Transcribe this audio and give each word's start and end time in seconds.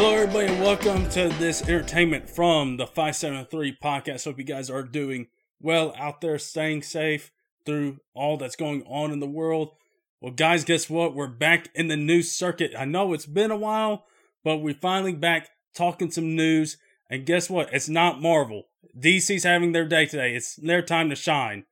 Hello, 0.00 0.14
everybody, 0.14 0.46
and 0.46 0.62
welcome 0.62 1.08
to 1.08 1.28
this 1.40 1.60
entertainment 1.62 2.30
from 2.30 2.76
the 2.76 2.86
573 2.86 3.78
podcast. 3.82 4.26
Hope 4.26 4.38
you 4.38 4.44
guys 4.44 4.70
are 4.70 4.84
doing 4.84 5.26
well 5.60 5.92
out 5.98 6.20
there, 6.20 6.38
staying 6.38 6.82
safe 6.82 7.32
through 7.66 7.98
all 8.14 8.36
that's 8.36 8.54
going 8.54 8.84
on 8.84 9.10
in 9.10 9.18
the 9.18 9.26
world. 9.26 9.72
Well, 10.20 10.30
guys, 10.30 10.62
guess 10.62 10.88
what? 10.88 11.16
We're 11.16 11.26
back 11.26 11.70
in 11.74 11.88
the 11.88 11.96
news 11.96 12.30
circuit. 12.30 12.74
I 12.78 12.84
know 12.84 13.12
it's 13.12 13.26
been 13.26 13.50
a 13.50 13.56
while, 13.56 14.04
but 14.44 14.58
we're 14.58 14.72
finally 14.72 15.14
back 15.14 15.48
talking 15.74 16.12
some 16.12 16.36
news. 16.36 16.76
And 17.10 17.26
guess 17.26 17.50
what? 17.50 17.74
It's 17.74 17.88
not 17.88 18.22
Marvel. 18.22 18.68
DC's 18.96 19.42
having 19.42 19.72
their 19.72 19.84
day 19.84 20.06
today. 20.06 20.36
It's 20.36 20.54
their 20.54 20.80
time 20.80 21.10
to 21.10 21.16
shine. 21.16 21.64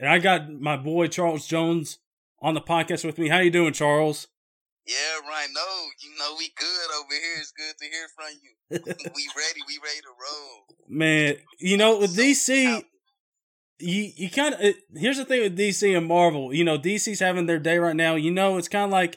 And 0.00 0.08
I 0.08 0.20
got 0.20 0.50
my 0.50 0.78
boy 0.78 1.08
Charles 1.08 1.46
Jones 1.46 1.98
on 2.40 2.54
the 2.54 2.62
podcast 2.62 3.04
with 3.04 3.18
me. 3.18 3.28
How 3.28 3.40
you 3.40 3.50
doing, 3.50 3.74
Charles? 3.74 4.28
Yeah, 4.86 5.28
right. 5.28 5.48
No, 5.54 5.62
you 6.02 6.10
know 6.18 6.34
we 6.38 6.50
good 6.58 6.90
over 7.00 7.12
here. 7.14 7.38
It's 7.38 7.52
good 7.52 7.74
to 7.78 7.84
hear 7.86 8.06
from 8.14 8.26
you. 8.42 9.12
we 9.14 9.28
ready. 9.36 9.60
We 9.66 9.78
ready 9.82 10.00
to 10.00 10.08
roll. 10.08 10.76
Man, 10.88 11.36
you 11.58 11.78
know 11.78 11.98
with 11.98 12.10
So 12.10 12.22
DC, 12.22 12.84
you 13.78 14.12
you 14.14 14.30
kind 14.30 14.54
of 14.54 14.74
here's 14.94 15.16
the 15.16 15.24
thing 15.24 15.40
with 15.40 15.58
DC 15.58 15.96
and 15.96 16.06
Marvel. 16.06 16.52
You 16.52 16.64
know, 16.64 16.78
DC's 16.78 17.20
having 17.20 17.46
their 17.46 17.58
day 17.58 17.78
right 17.78 17.96
now. 17.96 18.14
You 18.14 18.30
know, 18.30 18.58
it's 18.58 18.68
kind 18.68 18.84
of 18.84 18.90
like 18.90 19.16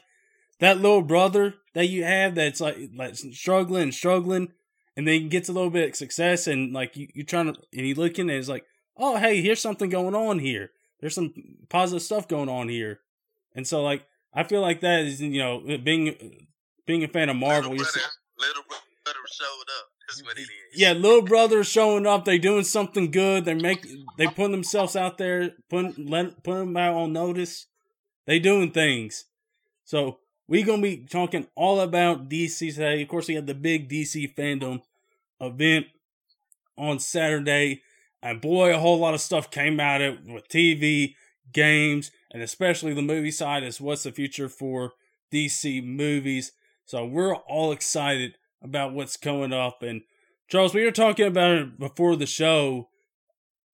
that 0.60 0.78
little 0.78 1.02
brother 1.02 1.54
that 1.74 1.88
you 1.88 2.04
have 2.04 2.34
that's 2.34 2.60
like 2.60 2.76
like 2.96 3.14
struggling 3.16 3.84
and 3.84 3.94
struggling, 3.94 4.52
and 4.96 5.06
then 5.06 5.20
he 5.20 5.28
gets 5.28 5.50
a 5.50 5.52
little 5.52 5.70
bit 5.70 5.90
of 5.90 5.96
success, 5.96 6.46
and 6.46 6.72
like 6.72 6.96
you 6.96 7.08
you 7.14 7.24
trying 7.24 7.52
to 7.52 7.60
and 7.74 7.86
you 7.86 7.94
looking 7.94 8.30
and 8.30 8.38
it's 8.38 8.48
like, 8.48 8.64
oh 8.96 9.16
hey, 9.16 9.42
here's 9.42 9.60
something 9.60 9.90
going 9.90 10.14
on 10.14 10.38
here. 10.38 10.70
There's 11.00 11.14
some 11.14 11.34
positive 11.68 12.02
stuff 12.02 12.26
going 12.26 12.48
on 12.48 12.70
here, 12.70 13.00
and 13.54 13.66
so 13.66 13.82
like 13.82 14.06
I 14.32 14.44
feel 14.44 14.60
like 14.60 14.80
that 14.80 15.00
is 15.00 15.20
you 15.20 15.38
know 15.38 15.62
uh, 15.68 15.78
being 15.78 16.08
uh, 16.08 16.44
being 16.86 17.04
a 17.04 17.08
fan 17.08 17.28
of 17.28 17.36
Marvel. 17.36 17.70
little 17.70 17.76
You're, 17.76 17.84
brother, 17.84 18.06
little 18.38 18.62
brother 18.68 19.18
showed 19.30 19.46
up. 19.78 19.86
That's 20.08 20.22
what 20.22 20.38
it 20.38 20.42
is. 20.42 20.48
yeah, 20.74 20.92
little 20.92 21.22
brothers 21.22 21.66
showing 21.66 22.06
up. 22.06 22.24
They 22.24 22.38
doing 22.38 22.64
something 22.64 23.10
good. 23.10 23.44
They 23.44 23.54
make 23.54 23.86
they 24.16 24.26
putting 24.26 24.52
themselves 24.52 24.96
out 24.96 25.18
there, 25.18 25.50
putting 25.68 26.06
let 26.06 26.42
putting 26.42 26.66
them 26.66 26.76
out 26.76 26.94
on 26.94 27.12
notice. 27.12 27.66
They 28.26 28.38
doing 28.38 28.70
things. 28.70 29.24
So 29.84 30.18
we 30.46 30.62
gonna 30.62 30.82
be 30.82 30.98
talking 30.98 31.46
all 31.54 31.80
about 31.80 32.28
DC 32.28 32.74
today. 32.74 33.02
Of 33.02 33.08
course, 33.08 33.28
we 33.28 33.34
had 33.34 33.46
the 33.46 33.54
big 33.54 33.88
DC 33.88 34.34
FanDome 34.34 34.82
event 35.40 35.86
on 36.76 36.98
Saturday, 36.98 37.82
and 38.22 38.40
boy, 38.40 38.74
a 38.74 38.78
whole 38.78 38.98
lot 38.98 39.14
of 39.14 39.20
stuff 39.20 39.50
came 39.50 39.78
out 39.78 40.00
of 40.00 40.14
it 40.14 40.20
with 40.26 40.48
TV, 40.48 41.14
games, 41.52 42.10
and 42.30 42.42
especially 42.42 42.94
the 42.94 43.02
movie 43.02 43.30
side. 43.30 43.62
Is 43.62 43.80
what's 43.80 44.02
the 44.02 44.12
future 44.12 44.48
for 44.48 44.92
DC 45.32 45.84
movies? 45.84 46.52
So 46.84 47.04
we're 47.04 47.34
all 47.34 47.72
excited 47.72 48.38
about 48.62 48.92
what's 48.92 49.16
coming 49.16 49.52
up. 49.52 49.82
And 49.82 50.02
Charles, 50.48 50.74
we 50.74 50.84
were 50.84 50.90
talking 50.90 51.26
about 51.26 51.56
it 51.56 51.78
before 51.78 52.16
the 52.16 52.26
show. 52.26 52.88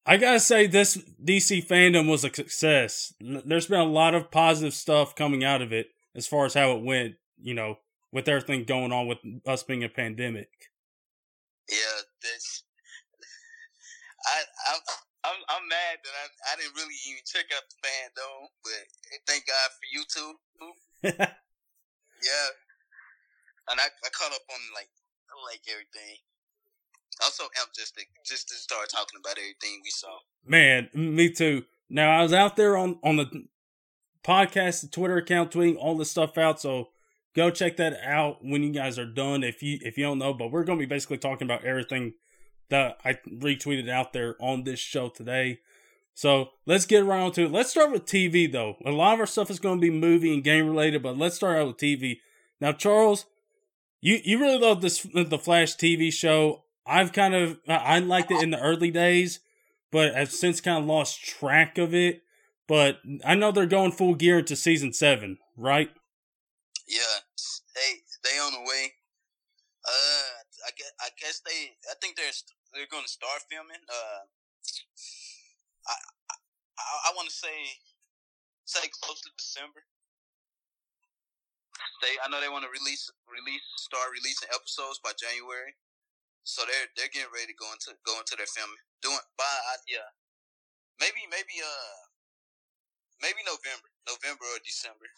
I 0.06 0.16
gotta 0.18 0.40
say, 0.40 0.66
this 0.66 0.98
DC 1.24 1.66
FanDome 1.66 2.10
was 2.10 2.24
a 2.24 2.34
success. 2.34 3.14
There's 3.20 3.66
been 3.66 3.80
a 3.80 3.84
lot 3.84 4.14
of 4.14 4.30
positive 4.30 4.74
stuff 4.74 5.14
coming 5.14 5.42
out 5.42 5.62
of 5.62 5.72
it 5.72 5.86
as 6.14 6.26
far 6.26 6.44
as 6.44 6.54
how 6.54 6.72
it 6.72 6.82
went, 6.82 7.14
you 7.40 7.54
know, 7.54 7.78
with 8.12 8.28
everything 8.28 8.64
going 8.64 8.92
on 8.92 9.06
with 9.06 9.18
us 9.46 9.62
being 9.62 9.82
a 9.82 9.88
pandemic. 9.88 10.48
Yeah, 11.70 12.02
that's. 12.22 12.64
I 14.26 14.42
I'm 14.72 14.80
I'm, 15.24 15.40
I'm 15.48 15.64
mad 15.68 16.04
that 16.04 16.14
I 16.14 16.26
I 16.52 16.56
didn't 16.60 16.76
really 16.76 16.96
even 17.08 17.24
check 17.24 17.48
out 17.56 17.64
the 17.66 17.80
FanDome, 17.80 18.48
but 18.62 18.82
thank 19.26 19.48
God 19.48 19.68
for 19.72 19.86
you 19.88 20.02
two. 20.04 20.30
Yeah, 22.24 22.48
and 23.70 23.80
I 23.80 23.84
I 23.84 24.08
caught 24.10 24.32
up 24.32 24.48
on 24.48 24.60
like 24.74 24.88
I 25.28 25.34
like 25.52 25.60
everything. 25.68 26.16
Also, 27.22 27.44
am 27.44 27.68
just 27.76 27.94
to 27.96 28.04
just 28.24 28.48
to 28.48 28.54
start 28.54 28.88
talking 28.90 29.20
about 29.22 29.36
everything 29.38 29.80
we 29.84 29.90
saw. 29.90 30.18
Man, 30.44 30.88
me 30.94 31.30
too. 31.30 31.64
Now 31.90 32.18
I 32.18 32.22
was 32.22 32.32
out 32.32 32.56
there 32.56 32.76
on 32.76 32.98
on 33.02 33.16
the 33.16 33.46
podcast, 34.24 34.80
the 34.80 34.88
Twitter 34.88 35.18
account, 35.18 35.50
tweeting 35.50 35.76
all 35.76 35.96
this 35.96 36.10
stuff 36.10 36.38
out. 36.38 36.60
So 36.60 36.88
go 37.36 37.50
check 37.50 37.76
that 37.76 37.94
out 38.02 38.38
when 38.42 38.62
you 38.62 38.72
guys 38.72 38.98
are 38.98 39.06
done. 39.06 39.44
If 39.44 39.62
you 39.62 39.78
if 39.82 39.98
you 39.98 40.04
don't 40.04 40.18
know, 40.18 40.32
but 40.32 40.50
we're 40.50 40.64
gonna 40.64 40.78
be 40.78 40.86
basically 40.86 41.18
talking 41.18 41.46
about 41.46 41.64
everything 41.64 42.14
that 42.70 42.98
I 43.04 43.18
retweeted 43.28 43.88
out 43.88 44.12
there 44.12 44.36
on 44.40 44.64
this 44.64 44.80
show 44.80 45.08
today. 45.08 45.60
So 46.14 46.50
let's 46.64 46.86
get 46.86 47.02
around 47.02 47.32
to 47.32 47.44
it. 47.44 47.52
Let's 47.52 47.70
start 47.70 47.90
with 47.90 48.06
TV 48.06 48.50
though. 48.50 48.76
A 48.84 48.90
lot 48.90 49.14
of 49.14 49.20
our 49.20 49.26
stuff 49.26 49.50
is 49.50 49.58
going 49.58 49.78
to 49.78 49.80
be 49.80 49.90
movie 49.90 50.32
and 50.32 50.44
game 50.44 50.66
related, 50.66 51.02
but 51.02 51.18
let's 51.18 51.36
start 51.36 51.58
out 51.58 51.66
with 51.66 51.76
TV. 51.76 52.18
Now, 52.60 52.72
Charles, 52.72 53.26
you 54.00 54.20
you 54.22 54.38
really 54.38 54.58
love 54.58 54.80
this 54.80 55.02
the 55.02 55.38
Flash 55.38 55.76
TV 55.76 56.12
show. 56.12 56.64
I've 56.86 57.12
kind 57.12 57.34
of 57.34 57.58
I 57.66 57.98
liked 57.98 58.30
it 58.30 58.42
in 58.42 58.50
the 58.50 58.60
early 58.60 58.90
days, 58.90 59.40
but 59.90 60.14
I've 60.14 60.30
since 60.30 60.60
kind 60.60 60.78
of 60.78 60.84
lost 60.84 61.24
track 61.24 61.78
of 61.78 61.94
it. 61.94 62.22
But 62.68 62.98
I 63.24 63.34
know 63.34 63.50
they're 63.50 63.66
going 63.66 63.92
full 63.92 64.14
gear 64.14 64.38
into 64.38 64.56
season 64.56 64.92
seven, 64.92 65.38
right? 65.56 65.90
Yeah, 66.86 67.20
they 67.74 68.30
they 68.30 68.38
on 68.38 68.52
the 68.52 68.60
way. 68.60 68.92
Uh, 69.86 70.43
I 70.64 70.70
guess 70.76 70.92
I 71.00 71.08
guess 71.20 71.36
they. 71.44 71.76
I 71.86 71.94
think 72.00 72.16
they're 72.16 72.32
they're 72.72 72.90
going 72.90 73.04
to 73.04 73.10
start 73.12 73.44
filming. 73.52 73.84
Uh, 73.86 74.24
I 75.88 75.94
I, 76.32 76.34
I 77.08 77.10
want 77.16 77.28
to 77.28 77.36
say 77.36 77.80
say 78.64 78.88
close 79.04 79.20
to 79.22 79.30
December. 79.36 79.84
They 82.00 82.16
I 82.24 82.28
know 82.32 82.40
they 82.40 82.52
want 82.52 82.64
to 82.64 82.72
release 82.72 83.10
release 83.28 83.64
start 83.76 84.08
releasing 84.14 84.48
episodes 84.54 85.00
by 85.04 85.12
January. 85.16 85.76
So 86.44 86.64
they're 86.64 86.88
they're 86.96 87.12
getting 87.12 87.32
ready 87.32 87.52
to 87.52 87.58
go 87.58 87.68
into 87.72 87.96
go 88.04 88.16
into 88.20 88.36
their 88.36 88.48
filming. 88.48 88.80
Doing 89.04 89.20
by 89.36 89.48
I, 89.48 89.80
yeah, 89.88 90.08
maybe 91.00 91.24
maybe 91.28 91.60
uh 91.60 92.00
maybe 93.20 93.40
November 93.44 93.88
November 94.08 94.44
or 94.48 94.60
December 94.64 95.08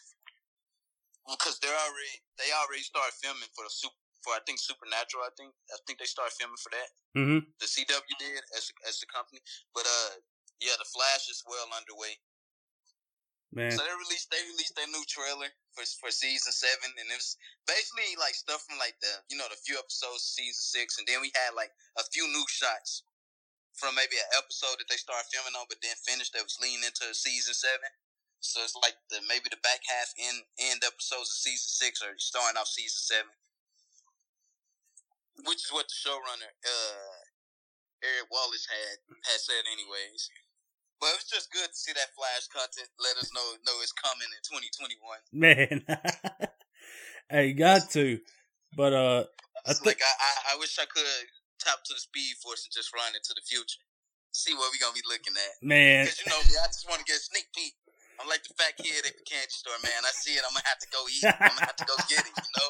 because 1.27 1.59
they're 1.59 1.75
already 1.75 2.15
they 2.39 2.49
already 2.55 2.83
started 2.83 3.15
filming 3.19 3.51
for 3.51 3.67
the 3.67 3.73
super 3.73 3.99
for 4.23 4.33
I 4.33 4.41
think 4.45 4.59
Supernatural. 4.59 5.25
I 5.25 5.33
think 5.35 5.53
I 5.69 5.77
think 5.85 5.99
they 5.99 6.09
started 6.09 6.35
filming 6.35 6.61
for 6.61 6.71
that. 6.73 6.89
Mm-hmm. 7.17 7.41
The 7.59 7.67
CW 7.67 8.15
did 8.17 8.41
as 8.55 8.69
as 8.87 8.99
the 8.99 9.07
company, 9.09 9.41
but 9.73 9.85
uh 9.85 10.21
yeah, 10.61 10.73
the 10.77 10.89
Flash 10.89 11.29
is 11.29 11.45
well 11.45 11.69
underway. 11.69 12.17
Man, 13.53 13.71
So 13.71 13.79
they 13.79 13.95
released 13.95 14.27
they 14.27 14.43
released 14.43 14.75
their 14.75 14.91
new 14.91 15.05
trailer 15.07 15.47
for 15.71 15.87
for 16.03 16.11
season 16.11 16.51
seven, 16.51 16.91
and 16.99 17.07
it 17.07 17.15
was 17.15 17.39
basically 17.63 18.19
like 18.19 18.35
stuff 18.35 18.67
from 18.67 18.75
like 18.75 18.99
the 18.99 19.23
you 19.31 19.39
know 19.39 19.47
the 19.47 19.59
few 19.63 19.79
episodes 19.79 20.25
of 20.25 20.35
season 20.35 20.59
six, 20.59 20.99
and 20.99 21.07
then 21.07 21.23
we 21.23 21.31
had 21.31 21.55
like 21.55 21.71
a 21.95 22.03
few 22.11 22.27
new 22.27 22.43
shots 22.51 23.07
from 23.71 23.95
maybe 23.95 24.17
an 24.17 24.29
episode 24.35 24.81
that 24.81 24.89
they 24.89 24.99
started 24.99 25.29
filming 25.31 25.55
on, 25.55 25.69
but 25.69 25.79
then 25.79 25.95
finished 26.01 26.33
that 26.33 26.43
was 26.43 26.57
leading 26.59 26.83
into 26.83 27.13
season 27.13 27.53
seven. 27.53 27.93
So 28.41 28.61
it's 28.61 28.75
like 28.77 28.97
the 29.09 29.23
maybe 29.25 29.47
the 29.49 29.61
back 29.63 29.81
half 29.85 30.11
end 30.19 30.43
end 30.59 30.81
episodes 30.83 31.31
of 31.31 31.39
season 31.39 31.71
six 31.71 32.03
or 32.03 32.19
starting 32.19 32.59
off 32.59 32.67
season 32.67 32.99
seven, 32.99 33.31
which 35.45 35.61
is 35.67 35.71
what 35.71 35.85
the 35.85 35.97
showrunner 35.97 36.49
uh 36.65 37.19
Eric 38.03 38.29
Wallace 38.29 38.67
had 38.69 38.97
had 39.25 39.39
said 39.41 39.63
anyways. 39.69 40.29
But 40.97 41.13
it 41.13 41.21
was 41.21 41.29
just 41.29 41.53
good 41.53 41.69
to 41.69 41.77
see 41.77 41.93
that 41.93 42.09
Flash 42.17 42.49
content. 42.49 42.89
Let 42.97 43.17
us 43.21 43.29
know 43.33 43.45
know 43.65 43.77
it's 43.81 43.93
coming 43.93 44.29
in 44.33 44.41
2021. 44.41 44.97
man, 45.33 45.85
hey, 47.29 47.53
got 47.53 47.89
to. 47.93 48.17
But 48.73 48.93
uh, 48.93 49.23
I 49.65 49.71
It's 49.73 49.85
like 49.85 50.01
I, 50.01 50.13
I, 50.17 50.33
I 50.53 50.59
wish 50.61 50.77
I 50.81 50.85
could 50.89 51.05
tap 51.61 51.81
to 51.85 51.93
the 51.93 52.01
Speed 52.01 52.37
Force 52.41 52.65
and 52.65 52.73
just 52.73 52.93
run 52.93 53.13
into 53.13 53.33
the 53.33 53.45
future. 53.45 53.81
See 54.33 54.53
what 54.53 54.69
we 54.73 54.77
gonna 54.77 54.93
be 54.93 55.05
looking 55.09 55.33
at. 55.33 55.53
man, 55.65 56.05
Because 56.05 56.21
you 56.21 56.29
know 56.29 56.41
me, 56.45 56.53
I 56.61 56.69
just 56.69 56.85
want 56.85 57.01
to 57.01 57.07
get 57.09 57.17
a 57.17 57.25
sneak 57.25 57.49
peek. 57.53 57.73
I'm 58.17 58.25
like 58.29 58.41
the 58.41 58.53
fat 58.57 58.73
kid 58.77 59.05
at 59.05 59.13
the 59.13 59.25
candy 59.25 59.53
store, 59.53 59.77
man. 59.81 60.01
I 60.01 60.13
see 60.13 60.33
it, 60.37 60.41
I'm 60.45 60.53
gonna 60.53 60.65
have 60.65 60.81
to 60.81 60.89
go 60.89 61.05
eat. 61.09 61.25
I'm 61.25 61.53
gonna 61.53 61.69
have 61.69 61.77
to 61.77 61.85
go 61.85 61.95
get 62.09 62.25
it, 62.25 62.33
you 62.33 62.53
know. 62.57 62.69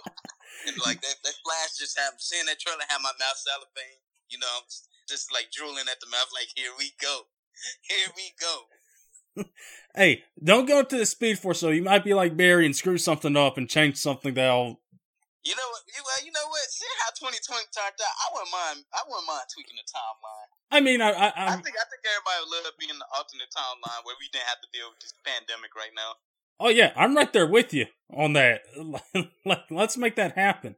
And 0.65 0.75
like 0.81 1.01
that, 1.05 1.17
that 1.21 1.37
flash 1.45 1.77
just 1.77 1.97
have 1.99 2.17
seeing 2.17 2.45
that 2.49 2.59
trailer 2.59 2.87
have 2.89 3.03
my 3.03 3.13
mouth 3.19 3.37
salivating. 3.37 4.01
You 4.29 4.39
know, 4.39 4.49
I'm 4.57 4.67
just 5.07 5.31
like 5.31 5.53
drooling 5.53 5.85
at 5.91 5.99
the 6.01 6.09
mouth. 6.09 6.33
Like 6.33 6.49
here 6.55 6.73
we 6.77 6.91
go, 6.97 7.29
here 7.89 8.09
we 8.17 8.33
go. 8.39 8.67
hey, 9.95 10.23
don't 10.41 10.65
go 10.65 10.81
to 10.81 10.97
the 10.97 11.05
Speed 11.05 11.39
Force. 11.39 11.59
So 11.59 11.69
you 11.69 11.83
might 11.83 12.03
be 12.03 12.13
like 12.13 12.37
Barry 12.37 12.65
and 12.65 12.75
screw 12.75 12.97
something 12.97 13.37
up 13.37 13.57
and 13.57 13.69
change 13.69 13.97
something 13.97 14.33
that'll. 14.33 14.81
You 15.45 15.55
know 15.55 15.69
what? 15.71 15.83
You, 15.87 16.01
well, 16.03 16.21
you 16.27 16.33
know 16.35 16.47
what? 16.51 16.67
See 16.67 16.89
how 17.05 17.13
2020 17.15 17.39
turned 17.71 17.95
out. 17.95 18.15
I 18.19 18.25
wouldn't 18.35 18.51
mind. 18.51 18.83
I 18.91 19.01
wouldn't 19.07 19.29
mind 19.29 19.47
tweaking 19.47 19.79
the 19.79 19.87
timeline. 19.87 20.49
I 20.67 20.79
mean, 20.83 20.99
I, 20.99 21.15
I, 21.15 21.55
I 21.55 21.55
think 21.63 21.79
I 21.79 21.87
think 21.87 22.03
everybody 22.03 22.37
would 22.43 22.51
love 22.51 22.75
being 22.75 22.91
in 22.91 22.99
the 22.99 23.07
alternate 23.15 23.47
timeline 23.55 24.03
where 24.03 24.19
we 24.19 24.27
didn't 24.35 24.51
have 24.51 24.59
to 24.59 24.69
deal 24.75 24.91
with 24.91 24.99
this 24.99 25.15
pandemic 25.23 25.71
right 25.79 25.95
now. 25.95 26.19
Oh 26.59 26.69
yeah, 26.69 26.91
I'm 26.95 27.15
right 27.15 27.31
there 27.31 27.47
with 27.47 27.73
you 27.73 27.85
on 28.11 28.33
that. 28.33 28.61
Let- 29.45 29.65
Let's 29.71 29.97
make 29.97 30.15
that 30.15 30.33
happen. 30.37 30.75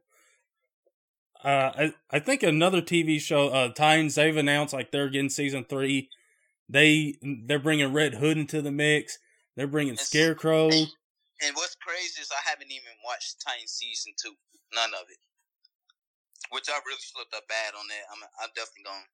Uh, 1.42 1.72
I, 1.74 1.94
I 2.10 2.18
think 2.18 2.42
another 2.42 2.82
TV 2.82 3.18
show, 3.18 3.48
uh, 3.48 3.72
Titans, 3.72 4.14
they've 4.14 4.36
announced 4.36 4.74
like 4.74 4.90
they're 4.92 5.08
getting 5.08 5.30
season 5.30 5.64
three. 5.64 6.10
They 6.68 7.16
they're 7.46 7.58
bringing 7.58 7.92
Red 7.92 8.14
Hood 8.14 8.36
into 8.36 8.60
the 8.60 8.70
mix. 8.70 9.18
They're 9.56 9.66
bringing 9.66 9.96
Scarecrow. 9.96 10.68
And 10.70 11.56
what's 11.56 11.74
crazy 11.80 12.20
is 12.20 12.28
I 12.30 12.44
haven't 12.48 12.70
even 12.70 12.92
watched 13.04 13.40
Titan 13.40 13.66
season 13.66 14.12
two. 14.20 14.34
None 14.74 14.92
of 14.94 15.08
it. 15.10 15.16
which 16.52 16.68
I 16.68 16.76
really 16.86 17.00
slipped 17.00 17.34
up 17.34 17.48
bad 17.48 17.72
on 17.74 17.88
that. 17.88 18.04
I'm 18.12 18.22
I'm 18.44 18.52
definitely 18.54 18.84
gonna 18.84 19.08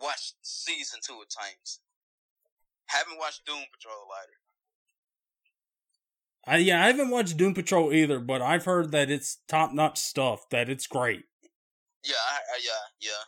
watch 0.00 0.34
season 0.42 0.98
two 1.06 1.14
of 1.22 1.28
Titans. 1.30 1.80
Haven't 2.90 3.16
watched 3.22 3.46
Doom 3.46 3.62
Patrol 3.70 4.10
either. 4.18 4.38
I, 6.46 6.56
yeah, 6.58 6.82
I 6.82 6.86
haven't 6.86 7.10
watched 7.10 7.36
Doom 7.36 7.54
Patrol 7.54 7.92
either, 7.92 8.18
but 8.18 8.40
I've 8.40 8.64
heard 8.64 8.92
that 8.92 9.10
it's 9.10 9.38
top 9.46 9.72
notch 9.72 9.98
stuff. 9.98 10.48
That 10.50 10.68
it's 10.68 10.86
great. 10.86 11.24
Yeah, 12.04 12.16
I, 12.16 12.36
I, 12.36 12.58
yeah, 12.64 12.84
yeah. 13.00 13.22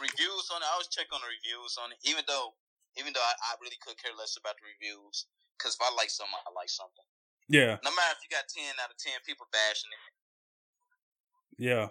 Reviews 0.00 0.48
on 0.54 0.62
it. 0.62 0.68
I 0.68 0.72
always 0.72 0.88
check 0.88 1.12
on 1.12 1.20
the 1.20 1.28
reviews 1.28 1.76
on 1.76 1.92
it, 1.92 1.98
even 2.08 2.24
though, 2.26 2.56
even 2.96 3.12
though 3.12 3.20
I, 3.20 3.52
I 3.52 3.60
really 3.60 3.76
could 3.84 4.00
care 4.00 4.16
less 4.16 4.36
about 4.40 4.56
the 4.56 4.64
reviews. 4.64 5.28
Because 5.58 5.76
if 5.76 5.82
I 5.84 5.92
like 5.94 6.08
something, 6.08 6.40
I 6.48 6.50
like 6.56 6.72
something. 6.72 7.04
Yeah. 7.48 7.76
No 7.84 7.92
matter 7.92 8.16
if 8.16 8.24
you 8.24 8.32
got 8.32 8.48
ten 8.48 8.72
out 8.82 8.90
of 8.90 8.96
ten 8.96 9.20
people 9.26 9.46
bashing 9.52 9.92
it. 9.92 10.02
Yeah. 11.62 11.88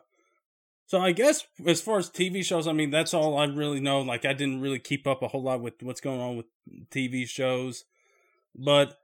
So 0.87 0.99
I 0.99 1.13
guess 1.13 1.45
as 1.65 1.79
far 1.79 1.99
as 1.99 2.09
TV 2.09 2.43
shows, 2.43 2.67
I 2.67 2.73
mean 2.73 2.89
that's 2.89 3.13
all 3.13 3.37
I 3.37 3.45
really 3.45 3.79
know. 3.79 4.01
Like 4.01 4.25
I 4.25 4.33
didn't 4.33 4.59
really 4.59 4.79
keep 4.79 5.07
up 5.07 5.21
a 5.21 5.29
whole 5.29 5.43
lot 5.43 5.61
with 5.61 5.75
what's 5.81 6.01
going 6.01 6.19
on 6.19 6.35
with 6.35 6.47
TV 6.89 7.27
shows, 7.27 7.85
but 8.55 9.00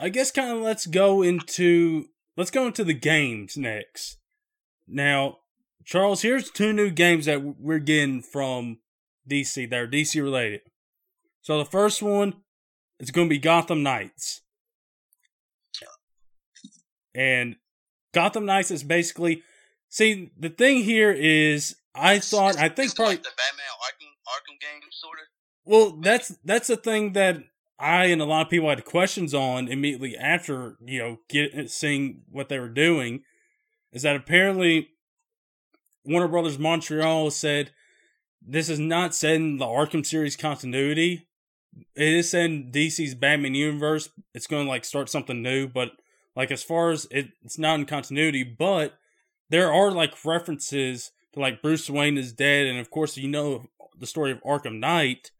I 0.00 0.08
guess 0.08 0.30
kind 0.30 0.50
of 0.50 0.62
let's 0.62 0.86
go 0.86 1.20
into 1.20 2.06
let's 2.36 2.50
go 2.50 2.66
into 2.66 2.84
the 2.84 2.94
games 2.94 3.58
next. 3.58 4.16
Now, 4.88 5.38
Charles, 5.84 6.22
here's 6.22 6.50
two 6.50 6.72
new 6.72 6.90
games 6.90 7.26
that 7.26 7.42
we're 7.60 7.78
getting 7.78 8.22
from 8.22 8.78
DC 9.28 9.68
They're 9.68 9.86
DC 9.86 10.20
related. 10.22 10.62
So 11.42 11.58
the 11.58 11.66
first 11.66 12.02
one 12.02 12.34
is 12.98 13.10
going 13.10 13.28
to 13.28 13.30
be 13.30 13.38
Gotham 13.38 13.82
Knights. 13.82 14.40
And 17.14 17.56
Gotham 18.14 18.46
Knights 18.46 18.70
is 18.70 18.82
basically 18.82 19.42
see 19.90 20.30
the 20.38 20.48
thing 20.48 20.82
here 20.82 21.10
is 21.10 21.76
I 21.94 22.20
thought 22.20 22.56
I 22.56 22.70
think 22.70 22.94
probably 22.94 23.16
like 23.16 23.22
the 23.22 23.30
Batman 23.36 23.66
Arkham 23.82 24.12
Arkham 24.28 24.60
game 24.60 24.88
sort 24.92 25.18
of. 25.18 25.26
well 25.64 26.00
that's 26.00 26.28
that's 26.44 26.68
the 26.68 26.76
thing 26.76 27.12
that 27.12 27.42
I 27.80 28.06
and 28.06 28.20
a 28.20 28.26
lot 28.26 28.46
of 28.46 28.50
people 28.50 28.68
had 28.68 28.84
questions 28.84 29.34
on 29.34 29.68
immediately 29.68 30.16
after 30.16 30.76
you 30.84 30.98
know 31.30 31.66
seeing 31.66 32.22
what 32.30 32.48
they 32.48 32.58
were 32.58 32.68
doing 32.68 33.22
is 33.92 34.02
that 34.02 34.16
apparently 34.16 34.88
Warner 36.04 36.28
Brothers 36.28 36.58
Montreal 36.58 37.30
said 37.30 37.70
this 38.40 38.68
is 38.68 38.78
not 38.78 39.14
set 39.14 39.34
in 39.34 39.58
the 39.58 39.66
Arkham 39.66 40.04
series 40.04 40.36
continuity. 40.36 41.26
It 41.94 42.08
is 42.08 42.34
in 42.34 42.72
DC's 42.72 43.14
Batman 43.14 43.54
universe. 43.54 44.08
It's 44.34 44.46
going 44.46 44.64
to 44.64 44.70
like 44.70 44.84
start 44.84 45.08
something 45.08 45.42
new, 45.42 45.68
but 45.68 45.92
like 46.34 46.50
as 46.50 46.62
far 46.62 46.90
as 46.90 47.06
it, 47.10 47.28
it's 47.44 47.58
not 47.58 47.78
in 47.78 47.86
continuity, 47.86 48.44
but 48.44 48.94
there 49.50 49.72
are 49.72 49.90
like 49.90 50.24
references 50.24 51.10
to 51.34 51.40
like 51.40 51.62
Bruce 51.62 51.88
Wayne 51.90 52.18
is 52.18 52.32
dead, 52.32 52.66
and 52.66 52.78
of 52.78 52.90
course 52.90 53.16
you 53.16 53.28
know 53.28 53.66
the 53.98 54.06
story 54.06 54.32
of 54.32 54.42
Arkham 54.42 54.78
Knight. 54.78 55.30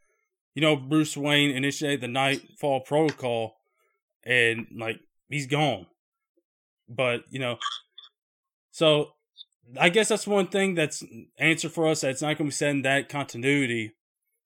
You 0.54 0.62
know 0.62 0.76
Bruce 0.76 1.16
Wayne 1.16 1.50
initiated 1.50 2.00
the 2.00 2.08
Knightfall 2.08 2.80
Protocol, 2.80 3.56
and 4.24 4.66
like 4.76 5.00
he's 5.28 5.46
gone. 5.46 5.86
But 6.88 7.22
you 7.30 7.38
know, 7.38 7.58
so 8.70 9.12
I 9.78 9.88
guess 9.88 10.08
that's 10.08 10.26
one 10.26 10.48
thing 10.48 10.74
that's 10.74 11.04
answer 11.38 11.68
for 11.68 11.88
us. 11.88 12.00
That 12.00 12.10
it's 12.10 12.22
not 12.22 12.38
going 12.38 12.38
to 12.38 12.44
be 12.44 12.50
set 12.50 12.70
in 12.70 12.82
that 12.82 13.08
continuity. 13.08 13.92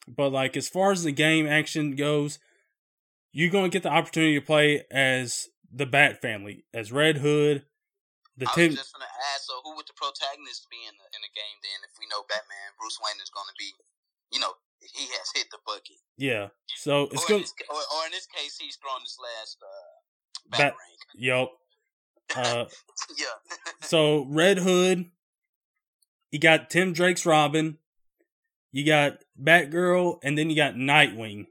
But 0.07 0.31
like 0.31 0.57
as 0.57 0.69
far 0.69 0.93
as 0.93 1.03
the 1.03 1.13
game 1.13 1.47
action 1.47 1.97
goes, 1.97 2.39
you're 3.33 3.51
going 3.51 3.71
to 3.71 3.75
get 3.75 3.83
the 3.83 3.93
opportunity 3.93 4.39
to 4.39 4.45
play 4.45 4.85
as 4.91 5.49
the 5.73 5.87
Bat 5.87 6.21
Family, 6.21 6.65
as 6.73 6.93
Red 6.93 7.19
Hood, 7.19 7.65
the 8.37 8.47
I 8.51 8.55
Tim. 8.55 8.71
was 8.75 8.83
just 8.83 8.95
gonna 8.95 9.11
ask. 9.35 9.47
So, 9.47 9.59
who 9.63 9.75
would 9.79 9.87
the 9.87 9.95
protagonist 9.95 10.67
be 10.71 10.79
in 10.87 10.95
the 10.95 11.07
in 11.15 11.21
the 11.23 11.33
game 11.35 11.59
then? 11.63 11.87
If 11.87 11.95
we 11.99 12.07
know 12.11 12.27
Batman, 12.27 12.75
Bruce 12.79 12.99
Wayne 12.99 13.19
is 13.23 13.31
gonna 13.31 13.55
be, 13.59 13.71
you 14.35 14.43
know, 14.43 14.55
he 14.95 15.05
has 15.05 15.31
hit 15.35 15.47
the 15.51 15.59
bucket. 15.67 15.97
Yeah, 16.17 16.49
so 16.77 17.05
it's 17.11 17.25
or, 17.25 17.29
going. 17.29 17.39
in 17.39 17.43
this, 17.43 17.55
or, 17.69 17.77
or 17.77 18.07
in 18.07 18.13
this 18.13 18.27
case, 18.27 18.57
he's 18.61 18.77
thrown 18.77 19.01
his 19.03 19.17
last 19.21 19.59
uh, 19.63 20.57
Batarang. 20.57 20.75
Yup. 21.17 21.53
Uh, 22.37 22.65
yeah. 23.19 23.27
so 23.83 24.27
Red 24.29 24.59
Hood, 24.59 25.11
you 26.31 26.39
got 26.39 26.71
Tim 26.71 26.93
Drake's 26.93 27.27
Robin, 27.27 27.79
you 28.73 28.85
got 28.85 29.19
Batgirl, 29.41 30.19
and 30.23 30.37
then 30.37 30.51
you 30.51 30.57
got 30.57 30.75
Nightwing. 30.75 31.47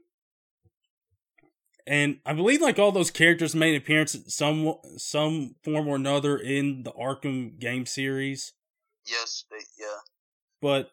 And 1.86 2.18
I 2.24 2.32
believe 2.32 2.62
like 2.62 2.78
all 2.78 2.92
those 2.92 3.10
characters 3.10 3.54
made 3.54 3.74
an 3.74 3.82
appearance 3.82 4.14
in 4.14 4.28
some 4.28 4.74
some 4.96 5.56
form 5.62 5.86
or 5.86 5.96
another 5.96 6.36
in 6.36 6.82
the 6.82 6.92
Arkham 6.92 7.58
game 7.58 7.84
series. 7.84 8.52
yes. 9.06 9.44
They, 9.50 9.58
yeah. 9.78 9.98
But 10.62 10.90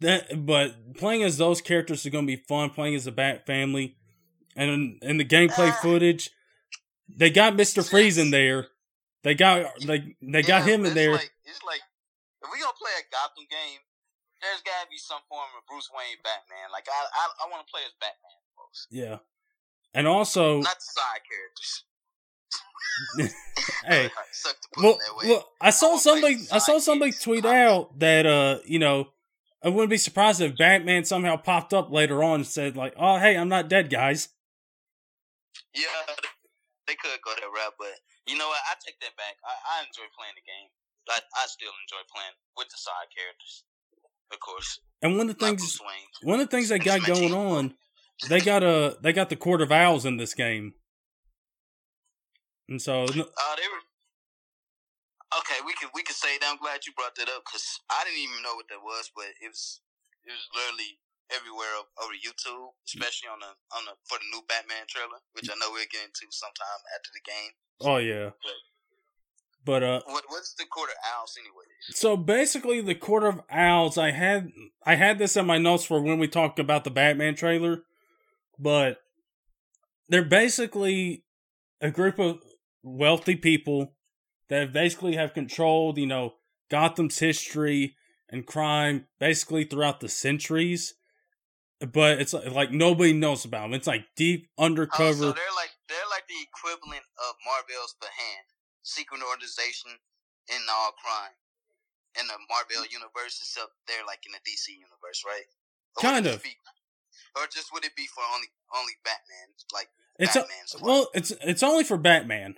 that 0.00 0.44
but 0.46 0.94
playing 0.96 1.22
as 1.22 1.38
those 1.38 1.60
characters 1.60 2.04
is 2.04 2.12
going 2.12 2.26
to 2.26 2.36
be 2.36 2.42
fun. 2.48 2.70
Playing 2.70 2.94
as 2.94 3.04
the 3.04 3.12
Bat 3.12 3.46
Family, 3.46 3.96
and 4.54 4.98
in 5.02 5.16
the 5.18 5.24
gameplay 5.24 5.70
Ah. 5.70 5.78
footage, 5.82 6.30
they 7.08 7.30
got 7.30 7.56
Mister 7.56 7.82
Freeze 7.82 8.18
in 8.18 8.30
there. 8.30 8.68
They 9.22 9.34
got 9.34 9.72
they 9.86 10.14
they 10.22 10.42
got 10.42 10.66
Yeah, 10.66 10.74
him 10.74 10.84
in 10.86 10.94
there. 10.94 11.12
Like, 11.12 11.32
it's 11.44 11.62
like 11.64 11.80
if 12.42 12.48
we 12.52 12.60
gonna 12.60 12.72
play 12.78 12.92
a 12.98 13.04
Gotham 13.10 13.46
game, 13.50 13.80
there's 14.40 14.62
gotta 14.62 14.86
be 14.90 14.98
some 14.98 15.20
form 15.28 15.48
of 15.58 15.66
Bruce 15.66 15.90
Wayne 15.92 16.18
Batman. 16.22 16.70
Like 16.72 16.86
I, 16.88 16.92
I, 17.12 17.46
I 17.46 17.50
want 17.50 17.66
to 17.66 17.70
play 17.70 17.80
as 17.86 17.92
Batman. 18.00 18.38
Folks. 18.56 18.86
Yeah. 18.90 19.18
And 19.94 20.06
also, 20.06 20.60
Not 20.60 20.76
the 20.76 20.80
side 20.80 21.20
characters. 21.26 21.84
hey, 23.86 24.10
well, 24.76 24.92
it 24.92 24.98
that 25.00 25.16
way. 25.16 25.28
well, 25.30 25.48
I 25.60 25.70
saw 25.70 25.96
somebody, 25.96 26.36
I 26.52 26.58
saw 26.58 26.78
somebody 26.78 27.12
tweet 27.12 27.44
out 27.44 27.98
that, 27.98 28.26
uh, 28.26 28.58
you 28.64 28.78
know, 28.78 29.08
I 29.64 29.68
wouldn't 29.68 29.90
be 29.90 29.96
surprised 29.96 30.40
if 30.40 30.56
Batman 30.56 31.04
somehow 31.04 31.36
popped 31.36 31.72
up 31.72 31.90
later 31.90 32.22
on 32.22 32.36
and 32.40 32.46
said, 32.46 32.76
like, 32.76 32.94
"Oh, 32.96 33.18
hey, 33.18 33.36
I'm 33.36 33.48
not 33.48 33.68
dead, 33.68 33.90
guys." 33.90 34.28
Yeah, 35.74 35.84
they 36.86 36.94
could 36.94 37.20
go 37.24 37.32
that 37.34 37.46
route, 37.46 37.74
but 37.78 37.94
you 38.26 38.36
know 38.38 38.48
what? 38.48 38.60
I 38.68 38.74
take 38.84 38.98
that 39.00 39.16
back. 39.16 39.36
I, 39.44 39.78
I 39.78 39.80
enjoy 39.80 40.08
playing 40.16 40.34
the 40.36 40.44
game. 40.46 40.68
I, 41.08 41.20
I 41.36 41.46
still 41.46 41.70
enjoy 41.70 42.02
playing 42.12 42.34
with 42.56 42.68
the 42.68 42.76
side 42.76 43.08
characters, 43.16 43.64
of 44.32 44.40
course. 44.40 44.80
And 45.02 45.16
one 45.16 45.28
of 45.30 45.38
the 45.38 45.46
things, 45.46 45.78
one 46.22 46.40
of 46.40 46.50
the 46.50 46.56
things 46.56 46.68
they 46.68 46.78
got 46.78 47.04
going 47.06 47.32
on, 47.52 47.74
they 48.28 48.40
got 48.40 48.62
a, 48.62 48.96
they 49.02 49.12
got 49.12 49.28
the 49.30 49.36
Court 49.36 49.60
of 49.62 49.72
Owls 49.72 50.04
in 50.04 50.16
this 50.16 50.34
game, 50.34 50.74
and 52.68 52.80
so 52.80 53.02
Uh, 53.02 53.06
they 53.06 53.18
were. 53.18 53.82
Okay, 55.34 55.58
we 55.66 55.74
can 55.74 55.90
we 55.90 56.06
can 56.06 56.14
say 56.14 56.38
that. 56.38 56.46
I'm 56.46 56.62
glad 56.62 56.86
you 56.86 56.94
brought 56.94 57.18
that 57.18 57.26
up 57.26 57.42
because 57.42 57.82
I 57.90 58.06
didn't 58.06 58.22
even 58.22 58.46
know 58.46 58.54
what 58.54 58.70
that 58.70 58.78
was, 58.78 59.10
but 59.10 59.26
it 59.42 59.50
was 59.50 59.82
it 60.22 60.30
was 60.30 60.46
literally 60.54 61.02
everywhere 61.34 61.82
over 61.98 62.14
YouTube, 62.14 62.78
especially 62.86 63.26
on 63.26 63.42
the 63.42 63.50
on 63.74 63.90
the 63.90 63.98
for 64.06 64.22
the 64.22 64.28
new 64.30 64.46
Batman 64.46 64.86
trailer, 64.86 65.18
which 65.34 65.50
I 65.50 65.58
know 65.58 65.74
we'll 65.74 65.90
get 65.90 66.06
into 66.06 66.30
sometime 66.30 66.80
after 66.94 67.10
the 67.10 67.24
game. 67.26 67.52
oh 67.82 67.98
yeah, 67.98 68.30
but 69.66 69.82
uh, 69.82 70.00
What 70.06 70.24
what's 70.28 70.54
the 70.54 70.64
Court 70.66 70.90
of 70.90 70.96
Owls 71.18 71.34
anyways? 71.34 71.98
So 71.98 72.16
basically, 72.16 72.80
the 72.80 72.94
Court 72.94 73.24
of 73.24 73.42
Owls. 73.50 73.98
I 73.98 74.12
had 74.12 74.54
I 74.86 74.94
had 74.94 75.18
this 75.18 75.36
in 75.36 75.46
my 75.46 75.58
notes 75.58 75.84
for 75.84 76.00
when 76.00 76.18
we 76.18 76.28
talked 76.28 76.60
about 76.60 76.84
the 76.84 76.90
Batman 76.90 77.34
trailer, 77.34 77.82
but 78.58 79.02
they're 80.08 80.22
basically 80.22 81.24
a 81.80 81.90
group 81.90 82.20
of 82.20 82.38
wealthy 82.84 83.34
people 83.34 83.95
that 84.48 84.72
basically 84.72 85.16
have 85.16 85.34
controlled, 85.34 85.98
you 85.98 86.06
know, 86.06 86.34
Gotham's 86.70 87.18
history 87.18 87.96
and 88.28 88.46
crime 88.46 89.06
basically 89.18 89.64
throughout 89.64 90.00
the 90.00 90.08
centuries. 90.08 90.94
But 91.80 92.20
it's 92.20 92.32
like, 92.32 92.50
like 92.50 92.72
nobody 92.72 93.12
knows 93.12 93.44
about 93.44 93.62
them. 93.68 93.74
It's 93.74 93.86
like 93.86 94.06
deep 94.16 94.48
Oh, 94.56 94.64
undercover. 94.64 95.12
so 95.12 95.32
they're 95.32 95.56
like 95.56 95.76
they're 95.88 96.10
like 96.10 96.24
the 96.26 96.40
equivalent 96.40 97.04
of 97.20 97.36
Marvel's 97.44 97.94
The 98.00 98.08
Hand, 98.08 98.46
secret 98.82 99.20
organization 99.20 99.92
in 100.48 100.62
all 100.72 100.92
crime. 100.96 101.36
In 102.18 102.26
the 102.28 102.40
Marvel 102.48 102.88
universe, 102.88 103.36
except 103.44 103.76
they're 103.86 104.06
like 104.08 104.24
in 104.24 104.32
the 104.32 104.40
DC 104.40 104.72
universe, 104.72 105.20
right? 105.28 105.44
Or 105.98 106.00
Kind 106.00 106.26
of. 106.26 106.42
Be, 106.42 106.56
or 107.36 107.44
just 107.52 107.68
would 107.74 107.84
it 107.84 107.94
be 107.94 108.06
for 108.08 108.24
only 108.32 108.48
only 108.72 108.96
Batman? 109.04 109.52
Like 109.68 109.92
It's 110.18 110.34
a, 110.34 110.46
well, 110.80 111.10
it's 111.12 111.30
it's 111.44 111.62
only 111.62 111.84
for 111.84 111.98
Batman. 111.98 112.56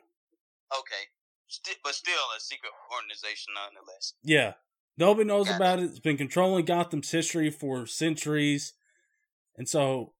okay, 0.71 1.11
Sti- 1.49 1.73
but 1.83 1.95
still 1.95 2.15
a 2.37 2.41
secret 2.41 2.73
organization 2.95 3.55
nonetheless. 3.55 4.15
Yeah. 4.23 4.55
Nobody 4.97 5.27
knows 5.27 5.47
Gotcha. 5.47 5.57
about 5.57 5.79
it. 5.79 5.85
It's 5.85 6.01
been 6.01 6.17
controlling 6.17 6.65
Gotham's 6.65 7.11
history 7.11 7.51
for 7.51 7.87
centuries. 7.87 8.75
And 9.57 9.69
so 9.69 10.13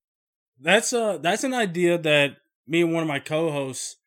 that's 0.59 0.91
a 0.93 1.19
that's 1.21 1.43
an 1.43 1.53
idea 1.53 1.97
that 1.97 2.37
me 2.67 2.81
and 2.81 2.93
one 2.93 3.03
of 3.03 3.07
my 3.07 3.19
co-hosts 3.19 3.97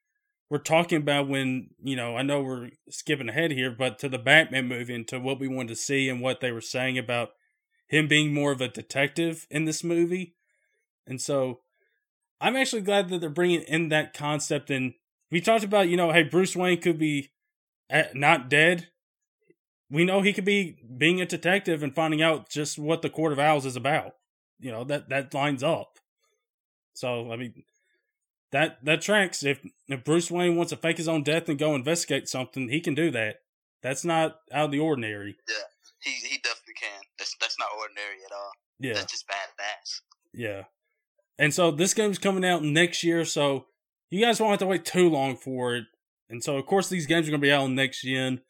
were 0.51 0.59
talking 0.59 0.99
about 0.99 1.29
when, 1.29 1.71
you 1.83 1.97
know, 1.97 2.17
I 2.17 2.23
know 2.23 2.43
we're 2.43 2.71
skipping 2.91 3.29
ahead 3.29 3.53
here, 3.53 3.71
but 3.71 3.99
to 4.01 4.09
the 4.09 4.19
Batman 4.19 4.69
movie 4.69 4.95
and 4.95 5.09
to 5.09 5.19
what 5.19 5.41
we 5.41 5.49
wanted 5.49 5.69
to 5.69 5.77
see 5.77 6.09
and 6.09 6.21
what 6.21 6.41
they 6.41 6.53
were 6.53 6.61
saying 6.61 6.99
about 6.99 7.31
him 7.87 8.07
being 8.07 8.35
more 8.35 8.53
of 8.53 8.61
a 8.61 8.69
detective 8.69 9.47
in 9.51 9.65
this 9.65 9.83
movie. 9.83 10.35
And 11.07 11.21
so 11.21 11.61
I'm 12.41 12.57
actually 12.57 12.83
glad 12.83 13.09
that 13.09 13.21
they're 13.21 13.31
bringing 13.31 13.63
in 13.63 13.89
that 13.91 14.15
concept 14.15 14.71
and 14.71 14.95
we 15.33 15.41
talked 15.41 15.65
about, 15.65 15.89
you 15.89 15.97
know, 15.97 16.13
hey, 16.13 16.23
Bruce 16.23 16.55
Wayne 16.55 16.81
could 16.81 16.99
be 16.99 17.33
uh, 17.91 18.05
not 18.15 18.49
dead, 18.49 18.89
we 19.93 20.05
know 20.07 20.23
he 20.23 20.33
could 20.33 20.47
be 20.47 20.79
being 20.97 21.21
a 21.21 21.27
detective 21.27 21.83
and 21.83 21.95
finding 21.95 22.23
out 22.23 22.49
just 22.49 22.79
what 22.79 23.03
the 23.03 23.11
Court 23.11 23.33
of 23.33 23.39
Owls 23.39 23.67
is 23.67 23.77
about. 23.77 24.15
You 24.59 24.73
know 24.73 24.85
that 24.85 25.11
that 25.11 25.35
lines 25.35 25.63
up. 25.63 25.99
So 26.95 27.31
I 27.31 27.37
mean, 27.37 27.65
that 28.53 28.83
that 28.85 29.03
tracks. 29.03 29.43
If 29.45 29.61
if 29.89 30.03
Bruce 30.03 30.31
Wayne 30.31 30.57
wants 30.57 30.71
to 30.71 30.77
fake 30.77 30.97
his 30.97 31.09
own 31.09 31.23
death 31.23 31.49
and 31.49 31.59
go 31.59 31.75
investigate 31.75 32.29
something, 32.29 32.71
he 32.71 32.81
can 32.81 32.95
do 32.95 33.11
that. 33.11 33.41
That's 33.83 34.05
not 34.05 34.39
out 34.53 34.67
of 34.67 34.71
the 34.71 34.79
ordinary. 34.79 35.37
Yeah, 35.47 35.55
he 36.01 36.11
he 36.27 36.39
definitely 36.39 36.75
can. 36.81 37.03
That's 37.19 37.37
that's 37.39 37.59
not 37.59 37.69
ordinary 37.79 38.25
at 38.25 38.33
all. 38.33 38.53
Yeah, 38.79 38.95
that's 38.95 39.13
just 39.13 39.27
bad 39.27 39.49
badass. 39.61 40.01
Yeah, 40.33 40.63
and 41.39 41.53
so 41.53 41.71
this 41.71 41.93
game's 41.93 42.19
coming 42.19 42.45
out 42.45 42.63
next 42.63 43.05
year, 43.05 43.25
so 43.27 43.67
you 44.13 44.25
guys 44.25 44.41
won't 44.41 44.51
have 44.51 44.61
to 44.61 44.67
wait 44.67 44.85
too 44.85 45.09
long 45.09 45.37
for 45.37 45.75
it. 45.75 45.85
And 46.29 46.45
so, 46.45 46.57
of 46.57 46.67
course, 46.67 46.89
these 46.89 47.07
games 47.07 47.27
are 47.27 47.31
going 47.31 47.41
to 47.41 47.47
be 47.47 47.53
out 47.53 47.63
on 47.63 47.75
next 47.75 48.03
gen. 48.03 48.41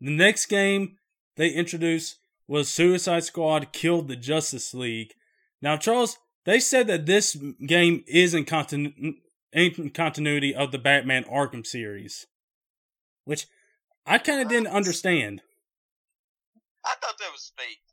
The 0.00 0.10
next 0.10 0.46
game 0.46 0.96
they 1.36 1.48
introduced 1.50 2.18
was 2.46 2.68
Suicide 2.68 3.24
Squad 3.24 3.72
Kill 3.72 4.02
the 4.02 4.16
Justice 4.16 4.74
League. 4.74 5.14
Now, 5.62 5.76
Charles, 5.76 6.18
they 6.44 6.60
said 6.60 6.86
that 6.88 7.06
this 7.06 7.36
game 7.66 8.04
is 8.06 8.34
in, 8.34 8.44
continu- 8.44 9.14
in 9.52 9.90
continuity 9.90 10.54
of 10.54 10.72
the 10.72 10.78
Batman 10.78 11.24
Arkham 11.24 11.66
series, 11.66 12.26
which 13.24 13.46
I 14.06 14.18
kind 14.18 14.40
of 14.40 14.48
didn't 14.48 14.68
understand. 14.72 15.42
I 16.84 16.94
thought 17.00 17.18
that 17.18 17.32
was 17.32 17.52
fake. 17.56 17.84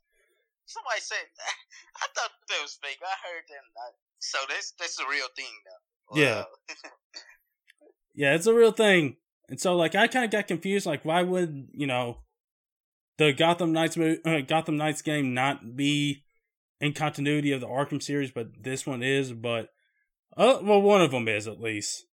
Somebody 0.64 1.00
said 1.00 1.24
I 2.02 2.06
thought 2.14 2.32
that 2.48 2.62
was 2.62 2.78
fake. 2.82 2.98
I 3.00 3.16
heard 3.24 3.44
that. 3.48 3.92
So 4.18 4.38
this 4.48 4.72
this 4.78 4.92
is 4.92 5.00
a 5.00 5.08
real 5.08 5.28
thing 5.36 5.52
Yeah. 6.14 6.44
yeah, 8.14 8.34
it's 8.34 8.46
a 8.46 8.54
real 8.54 8.72
thing. 8.72 9.16
And 9.48 9.60
so, 9.60 9.76
like, 9.76 9.94
I 9.94 10.06
kind 10.08 10.24
of 10.24 10.30
got 10.30 10.46
confused. 10.46 10.86
Like, 10.86 11.04
why 11.04 11.22
would 11.22 11.68
you 11.72 11.86
know 11.86 12.18
the 13.16 13.32
Gotham 13.32 13.72
Knights 13.72 13.96
uh, 13.96 14.40
Gotham 14.46 14.76
Knights 14.76 15.02
game 15.02 15.34
not 15.34 15.76
be 15.76 16.24
in 16.80 16.92
continuity 16.92 17.52
of 17.52 17.60
the 17.60 17.66
Arkham 17.66 18.02
series, 18.02 18.30
but 18.30 18.48
this 18.62 18.86
one 18.86 19.02
is? 19.02 19.32
But 19.32 19.70
uh, 20.36 20.58
well, 20.62 20.82
one 20.82 21.00
of 21.00 21.10
them 21.10 21.28
is 21.28 21.48
at 21.48 21.60
least. 21.60 22.04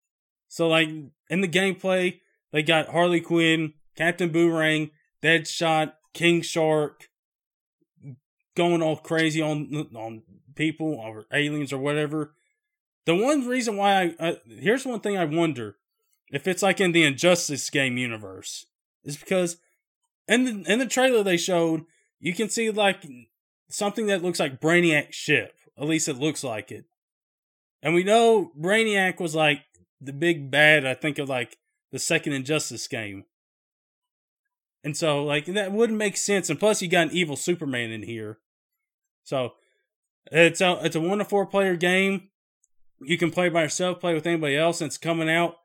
So, 0.48 0.68
like, 0.68 0.88
in 1.28 1.40
the 1.40 1.48
gameplay, 1.48 2.20
they 2.52 2.62
got 2.62 2.88
Harley 2.88 3.20
Quinn, 3.20 3.72
Captain 3.96 4.30
Boomerang, 4.30 4.90
Deadshot, 5.22 5.94
King 6.12 6.42
Shark, 6.42 7.08
going 8.54 8.82
all 8.82 8.96
crazy 8.96 9.42
on 9.42 9.88
on 9.96 10.22
people 10.54 10.94
or 10.94 11.26
aliens 11.32 11.72
or 11.72 11.78
whatever. 11.78 12.34
The 13.06 13.14
one 13.14 13.46
reason 13.46 13.76
why 13.76 14.14
I 14.18 14.38
here's 14.46 14.87
one 14.87 15.00
thing 15.00 15.16
I 15.16 15.25
wonder 15.25 15.76
if 16.30 16.49
it's 16.49 16.62
like 16.62 16.80
in 16.80 16.92
the 16.92 17.04
Injustice 17.04 17.68
game 17.70 17.99
universe 17.99 18.66
is 19.04 19.16
because 19.16 19.58
in 20.26 20.44
the 20.44 20.73
in 20.73 20.78
the 20.78 20.87
trailer 20.87 21.23
they 21.23 21.37
showed 21.37 21.84
you 22.18 22.32
can 22.32 22.49
see 22.49 22.70
like 22.70 23.06
something 23.68 24.06
that 24.06 24.23
looks 24.23 24.40
like 24.40 24.61
Brainiac's 24.61 25.16
ship. 25.16 25.54
At 25.78 25.87
least 25.87 26.08
it 26.08 26.18
looks 26.18 26.44
like 26.44 26.70
it. 26.70 26.84
And 27.82 27.94
we 27.94 28.04
know 28.04 28.52
Brainiac 28.58 29.20
was 29.20 29.34
like 29.34 29.61
the 30.00 30.12
big 30.12 30.50
bad, 30.50 30.87
I 30.87 30.94
think 30.94 31.18
of 31.18 31.28
like 31.28 31.58
the 31.92 31.99
second 31.99 32.32
Injustice 32.32 32.88
game. 32.88 33.25
And 34.82 34.96
so 34.96 35.25
like 35.25 35.46
that 35.46 35.73
wouldn't 35.73 35.99
make 35.99 36.16
sense. 36.16 36.49
And 36.49 36.58
plus 36.58 36.80
you 36.80 36.88
got 36.88 37.08
an 37.08 37.16
evil 37.16 37.37
Superman 37.37 37.90
in 37.90 38.02
here. 38.02 38.38
So 39.25 39.54
it's 40.30 40.61
a 40.61 40.78
it's 40.82 40.96
a 40.96 41.00
one 41.00 41.18
to 41.18 41.25
four 41.25 41.46
player 41.46 41.76
game. 41.76 42.30
You 43.06 43.18
can 43.18 43.30
play 43.30 43.49
by 43.49 43.62
yourself, 43.62 44.00
play 44.00 44.14
with 44.14 44.26
anybody 44.26 44.56
else. 44.56 44.80
And 44.80 44.88
it's 44.88 44.99
coming 44.99 45.30
out 45.30 45.56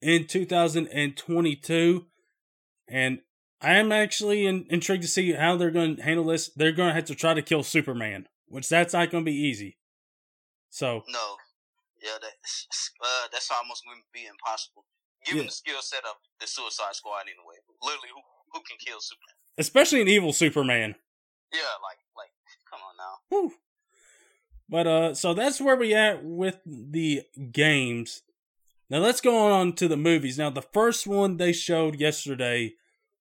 in 0.00 0.26
2022, 0.26 2.06
and 2.88 3.18
I 3.60 3.74
am 3.74 3.90
actually 3.90 4.46
in, 4.46 4.66
intrigued 4.70 5.02
to 5.02 5.08
see 5.08 5.32
how 5.32 5.56
they're 5.56 5.70
going 5.70 5.96
to 5.96 6.02
handle 6.02 6.24
this. 6.26 6.50
They're 6.54 6.72
going 6.72 6.90
to 6.90 6.94
have 6.94 7.06
to 7.06 7.14
try 7.14 7.34
to 7.34 7.42
kill 7.42 7.62
Superman, 7.62 8.26
which 8.46 8.68
that's 8.68 8.92
not 8.92 9.10
going 9.10 9.24
to 9.24 9.30
be 9.30 9.36
easy. 9.36 9.78
So 10.70 11.02
no, 11.08 11.36
yeah, 12.02 12.18
that's 12.20 12.92
uh, 13.00 13.28
that's 13.32 13.50
almost 13.50 13.84
going 13.84 13.98
to 13.98 14.08
be 14.12 14.26
impossible. 14.26 14.84
Given 15.24 15.42
yeah. 15.42 15.46
the 15.48 15.52
skill 15.52 15.82
set 15.82 16.04
of 16.04 16.14
the 16.40 16.46
Suicide 16.46 16.94
Squad, 16.94 17.22
anyway, 17.26 17.58
literally, 17.82 18.14
who 18.14 18.22
who 18.52 18.60
can 18.62 18.78
kill 18.78 19.00
Superman? 19.00 19.34
Especially 19.58 20.02
an 20.02 20.08
evil 20.08 20.32
Superman. 20.32 20.94
Yeah, 21.52 21.74
like 21.82 21.98
like, 22.16 22.30
come 22.70 22.80
on 22.80 22.94
now. 22.96 23.14
Whew. 23.30 23.54
But 24.68 24.86
uh, 24.86 25.14
so 25.14 25.34
that's 25.34 25.60
where 25.60 25.76
we 25.76 25.94
at 25.94 26.24
with 26.24 26.60
the 26.66 27.22
games. 27.52 28.22
Now 28.90 28.98
let's 28.98 29.20
go 29.20 29.52
on 29.52 29.74
to 29.74 29.88
the 29.88 29.96
movies. 29.96 30.38
Now 30.38 30.50
the 30.50 30.62
first 30.62 31.06
one 31.06 31.36
they 31.36 31.52
showed 31.52 32.00
yesterday 32.00 32.74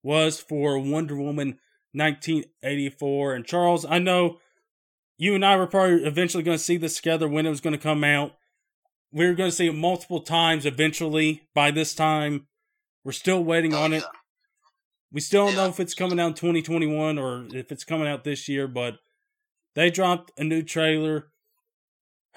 was 0.03 0.39
for 0.39 0.79
Wonder 0.79 1.15
Woman 1.15 1.59
1984. 1.93 3.33
And 3.33 3.45
Charles, 3.45 3.85
I 3.85 3.99
know 3.99 4.39
you 5.17 5.35
and 5.35 5.45
I 5.45 5.55
were 5.57 5.67
probably 5.67 6.05
eventually 6.05 6.43
going 6.43 6.57
to 6.57 6.63
see 6.63 6.77
this 6.77 6.97
together 6.97 7.27
when 7.27 7.45
it 7.45 7.49
was 7.49 7.61
going 7.61 7.75
to 7.75 7.81
come 7.81 8.03
out. 8.03 8.33
We 9.11 9.25
are 9.25 9.33
going 9.33 9.49
to 9.49 9.55
see 9.55 9.67
it 9.67 9.75
multiple 9.75 10.21
times 10.21 10.65
eventually. 10.65 11.43
By 11.53 11.71
this 11.71 11.95
time, 11.95 12.47
we're 13.03 13.13
still 13.13 13.43
waiting 13.43 13.73
oh, 13.73 13.81
on 13.81 13.91
yeah. 13.91 13.99
it. 13.99 14.03
We 15.11 15.21
still 15.21 15.45
don't 15.45 15.55
yeah. 15.55 15.63
know 15.63 15.69
if 15.69 15.79
it's 15.79 15.93
coming 15.93 16.19
out 16.19 16.27
in 16.27 16.33
2021 16.33 17.17
or 17.17 17.47
if 17.53 17.71
it's 17.71 17.85
coming 17.85 18.07
out 18.07 18.23
this 18.23 18.47
year, 18.47 18.67
but 18.67 18.99
they 19.75 19.89
dropped 19.89 20.31
a 20.37 20.43
new 20.43 20.61
trailer. 20.61 21.27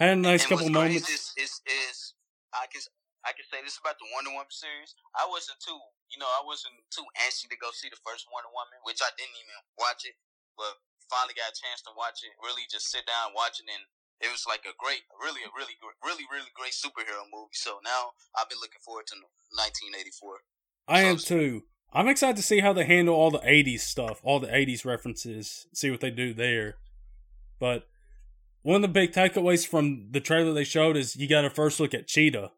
Had 0.00 0.16
a 0.16 0.25
nice 0.25 0.49
and 0.49 0.57
couple 0.57 0.73
moments. 0.73 1.04
Is, 1.12 1.37
is, 1.37 1.61
is, 1.69 2.16
I 2.57 2.64
guess 2.73 2.88
I 3.21 3.37
can 3.37 3.45
say 3.52 3.61
this 3.61 3.76
about 3.76 4.00
the 4.00 4.09
Wonder 4.16 4.33
Woman 4.33 4.49
series. 4.49 4.97
I 5.12 5.28
wasn't 5.28 5.61
too, 5.61 5.76
you 6.09 6.16
know, 6.16 6.25
I 6.25 6.40
wasn't 6.40 6.73
too 6.88 7.04
antsy 7.21 7.52
to 7.52 7.59
go 7.61 7.69
see 7.76 7.92
the 7.92 8.00
first 8.00 8.25
Wonder 8.33 8.49
Woman, 8.49 8.80
which 8.88 9.04
I 9.04 9.12
didn't 9.21 9.37
even 9.37 9.61
watch 9.76 10.09
it, 10.09 10.16
but 10.57 10.73
finally 11.12 11.37
got 11.37 11.52
a 11.52 11.57
chance 11.57 11.85
to 11.85 11.92
watch 11.92 12.25
it. 12.25 12.33
Really, 12.40 12.64
just 12.73 12.88
sit 12.88 13.04
down 13.04 13.37
watching, 13.37 13.69
and 13.69 13.85
it 14.25 14.33
was 14.33 14.49
like 14.49 14.64
a 14.64 14.73
great, 14.80 15.04
really, 15.21 15.45
a 15.45 15.52
really, 15.52 15.76
really, 16.00 16.25
really 16.33 16.49
great 16.57 16.73
superhero 16.73 17.28
movie. 17.28 17.61
So 17.61 17.85
now 17.85 18.16
I've 18.33 18.49
been 18.49 18.64
looking 18.64 18.80
forward 18.80 19.04
to 19.12 19.21
1984. 19.52 20.40
I 20.88 21.04
am 21.04 21.21
too. 21.21 21.69
I'm 21.92 22.09
excited 22.09 22.40
to 22.40 22.47
see 22.47 22.64
how 22.64 22.73
they 22.73 22.88
handle 22.88 23.12
all 23.12 23.28
the 23.28 23.45
80s 23.45 23.85
stuff, 23.85 24.25
all 24.25 24.40
the 24.40 24.49
80s 24.49 24.88
references, 24.88 25.69
see 25.76 25.92
what 25.92 26.00
they 26.00 26.11
do 26.11 26.33
there. 26.33 26.80
But 27.61 27.85
one 28.62 28.76
of 28.76 28.82
the 28.82 28.88
big 28.88 29.12
takeaways 29.12 29.66
from 29.66 30.08
the 30.10 30.20
trailer 30.20 30.52
they 30.52 30.64
showed 30.64 30.96
is 30.96 31.16
you 31.16 31.28
got 31.28 31.42
to 31.42 31.50
first 31.50 31.80
look 31.80 31.94
at 31.94 32.06
Cheetah 32.06 32.50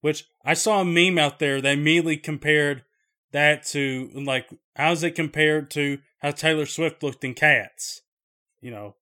which 0.00 0.26
I 0.44 0.54
saw 0.54 0.80
a 0.80 0.84
meme 0.84 1.18
out 1.18 1.38
there 1.38 1.60
that 1.60 1.72
immediately 1.72 2.16
compared 2.16 2.84
that 3.32 3.64
to 3.66 4.10
like 4.14 4.48
how's 4.76 5.02
it 5.02 5.14
compared 5.14 5.70
to 5.72 5.98
how 6.20 6.32
Taylor 6.32 6.66
Swift 6.66 7.02
looked 7.02 7.24
in 7.24 7.34
Cats, 7.34 8.02
you 8.60 8.70
know, 8.70 8.96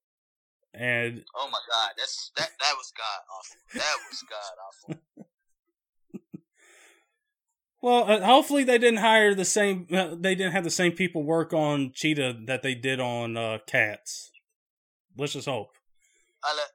and 0.73 1.23
oh 1.35 1.49
my 1.51 1.59
god, 1.69 1.91
that's 1.97 2.31
that 2.37 2.49
that 2.59 2.73
was 2.77 2.91
god 2.95 3.21
awful. 3.37 3.57
That 3.73 3.97
was 4.09 4.23
god 4.29 4.95
awful. 4.95 6.41
well, 7.81 8.11
uh, 8.11 8.25
hopefully 8.25 8.63
they 8.63 8.77
didn't 8.77 8.99
hire 8.99 9.33
the 9.33 9.45
same. 9.45 9.87
Uh, 9.91 10.15
they 10.17 10.35
didn't 10.35 10.53
have 10.53 10.63
the 10.63 10.69
same 10.69 10.91
people 10.91 11.23
work 11.23 11.53
on 11.53 11.91
Cheetah 11.93 12.41
that 12.45 12.61
they 12.61 12.75
did 12.75 12.99
on 12.99 13.37
uh, 13.37 13.59
Cats. 13.65 14.31
Let's 15.17 15.33
just 15.33 15.47
hope. 15.47 15.71
I 16.43 16.49
let, 16.55 16.69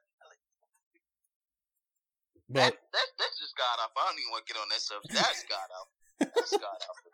but 2.45 2.61
that, 2.61 2.73
that, 2.77 3.07
that's 3.17 3.37
just 3.41 3.57
god 3.57 3.81
off. 3.81 3.93
I 3.97 4.05
don't 4.05 4.21
even 4.21 4.29
want 4.29 4.45
to 4.45 4.49
get 4.53 4.61
on 4.61 4.69
that 4.69 4.81
stuff. 4.81 5.01
That's 5.09 5.41
god 5.49 5.69
off. 5.73 5.89
That's 6.21 6.53
god 6.53 6.79
off. 6.85 6.99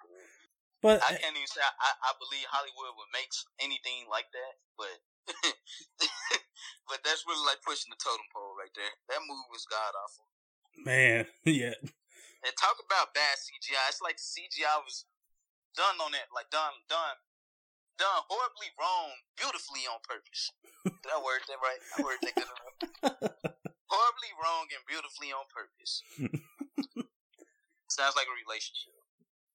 But 0.82 0.98
I 1.06 1.14
can't 1.14 1.38
even 1.38 1.46
say 1.46 1.62
I, 1.62 2.10
I 2.10 2.18
believe 2.18 2.42
Hollywood 2.50 2.98
would 2.98 3.14
make 3.14 3.30
anything 3.62 4.10
like 4.10 4.26
that, 4.34 4.54
but 4.74 4.90
but 6.90 7.06
that's 7.06 7.22
really 7.30 7.46
like 7.46 7.62
pushing 7.62 7.94
the 7.94 8.02
totem 8.02 8.26
pole 8.34 8.58
right 8.58 8.74
there. 8.74 8.90
That 9.14 9.22
move 9.22 9.46
was 9.54 9.70
god 9.70 9.94
awful. 9.94 10.26
Man, 10.82 11.30
yeah. 11.46 11.78
And 11.78 12.54
talk 12.58 12.82
about 12.82 13.14
bad 13.14 13.38
CGI. 13.38 13.94
It's 13.94 14.02
like 14.02 14.18
the 14.18 14.26
CGI 14.26 14.82
was 14.82 15.06
done 15.78 16.02
on 16.02 16.18
that, 16.18 16.34
like 16.34 16.50
done, 16.50 16.74
done, 16.90 17.22
done 18.02 18.26
horribly 18.26 18.74
wrong, 18.82 19.14
beautifully 19.38 19.86
on 19.86 20.02
purpose. 20.02 20.50
Did 20.82 21.14
I 21.14 21.22
word 21.22 21.46
that 21.46 21.62
right? 21.62 21.82
I 21.94 21.98
word 22.02 22.20
that 22.26 22.34
good 22.34 22.50
enough. 22.50 22.78
horribly 23.94 24.32
wrong 24.42 24.66
and 24.74 24.82
beautifully 24.90 25.30
on 25.30 25.46
purpose. 25.54 26.02
Sounds 27.94 28.18
like 28.18 28.26
a 28.26 28.36
relationship. 28.42 28.98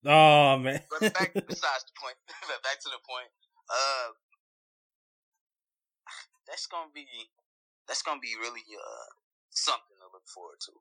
Oh 0.06 0.54
man. 0.62 0.78
but 0.86 1.02
back 1.10 1.34
besides 1.34 1.82
the 1.90 1.96
point. 1.98 2.14
back 2.62 2.78
to 2.86 2.90
the 2.94 3.02
point. 3.02 3.30
Uh 3.66 4.14
that's 6.46 6.70
gonna 6.70 6.94
be 6.94 7.08
that's 7.90 8.06
gonna 8.06 8.22
be 8.22 8.38
really 8.38 8.62
uh 8.70 9.10
something 9.50 9.98
to 9.98 10.06
look 10.14 10.30
forward 10.30 10.62
to. 10.70 10.72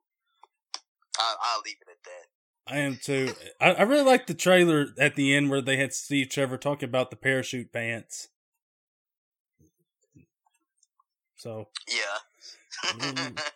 I'll, 1.18 1.38
I'll 1.42 1.64
leave 1.66 1.80
it 1.82 1.90
at 1.90 1.98
that. 2.06 2.26
I 2.68 2.78
am 2.78 2.98
too. 3.00 3.32
I, 3.60 3.72
I 3.72 3.82
really 3.82 4.02
like 4.02 4.26
the 4.26 4.34
trailer 4.34 4.88
at 4.98 5.14
the 5.14 5.34
end 5.34 5.50
where 5.50 5.60
they 5.60 5.76
had 5.76 5.92
Steve 5.92 6.28
Trevor 6.28 6.58
talking 6.58 6.88
about 6.88 7.10
the 7.10 7.16
parachute 7.16 7.72
pants. 7.72 8.28
So 11.36 11.68
yeah, 11.88 12.96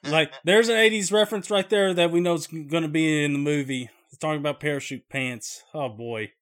like 0.05 0.33
there's 0.45 0.69
an 0.69 0.77
80s 0.77 1.13
reference 1.13 1.51
right 1.51 1.69
there 1.69 1.93
that 1.95 2.11
we 2.13 2.21
know 2.21 2.35
is 2.35 2.47
going 2.47 2.83
to 2.83 2.89
be 2.89 3.25
in 3.25 3.33
the 3.33 3.39
movie. 3.39 3.91
It's 4.11 4.19
talking 4.19 4.39
about 4.39 4.61
parachute 4.61 5.09
pants. 5.09 5.65
Oh 5.75 5.89
boy. 5.89 6.33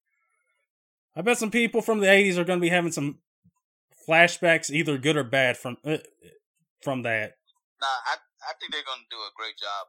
I 1.17 1.23
bet 1.23 1.39
some 1.39 1.51
people 1.51 1.81
from 1.81 2.01
the 2.01 2.07
'80s 2.07 2.37
are 2.37 2.45
going 2.45 2.59
to 2.59 2.63
be 2.63 2.69
having 2.69 2.93
some 2.93 3.19
flashbacks, 4.09 4.71
either 4.71 4.99
good 4.99 5.17
or 5.17 5.25
bad, 5.25 5.57
from 5.57 5.77
uh, 5.85 5.99
from 6.83 7.03
that. 7.03 7.35
Nah, 7.81 7.87
I 7.87 8.17
I 8.49 8.53
think 8.61 8.73
they're 8.73 8.87
gonna 8.87 9.03
do 9.11 9.17
a 9.17 9.31
great 9.37 9.57
job. 9.57 9.87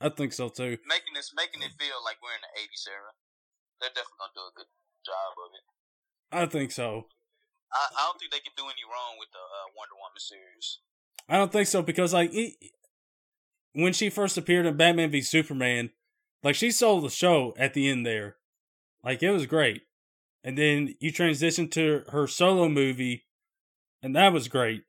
I 0.00 0.08
think 0.10 0.32
so 0.32 0.48
too. 0.48 0.76
Making 0.84 1.14
this, 1.14 1.32
making 1.36 1.62
it 1.62 1.72
feel 1.78 2.04
like 2.04 2.20
we're 2.20 2.36
in 2.36 2.44
the 2.44 2.52
'80s 2.60 2.84
era. 2.88 3.12
They're 3.80 3.90
definitely 3.90 4.20
gonna 4.20 4.36
do 4.36 4.46
a 4.52 4.56
good 4.56 4.70
job 5.04 5.32
of 5.40 5.50
it. 5.56 5.64
I 6.32 6.44
think 6.46 6.70
so. 6.72 7.06
I, 7.72 7.86
I 7.96 8.02
don't 8.06 8.18
think 8.18 8.32
they 8.32 8.44
can 8.44 8.52
do 8.56 8.64
any 8.64 8.84
wrong 8.84 9.16
with 9.18 9.30
the 9.32 9.40
uh, 9.40 9.72
Wonder 9.76 9.96
Woman 9.96 10.20
series. 10.20 10.80
I 11.28 11.36
don't 11.36 11.52
think 11.52 11.66
so 11.66 11.82
because 11.82 12.12
like 12.12 12.30
it, 12.32 12.54
when 13.72 13.92
she 13.92 14.10
first 14.10 14.38
appeared 14.38 14.66
in 14.66 14.76
Batman 14.76 15.10
v 15.10 15.20
Superman, 15.20 15.90
like 16.42 16.54
she 16.54 16.70
sold 16.70 17.04
the 17.04 17.10
show 17.10 17.54
at 17.58 17.74
the 17.74 17.88
end 17.88 18.06
there, 18.06 18.36
like 19.04 19.22
it 19.22 19.30
was 19.30 19.46
great, 19.46 19.82
and 20.44 20.56
then 20.56 20.94
you 21.00 21.10
transition 21.10 21.68
to 21.70 22.04
her 22.10 22.26
solo 22.26 22.68
movie, 22.68 23.26
and 24.02 24.14
that 24.14 24.32
was 24.32 24.48
great, 24.48 24.84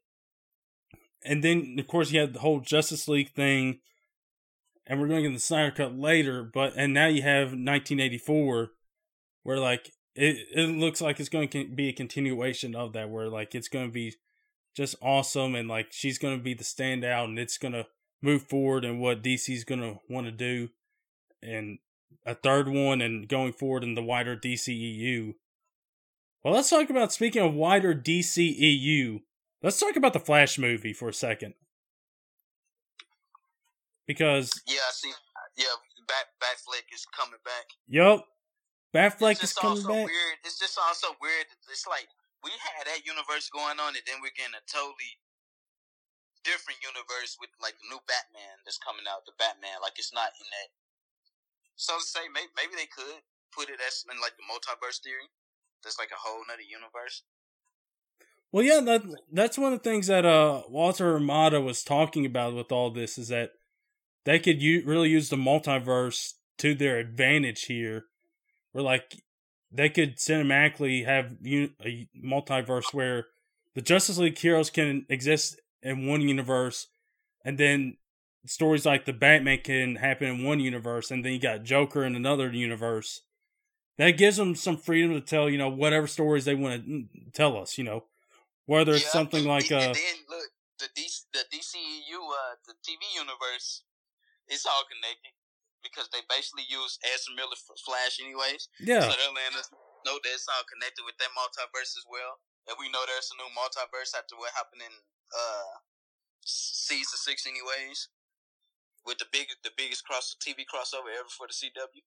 and 1.23 1.43
then 1.43 1.75
of 1.79 1.87
course 1.87 2.11
you 2.11 2.19
had 2.19 2.33
the 2.33 2.39
whole 2.39 2.59
Justice 2.59 3.07
League 3.07 3.31
thing, 3.31 3.79
and 4.87 4.99
we're 4.99 5.07
going 5.07 5.21
to 5.21 5.29
get 5.29 5.35
the 5.35 5.41
Snyder 5.41 5.71
Cut 5.71 5.97
later, 5.97 6.43
but 6.43 6.73
and 6.75 6.93
now 6.93 7.07
you 7.07 7.21
have 7.21 7.47
1984, 7.47 8.71
where 9.43 9.59
like 9.59 9.91
it 10.15 10.37
it 10.53 10.69
looks 10.69 11.01
like 11.01 11.19
it's 11.19 11.29
going 11.29 11.49
to 11.49 11.67
be 11.67 11.89
a 11.89 11.93
continuation 11.93 12.75
of 12.75 12.93
that, 12.93 13.09
where 13.09 13.29
like 13.29 13.53
it's 13.53 13.67
going 13.67 13.87
to 13.87 13.91
be 13.91 14.15
just 14.75 14.95
awesome, 15.01 15.55
and 15.55 15.67
like 15.67 15.87
she's 15.91 16.17
going 16.17 16.37
to 16.37 16.43
be 16.43 16.53
the 16.53 16.63
standout, 16.63 17.25
and 17.25 17.37
it's 17.37 17.57
going 17.57 17.73
to 17.73 17.87
move 18.21 18.43
forward 18.43 18.85
and 18.85 18.99
what 18.99 19.23
DC's 19.23 19.63
going 19.63 19.81
to 19.81 19.99
want 20.09 20.25
to 20.25 20.31
do, 20.31 20.69
and 21.41 21.79
a 22.25 22.33
third 22.33 22.67
one, 22.67 23.01
and 23.01 23.27
going 23.27 23.53
forward 23.53 23.83
in 23.83 23.95
the 23.95 24.03
wider 24.03 24.35
DCEU. 24.35 25.35
Well, 26.43 26.53
let's 26.53 26.69
talk 26.69 26.89
about 26.89 27.11
speaking 27.11 27.41
of 27.41 27.53
wider 27.53 27.93
DCEU. 27.93 29.21
Let's 29.61 29.79
talk 29.79 29.95
about 29.95 30.13
the 30.13 30.19
Flash 30.19 30.57
movie 30.57 30.93
for 30.93 31.09
a 31.09 31.13
second. 31.13 31.55
Because 34.07 34.49
yeah, 34.65 34.87
I 34.87 34.91
see. 34.95 35.11
Yeah, 35.59 35.75
Bat 36.07 36.39
Batfleck 36.39 36.87
is 36.95 37.03
coming 37.11 37.43
back. 37.43 37.67
Yup, 37.91 38.23
Batfleck 38.95 39.43
is 39.43 39.51
coming 39.53 39.83
back. 39.83 40.07
Weird. 40.07 40.37
It's 40.47 40.57
just 40.57 40.79
also 40.79 41.11
weird. 41.19 41.51
It's 41.67 41.85
like 41.85 42.07
we 42.39 42.55
had 42.55 42.87
that 42.87 43.03
universe 43.03 43.51
going 43.51 43.77
on, 43.83 43.99
and 43.99 44.05
then 44.07 44.23
we're 44.23 44.33
getting 44.33 44.55
a 44.55 44.63
totally 44.63 45.19
different 46.47 46.79
universe 46.79 47.35
with 47.35 47.51
like 47.59 47.75
the 47.83 47.91
new 47.91 47.99
Batman 48.07 48.63
that's 48.63 48.79
coming 48.79 49.03
out. 49.11 49.27
The 49.27 49.35
Batman, 49.35 49.83
like 49.83 49.99
it's 49.99 50.15
not 50.15 50.31
in 50.39 50.47
that. 50.47 50.69
So 51.75 51.99
to 51.99 52.03
say, 52.03 52.31
maybe 52.31 52.49
maybe 52.55 52.79
they 52.79 52.87
could 52.87 53.21
put 53.51 53.67
it 53.67 53.83
as 53.83 54.07
in 54.07 54.15
like 54.23 54.39
the 54.39 54.47
multiverse 54.47 55.03
theory. 55.03 55.27
That's 55.83 55.99
like 55.99 56.15
a 56.15 56.19
whole 56.19 56.47
nother 56.47 56.63
universe. 56.63 57.27
Well, 58.51 58.63
yeah, 58.63 58.79
that 58.81 59.03
that's 59.31 59.57
one 59.59 59.73
of 59.73 59.83
the 59.83 59.83
things 59.83 60.07
that 60.07 60.25
uh 60.25 60.63
Walter 60.69 61.19
Hamada 61.19 61.59
was 61.59 61.83
talking 61.83 62.25
about 62.25 62.55
with 62.55 62.71
all 62.71 62.89
this 62.89 63.17
is 63.17 63.27
that 63.27 63.51
they 64.27 64.39
could 64.39 64.61
u- 64.61 64.83
really 64.85 65.07
use 65.07 65.29
the 65.29 65.37
multiverse 65.37 66.33
to 66.57 66.75
their 66.75 66.97
advantage 66.97 67.63
here, 67.63 68.07
where 68.73 68.83
like 68.83 69.23
they 69.71 69.87
could 69.87 70.17
cinematically 70.17 71.05
have 71.05 71.37
a 71.45 72.09
multiverse 72.21 72.93
where 72.93 73.27
the 73.73 73.81
Justice 73.81 74.17
League 74.17 74.37
heroes 74.37 74.69
can 74.69 75.05
exist 75.07 75.61
in 75.81 76.07
one 76.07 76.19
universe, 76.19 76.87
and 77.45 77.57
then 77.57 77.95
stories 78.45 78.85
like 78.85 79.05
the 79.05 79.13
Batman 79.13 79.59
can 79.63 79.95
happen 79.95 80.27
in 80.27 80.43
one 80.43 80.59
universe, 80.59 81.09
and 81.09 81.23
then 81.23 81.31
you 81.31 81.39
got 81.39 81.63
Joker 81.63 82.03
in 82.03 82.13
another 82.13 82.51
universe. 82.51 83.21
That 83.97 84.17
gives 84.17 84.35
them 84.35 84.55
some 84.55 84.75
freedom 84.75 85.13
to 85.13 85.21
tell, 85.21 85.49
you 85.49 85.57
know, 85.57 85.69
whatever 85.69 86.05
stories 86.05 86.43
they 86.43 86.53
want 86.53 86.85
to 86.85 87.05
tell 87.31 87.55
us, 87.55 87.77
you 87.77 87.85
know, 87.85 88.03
whether 88.65 88.91
it's 88.91 89.05
yeah, 89.05 89.09
something 89.09 89.45
like 89.45 89.71
uh. 89.71 89.79
then 89.79 89.95
look, 90.29 90.49
the 90.79 90.89
DC, 91.01 91.21
the 91.31 91.45
DCEU, 91.49 92.19
uh, 92.29 92.55
the 92.67 92.73
TV 92.83 93.15
universe 93.15 93.83
it's 94.47 94.65
all 94.65 94.83
connected 94.87 95.35
because 95.85 96.09
they 96.11 96.23
basically 96.27 96.65
use 96.67 96.99
Ezra 97.05 97.35
Miller 97.37 97.57
for 97.59 97.77
Flash, 97.79 98.19
anyways. 98.19 98.67
Yeah. 98.81 99.05
So 99.05 99.13
they're 99.13 99.35
letting 99.35 99.59
us 99.59 99.69
know 100.03 100.17
that 100.19 100.33
it's 100.33 100.49
all 100.49 100.65
connected 100.67 101.05
with 101.05 101.15
that 101.21 101.31
multiverse 101.37 101.95
as 101.95 102.05
well. 102.07 102.41
And 102.67 102.75
we 102.79 102.91
know 102.91 103.03
there's 103.07 103.31
a 103.31 103.37
new 103.39 103.51
multiverse 103.55 104.11
after 104.17 104.35
what 104.35 104.51
happened 104.51 104.83
in 104.83 104.95
uh 105.31 105.73
season 106.43 107.19
six, 107.19 107.47
anyways. 107.47 108.11
With 109.07 109.23
the 109.23 109.29
biggest, 109.31 109.63
the 109.63 109.71
biggest 109.75 110.03
cross 110.03 110.35
TV 110.35 110.67
crossover 110.67 111.07
ever 111.15 111.31
for 111.31 111.47
the 111.47 111.55
CW. 111.55 112.03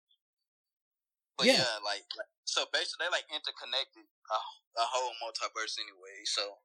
But 1.41 1.49
yeah, 1.49 1.65
yeah 1.65 1.81
like, 1.81 2.05
like, 2.13 2.29
so 2.45 2.69
basically 2.69 3.09
they 3.09 3.13
like 3.17 3.25
interconnected 3.33 4.05
a, 4.05 4.39
a 4.77 4.85
whole 4.85 5.17
multiverse 5.25 5.81
anyway. 5.81 6.21
So 6.29 6.61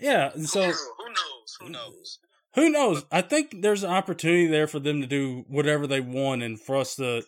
yeah, 0.00 0.34
so 0.42 0.62
who 0.66 1.06
knows? 1.06 1.48
Who 1.60 1.68
knows? 1.70 1.70
who 1.70 1.70
knows? 1.70 2.18
I 2.56 3.20
think 3.22 3.62
there's 3.62 3.82
an 3.82 3.90
opportunity 3.90 4.46
there 4.46 4.66
for 4.66 4.78
them 4.78 5.00
to 5.00 5.06
do 5.06 5.44
whatever 5.48 5.86
they 5.86 6.00
want, 6.00 6.42
and 6.42 6.60
for 6.60 6.76
us 6.76 6.96
to. 6.96 7.22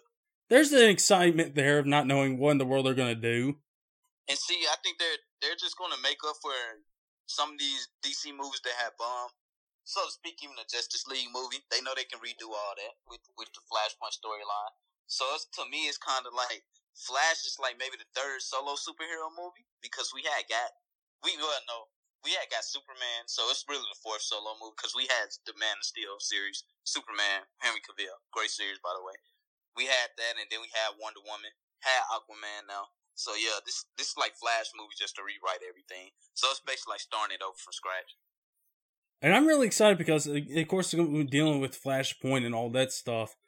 There's 0.49 0.71
an 0.71 0.89
excitement 0.89 1.57
there 1.57 1.81
of 1.81 1.87
not 1.87 2.07
knowing 2.07 2.39
what 2.39 2.55
in 2.55 2.59
the 2.59 2.65
world 2.65 2.87
they're 2.87 2.95
going 2.95 3.15
to 3.15 3.21
do. 3.21 3.59
And 4.29 4.39
see, 4.39 4.63
I 4.71 4.79
think 4.83 4.99
they're 4.99 5.19
they're 5.43 5.59
just 5.59 5.77
going 5.77 5.91
to 5.91 5.99
make 6.03 6.23
up 6.23 6.39
for 6.39 6.55
some 7.27 7.55
of 7.55 7.59
these 7.59 7.91
DC 8.07 8.31
movies 8.31 8.63
that 8.63 8.79
have 8.79 8.95
bombed. 8.95 9.35
So 9.83 10.03
to 10.07 10.11
speak, 10.11 10.39
even 10.43 10.55
the 10.59 10.67
Justice 10.67 11.07
League 11.07 11.31
movie, 11.35 11.63
they 11.71 11.83
know 11.83 11.95
they 11.95 12.07
can 12.07 12.23
redo 12.23 12.51
all 12.51 12.75
that 12.79 12.95
with 13.11 13.23
with 13.39 13.51
the 13.51 13.63
Flashpoint 13.67 14.15
storyline. 14.15 14.75
So 15.07 15.27
it's, 15.35 15.47
to 15.59 15.63
me, 15.71 15.87
it's 15.87 15.99
kind 15.99 16.27
of 16.27 16.35
like 16.35 16.63
Flash 16.95 17.47
is 17.47 17.59
like 17.63 17.79
maybe 17.79 17.99
the 17.99 18.11
third 18.15 18.43
solo 18.43 18.75
superhero 18.75 19.31
movie 19.35 19.67
because 19.83 20.11
we 20.15 20.27
had 20.27 20.47
got 20.51 20.71
we 21.23 21.35
well 21.39 21.63
no 21.69 21.91
we 22.27 22.35
had 22.35 22.51
got 22.51 22.67
Superman, 22.67 23.31
so 23.31 23.47
it's 23.55 23.63
really 23.71 23.87
the 23.87 24.03
fourth 24.03 24.27
solo 24.27 24.59
movie 24.59 24.75
because 24.75 24.99
we 24.99 25.07
had 25.07 25.31
the 25.47 25.55
Man 25.55 25.79
of 25.79 25.87
Steel 25.87 26.19
series, 26.19 26.67
Superman, 26.83 27.47
Henry 27.63 27.79
Cavill, 27.87 28.19
great 28.35 28.51
series 28.51 28.83
by 28.83 28.91
the 28.99 29.07
way. 29.07 29.15
We 29.79 29.87
had 29.87 30.11
that, 30.19 30.35
and 30.35 30.51
then 30.51 30.59
we 30.59 30.75
had 30.75 30.99
Wonder 30.99 31.23
Woman, 31.23 31.55
had 31.87 32.03
Aquaman 32.11 32.67
now. 32.67 32.91
So 33.15 33.39
yeah, 33.39 33.63
this 33.63 33.87
this 33.95 34.11
is 34.11 34.19
like 34.19 34.35
Flash 34.35 34.75
movie 34.75 34.99
just 34.99 35.15
to 35.17 35.23
rewrite 35.23 35.63
everything. 35.63 36.11
So 36.35 36.51
it's 36.51 36.59
basically 36.67 36.99
like 36.99 37.07
starting 37.07 37.39
it 37.39 37.47
over 37.47 37.55
from 37.55 37.71
scratch. 37.71 38.19
And 39.23 39.33
I'm 39.33 39.47
really 39.47 39.71
excited 39.71 39.97
because, 39.97 40.27
uh, 40.27 40.35
of 40.35 40.69
course, 40.69 40.93
we're 40.93 41.25
dealing 41.25 41.63
with 41.63 41.81
Flashpoint 41.81 42.45
and 42.45 42.55
all 42.55 42.69
that 42.75 42.93
stuff. 42.93 43.39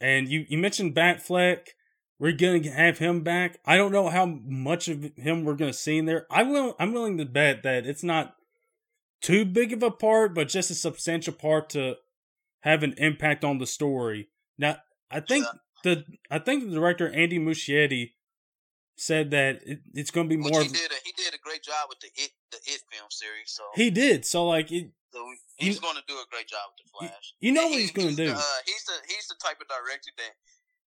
And 0.00 0.28
you, 0.28 0.44
you 0.48 0.58
mentioned 0.58 0.96
Batfleck. 0.96 1.75
We're 2.18 2.32
gonna 2.32 2.70
have 2.70 2.98
him 2.98 3.22
back. 3.22 3.58
I 3.64 3.76
don't 3.76 3.92
know 3.92 4.08
how 4.08 4.24
much 4.26 4.88
of 4.88 5.10
him 5.16 5.44
we're 5.44 5.54
gonna 5.54 5.72
see 5.72 5.98
in 5.98 6.06
there. 6.06 6.26
I 6.30 6.42
will. 6.42 6.74
I'm 6.78 6.92
willing 6.92 7.18
to 7.18 7.26
bet 7.26 7.62
that 7.62 7.86
it's 7.86 8.02
not 8.02 8.36
too 9.20 9.44
big 9.44 9.72
of 9.72 9.82
a 9.82 9.90
part, 9.90 10.34
but 10.34 10.48
just 10.48 10.70
a 10.70 10.74
substantial 10.74 11.32
part 11.32 11.68
to 11.70 11.96
have 12.60 12.82
an 12.82 12.94
impact 12.98 13.44
on 13.44 13.58
the 13.58 13.66
story. 13.66 14.28
Now, 14.58 14.78
I 15.10 15.20
think 15.20 15.46
the 15.84 16.04
I 16.30 16.38
think 16.38 16.64
the 16.64 16.74
director 16.74 17.10
Andy 17.12 17.38
Muschietti 17.38 18.12
said 18.96 19.30
that 19.30 19.60
it, 19.64 19.80
it's 19.94 20.10
going 20.10 20.28
to 20.28 20.36
be 20.36 20.40
more. 20.40 20.62
he 20.62 20.68
did. 20.68 20.90
A, 20.90 20.94
he 21.04 21.12
did 21.16 21.34
a 21.34 21.38
great 21.38 21.62
job 21.62 21.86
with 21.88 22.00
the 22.00 22.08
it 22.16 22.30
the 22.50 22.58
it 22.66 22.82
film 22.90 23.10
series. 23.10 23.52
So 23.52 23.62
he 23.74 23.90
did. 23.90 24.24
So 24.24 24.46
like 24.46 24.72
it. 24.72 24.90
So 25.12 25.24
he's 25.56 25.80
going 25.80 25.96
to 25.96 26.02
do 26.08 26.14
a 26.14 26.26
great 26.30 26.48
job 26.48 26.60
with 26.72 26.84
the 26.84 26.90
Flash. 26.92 27.34
You 27.40 27.52
know 27.52 27.62
and 27.62 27.70
what 27.70 27.76
he, 27.76 27.82
he's 27.82 27.92
going 27.92 28.08
to 28.08 28.16
do. 28.16 28.32
Uh, 28.32 28.58
he's 28.66 28.84
the 28.84 28.94
he's 29.06 29.26
the 29.28 29.36
type 29.42 29.60
of 29.60 29.68
director 29.68 30.10
that 30.18 30.32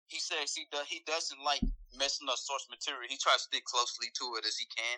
he 0.08 0.18
says 0.18 0.56
he 0.56 0.64
does, 0.72 0.88
he 0.88 1.04
doesn't 1.04 1.40
like 1.44 1.60
messing 1.96 2.28
up 2.32 2.40
source 2.40 2.64
material. 2.72 3.04
He 3.08 3.20
tries 3.20 3.44
to 3.44 3.48
stick 3.52 3.64
closely 3.68 4.08
to 4.16 4.40
it 4.40 4.48
as 4.48 4.56
he 4.56 4.64
can. 4.72 4.96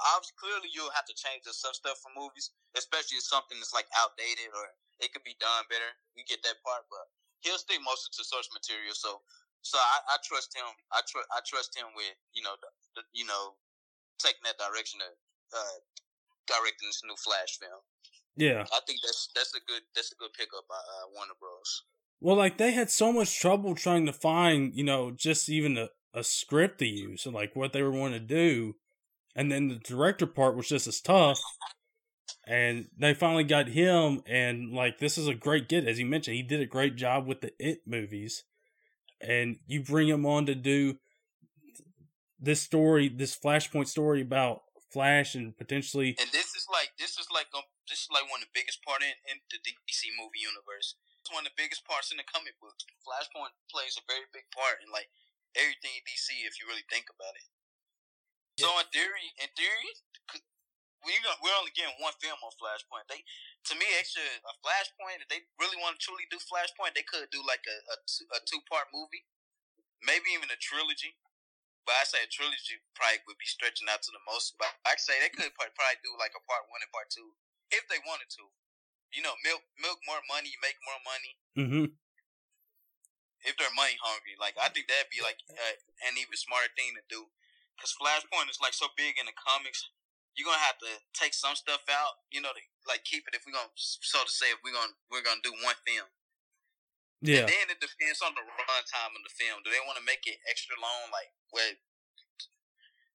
Obviously, 0.00 0.40
clearly, 0.40 0.72
you'll 0.72 0.96
have 0.96 1.04
to 1.04 1.16
change 1.16 1.44
the 1.44 1.52
some 1.52 1.76
stuff 1.76 2.00
for 2.00 2.08
movies, 2.16 2.56
especially 2.72 3.20
if 3.20 3.28
something 3.28 3.60
that's 3.60 3.76
like 3.76 3.84
outdated 3.92 4.48
or 4.56 4.64
it 5.04 5.12
could 5.12 5.24
be 5.28 5.36
done 5.36 5.68
better. 5.68 5.92
You 6.16 6.24
get 6.24 6.40
that 6.48 6.56
part, 6.64 6.88
but 6.88 7.04
he'll 7.44 7.60
stick 7.60 7.84
mostly 7.84 8.16
to 8.16 8.24
source 8.24 8.48
material. 8.48 8.96
So, 8.96 9.20
so 9.60 9.76
I, 9.76 10.16
I 10.16 10.24
trust 10.24 10.56
him. 10.56 10.64
I 10.88 11.04
trust 11.04 11.28
I 11.36 11.44
trust 11.44 11.76
him 11.76 11.92
with 11.92 12.16
you 12.32 12.40
know 12.40 12.56
the, 12.64 12.68
the, 12.96 13.02
you 13.12 13.28
know 13.28 13.60
taking 14.16 14.44
that 14.48 14.56
direction 14.56 15.04
of 15.04 15.12
uh, 15.52 15.78
directing 16.48 16.88
this 16.88 17.04
new 17.04 17.16
Flash 17.20 17.60
film. 17.60 17.84
Yeah, 18.40 18.64
I 18.64 18.80
think 18.88 19.04
that's 19.04 19.28
that's 19.36 19.52
a 19.52 19.60
good 19.68 19.84
that's 19.92 20.16
a 20.16 20.18
good 20.20 20.32
pickup 20.32 20.64
by 20.64 20.80
uh, 20.80 21.12
Warner 21.12 21.36
Bros. 21.36 21.84
Well, 22.20 22.36
like 22.36 22.58
they 22.58 22.72
had 22.72 22.90
so 22.90 23.12
much 23.12 23.38
trouble 23.38 23.74
trying 23.74 24.06
to 24.06 24.12
find, 24.12 24.74
you 24.74 24.84
know, 24.84 25.10
just 25.10 25.48
even 25.48 25.78
a, 25.78 25.88
a 26.12 26.22
script 26.22 26.78
to 26.80 26.86
use 26.86 27.24
and 27.24 27.34
like 27.34 27.56
what 27.56 27.72
they 27.72 27.82
were 27.82 27.90
wanting 27.90 28.20
to 28.20 28.26
do. 28.26 28.74
And 29.34 29.50
then 29.50 29.68
the 29.68 29.76
director 29.76 30.26
part 30.26 30.56
was 30.56 30.68
just 30.68 30.86
as 30.86 31.00
tough. 31.00 31.40
And 32.46 32.88
they 32.98 33.14
finally 33.14 33.44
got 33.44 33.68
him, 33.68 34.22
and 34.26 34.72
like 34.72 34.98
this 34.98 35.16
is 35.16 35.28
a 35.28 35.34
great 35.34 35.68
get, 35.68 35.86
as 35.86 36.00
you 36.00 36.06
mentioned, 36.06 36.36
he 36.36 36.42
did 36.42 36.60
a 36.60 36.66
great 36.66 36.96
job 36.96 37.26
with 37.26 37.42
the 37.42 37.52
It 37.58 37.82
movies. 37.86 38.44
And 39.20 39.58
you 39.66 39.82
bring 39.82 40.08
him 40.08 40.26
on 40.26 40.46
to 40.46 40.54
do 40.54 40.98
this 42.40 42.60
story, 42.60 43.08
this 43.08 43.36
Flashpoint 43.36 43.86
story 43.86 44.22
about 44.22 44.62
Flash 44.90 45.34
and 45.34 45.56
potentially. 45.56 46.16
And 46.18 46.30
this 46.32 46.56
is 46.56 46.66
like 46.72 46.90
this 46.98 47.10
is 47.10 47.26
like 47.32 47.46
um, 47.54 47.62
this 47.88 48.00
is 48.00 48.08
like 48.10 48.28
one 48.30 48.42
of 48.42 48.48
the 48.48 48.58
biggest 48.58 48.82
part 48.82 49.02
in, 49.02 49.14
in 49.30 49.38
the 49.50 49.58
DC 49.58 50.10
movie 50.18 50.42
universe 50.42 50.96
one 51.28 51.44
of 51.44 51.52
the 51.52 51.60
biggest 51.60 51.84
parts 51.84 52.08
in 52.08 52.16
the 52.16 52.24
comic 52.24 52.56
books. 52.56 52.88
Flashpoint 53.04 53.52
plays 53.68 54.00
a 54.00 54.04
very 54.08 54.24
big 54.32 54.48
part 54.56 54.80
in 54.80 54.88
like 54.88 55.12
everything 55.52 56.00
DC 56.08 56.32
if 56.48 56.56
you 56.56 56.64
really 56.64 56.86
think 56.88 57.12
about 57.12 57.36
it. 57.36 57.46
So 58.56 58.68
in 58.80 58.88
theory, 58.92 59.28
in 59.40 59.48
theory, 59.56 59.92
we 61.04 61.16
we're 61.40 61.56
only 61.56 61.72
getting 61.72 61.96
one 62.00 62.16
film 62.20 62.36
on 62.44 62.52
Flashpoint. 62.60 63.08
They, 63.08 63.24
to 63.72 63.74
me, 63.76 63.88
extra 63.96 64.20
a 64.20 64.52
Flashpoint. 64.60 65.24
If 65.24 65.32
they 65.32 65.48
really 65.56 65.80
want 65.80 65.96
to 65.96 66.00
truly 66.00 66.28
do 66.28 66.36
Flashpoint, 66.40 66.92
they 66.92 67.06
could 67.06 67.32
do 67.32 67.40
like 67.44 67.64
a 67.64 67.76
a, 67.88 67.96
a 68.36 68.40
two 68.44 68.60
part 68.68 68.92
movie, 68.92 69.24
maybe 70.04 70.32
even 70.36 70.52
a 70.52 70.60
trilogy. 70.60 71.16
But 71.88 71.96
I 71.96 72.04
say 72.04 72.20
a 72.20 72.28
trilogy 72.28 72.84
probably 72.92 73.24
would 73.24 73.40
be 73.40 73.48
stretching 73.48 73.88
out 73.88 74.04
to 74.04 74.12
the 74.12 74.20
most. 74.28 74.60
But 74.60 74.76
I 74.84 75.00
say 75.00 75.16
they 75.16 75.32
could 75.32 75.56
probably 75.56 76.00
do 76.04 76.12
like 76.20 76.36
a 76.36 76.44
part 76.44 76.68
one 76.68 76.84
and 76.84 76.92
part 76.92 77.08
two 77.08 77.32
if 77.72 77.88
they 77.88 78.00
wanted 78.04 78.28
to. 78.36 78.52
You 79.10 79.26
know, 79.26 79.34
milk 79.42 79.62
milk 79.78 79.98
more 80.06 80.22
money, 80.30 80.54
make 80.62 80.78
more 80.86 81.00
money. 81.02 81.32
Mm-hmm. 81.58 81.86
If 83.42 83.56
they're 83.56 83.72
money 83.74 83.96
hungry, 83.98 84.36
like 84.38 84.54
I 84.60 84.70
think 84.70 84.86
that'd 84.86 85.10
be 85.10 85.24
like 85.24 85.40
uh, 85.50 85.76
an 86.06 86.14
even 86.20 86.36
smarter 86.38 86.70
thing 86.76 86.94
to 86.94 87.04
do. 87.10 87.30
Cause 87.80 87.96
Flashpoint 87.96 88.52
is 88.52 88.60
like 88.60 88.76
so 88.76 88.92
big 88.92 89.16
in 89.16 89.24
the 89.24 89.32
comics 89.32 89.88
you're 90.38 90.46
gonna 90.46 90.62
have 90.62 90.78
to 90.78 90.92
take 91.10 91.34
some 91.34 91.58
stuff 91.58 91.82
out, 91.90 92.22
you 92.30 92.38
know, 92.38 92.54
to 92.54 92.62
like 92.86 93.02
keep 93.02 93.26
it 93.26 93.34
if 93.34 93.42
we're 93.44 93.56
gonna 93.56 93.72
so 93.74 94.22
to 94.22 94.30
say 94.30 94.48
if 94.54 94.62
we're 94.62 94.74
gonna 94.74 94.94
we're 95.10 95.26
gonna 95.26 95.42
do 95.42 95.54
one 95.60 95.76
film. 95.82 96.06
Yeah. 97.20 97.44
And 97.44 97.52
then 97.52 97.76
it 97.76 97.80
depends 97.82 98.24
on 98.24 98.32
the 98.32 98.40
runtime 98.40 99.12
of 99.12 99.22
the 99.26 99.34
film. 99.36 99.60
Do 99.60 99.68
they 99.68 99.84
want 99.84 100.00
to 100.00 100.06
make 100.08 100.24
it 100.24 100.40
extra 100.48 100.72
long? 100.80 101.12
Like, 101.12 101.28
where 101.52 101.76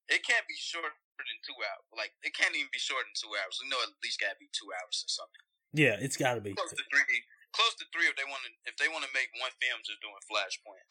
it 0.06 0.22
can't 0.22 0.46
be 0.46 0.54
shorter 0.54 0.94
than 1.18 1.42
two 1.42 1.58
hours. 1.58 1.90
Like, 1.90 2.14
it 2.22 2.38
can't 2.38 2.54
even 2.54 2.70
be 2.70 2.78
shorter 2.78 3.10
than 3.10 3.18
two 3.18 3.34
hours. 3.34 3.58
We 3.58 3.66
know 3.66 3.82
at 3.82 3.98
least 4.06 4.22
got 4.22 4.38
to 4.38 4.42
be 4.42 4.54
two 4.54 4.70
hours 4.70 5.02
or 5.02 5.10
something. 5.10 5.46
Yeah, 5.76 5.98
it's 6.00 6.16
got 6.16 6.36
to 6.36 6.42
be 6.42 6.54
close 6.54 6.70
to 6.72 6.84
three. 6.90 7.20
Close 7.52 7.76
to 7.80 7.86
three 7.94 8.08
if 8.08 8.16
they 8.16 8.24
want 8.24 8.42
to. 8.48 8.52
If 8.72 8.78
they 8.78 8.88
want 8.88 9.04
to 9.04 9.12
make 9.14 9.28
one 9.40 9.52
film 9.62 9.80
just 9.84 10.00
doing 10.02 10.16
Flashpoint. 10.32 10.88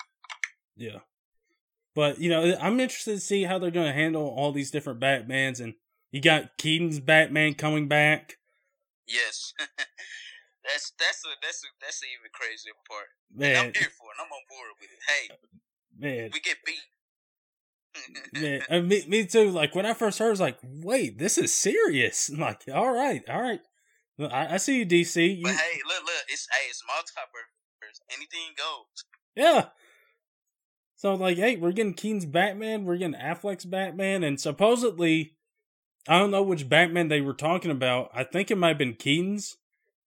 Yeah. 0.76 1.00
But 1.94 2.18
you 2.20 2.28
know, 2.28 2.56
I'm 2.60 2.80
interested 2.80 3.14
to 3.14 3.20
see 3.20 3.44
how 3.44 3.58
they're 3.58 3.70
going 3.70 3.86
to 3.86 3.92
handle 3.92 4.26
all 4.28 4.52
these 4.52 4.70
different 4.70 5.00
Batmans 5.00 5.60
and 5.60 5.74
you 6.10 6.20
got 6.20 6.58
Keaton's 6.58 7.00
Batman 7.00 7.54
coming 7.54 7.88
back. 7.88 8.36
Yes. 9.06 9.52
that's 9.58 10.92
that's 10.98 11.22
a 11.24 11.32
that's 11.42 11.62
a 11.62 11.68
that's 11.80 12.02
an 12.02 12.08
even 12.18 12.30
crazier 12.32 12.72
part. 12.88 13.06
Man, 13.34 13.50
and 13.50 13.58
I'm 13.58 13.74
here 13.74 13.92
for 13.98 14.08
it. 14.10 14.18
I'm 14.20 14.30
on 14.32 14.44
board 14.48 14.68
with 14.80 14.90
it. 14.90 15.00
Hey, 15.08 15.24
man, 15.98 16.30
we 16.32 16.40
get 16.40 16.56
beat. 16.64 16.80
man, 18.40 18.62
and 18.68 18.84
uh, 18.84 18.88
me, 18.88 19.04
me 19.08 19.26
too. 19.26 19.50
Like 19.50 19.74
when 19.74 19.86
I 19.86 19.94
first 19.94 20.18
heard, 20.18 20.28
I 20.28 20.30
was 20.30 20.40
like, 20.40 20.58
"Wait, 20.62 21.18
this 21.18 21.36
is 21.36 21.54
serious." 21.54 22.28
I'm 22.30 22.40
like, 22.40 22.62
"All 22.72 22.92
right, 22.92 23.22
all 23.28 23.42
right." 23.42 23.60
I, 24.18 24.54
I 24.54 24.56
see 24.58 24.78
you, 24.78 24.86
DC. 24.86 25.38
You... 25.38 25.44
But 25.44 25.54
hey, 25.54 25.80
look, 25.86 26.02
look, 26.04 26.24
it's 26.28 26.46
hey, 26.52 26.68
it's 26.68 26.82
multiverse. 26.82 28.00
Anything 28.10 28.54
goes. 28.56 29.04
Yeah. 29.34 29.66
So 30.96 31.14
like, 31.14 31.36
hey, 31.36 31.56
we're 31.56 31.72
getting 31.72 31.94
Keaton's 31.94 32.24
Batman, 32.24 32.84
we're 32.84 32.96
getting 32.96 33.20
Affleck's 33.20 33.64
Batman, 33.64 34.22
and 34.22 34.40
supposedly 34.40 35.36
I 36.08 36.18
don't 36.18 36.30
know 36.30 36.42
which 36.42 36.68
Batman 36.68 37.08
they 37.08 37.20
were 37.20 37.34
talking 37.34 37.70
about. 37.70 38.10
I 38.14 38.24
think 38.24 38.50
it 38.50 38.58
might 38.58 38.68
have 38.68 38.78
been 38.78 38.94
Keaton's 38.94 39.56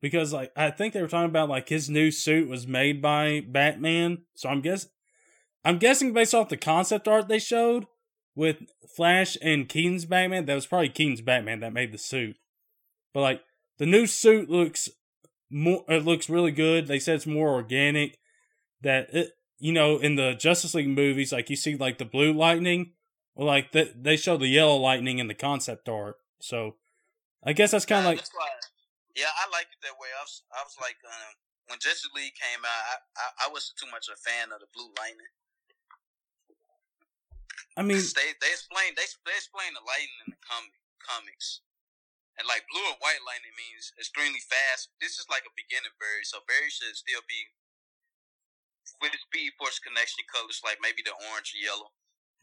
because 0.02 0.34
like 0.34 0.52
I 0.56 0.72
think 0.72 0.94
they 0.94 1.02
were 1.02 1.08
talking 1.08 1.30
about 1.30 1.50
like 1.50 1.70
his 1.70 1.90
new 1.90 2.12
suit 2.12 2.48
was 2.48 2.68
made 2.68 3.02
by 3.02 3.42
Batman. 3.48 4.24
So 4.36 4.50
I'm 4.50 4.62
guess 4.62 4.88
I'm 5.66 5.80
guessing 5.80 6.14
based 6.14 6.34
off 6.34 6.50
the 6.50 6.58
concept 6.58 7.08
art 7.08 7.28
they 7.28 7.40
showed 7.40 7.88
with 8.36 8.58
Flash 8.96 9.36
and 9.42 9.68
Keaton's 9.68 10.06
Batman, 10.06 10.46
that 10.46 10.54
was 10.56 10.68
probably 10.68 10.90
Keaton's 10.90 11.22
Batman 11.22 11.60
that 11.62 11.74
made 11.74 11.92
the 11.92 11.98
suit. 11.98 12.38
But 13.14 13.22
like 13.22 13.42
the 13.78 13.86
new 13.86 14.08
suit 14.08 14.50
looks 14.50 14.90
more 15.50 15.84
it 15.88 16.06
looks 16.06 16.30
really 16.30 16.52
good. 16.52 16.88
They 16.88 17.00
said 17.00 17.16
it's 17.16 17.28
more 17.28 17.50
organic 17.50 18.20
that 18.82 19.14
it 19.14 19.32
you 19.60 19.74
know 19.74 19.98
in 19.98 20.16
the 20.16 20.34
Justice 20.34 20.74
League 20.74 20.90
movies 20.90 21.32
like 21.32 21.50
you 21.50 21.56
see 21.56 21.76
like 21.76 21.98
the 21.98 22.06
blue 22.06 22.34
lightning 22.34 22.92
well, 23.38 23.46
like 23.46 23.72
the, 23.72 23.94
they 23.94 24.18
show 24.18 24.36
the 24.36 24.50
yellow 24.50 24.82
lightning 24.82 25.22
in 25.22 25.30
the 25.30 25.38
concept 25.38 25.88
art, 25.88 26.18
so 26.42 26.74
I 27.46 27.54
guess 27.54 27.70
that's 27.70 27.86
kind 27.86 28.02
of 28.02 28.18
like. 28.18 28.26
yeah, 29.14 29.30
I 29.30 29.46
like 29.54 29.70
it 29.70 29.78
that 29.86 29.94
way. 30.02 30.10
I 30.10 30.26
was, 30.26 30.42
I 30.50 30.66
was 30.66 30.74
like, 30.82 30.98
um, 31.06 31.38
when 31.70 31.78
Justice 31.78 32.10
League 32.18 32.34
came 32.34 32.66
out, 32.66 32.84
I, 32.90 32.96
I, 33.14 33.26
I 33.46 33.48
wasn't 33.54 33.78
too 33.78 33.86
much 33.94 34.10
a 34.10 34.18
fan 34.18 34.50
of 34.50 34.58
the 34.58 34.66
blue 34.74 34.90
lightning. 34.98 35.30
I 37.78 37.86
mean, 37.86 38.02
they 38.02 38.34
they 38.42 38.50
explain 38.50 38.98
they 38.98 39.06
they 39.06 39.38
explain 39.38 39.70
the 39.78 39.86
lightning 39.86 40.18
in 40.26 40.34
the 40.34 40.42
com- 40.42 40.74
comics, 40.98 41.62
and 42.38 42.46
like 42.46 42.70
blue 42.70 42.86
or 42.86 42.98
white 43.02 43.22
lightning 43.26 43.54
means 43.58 43.92
extremely 43.98 44.42
fast. 44.46 44.94
This 45.02 45.18
is 45.18 45.26
like 45.28 45.44
a 45.50 45.54
beginning 45.58 45.94
Barry, 45.98 46.24
so 46.24 46.46
Barry 46.46 46.70
should 46.70 46.94
still 46.94 47.26
be 47.26 47.50
with 49.02 49.12
the 49.12 49.22
Speed 49.22 49.58
Force 49.58 49.82
connection 49.82 50.24
colors, 50.30 50.62
like 50.64 50.80
maybe 50.80 51.02
the 51.02 51.18
orange 51.30 51.54
or 51.54 51.62
yellow. 51.62 51.90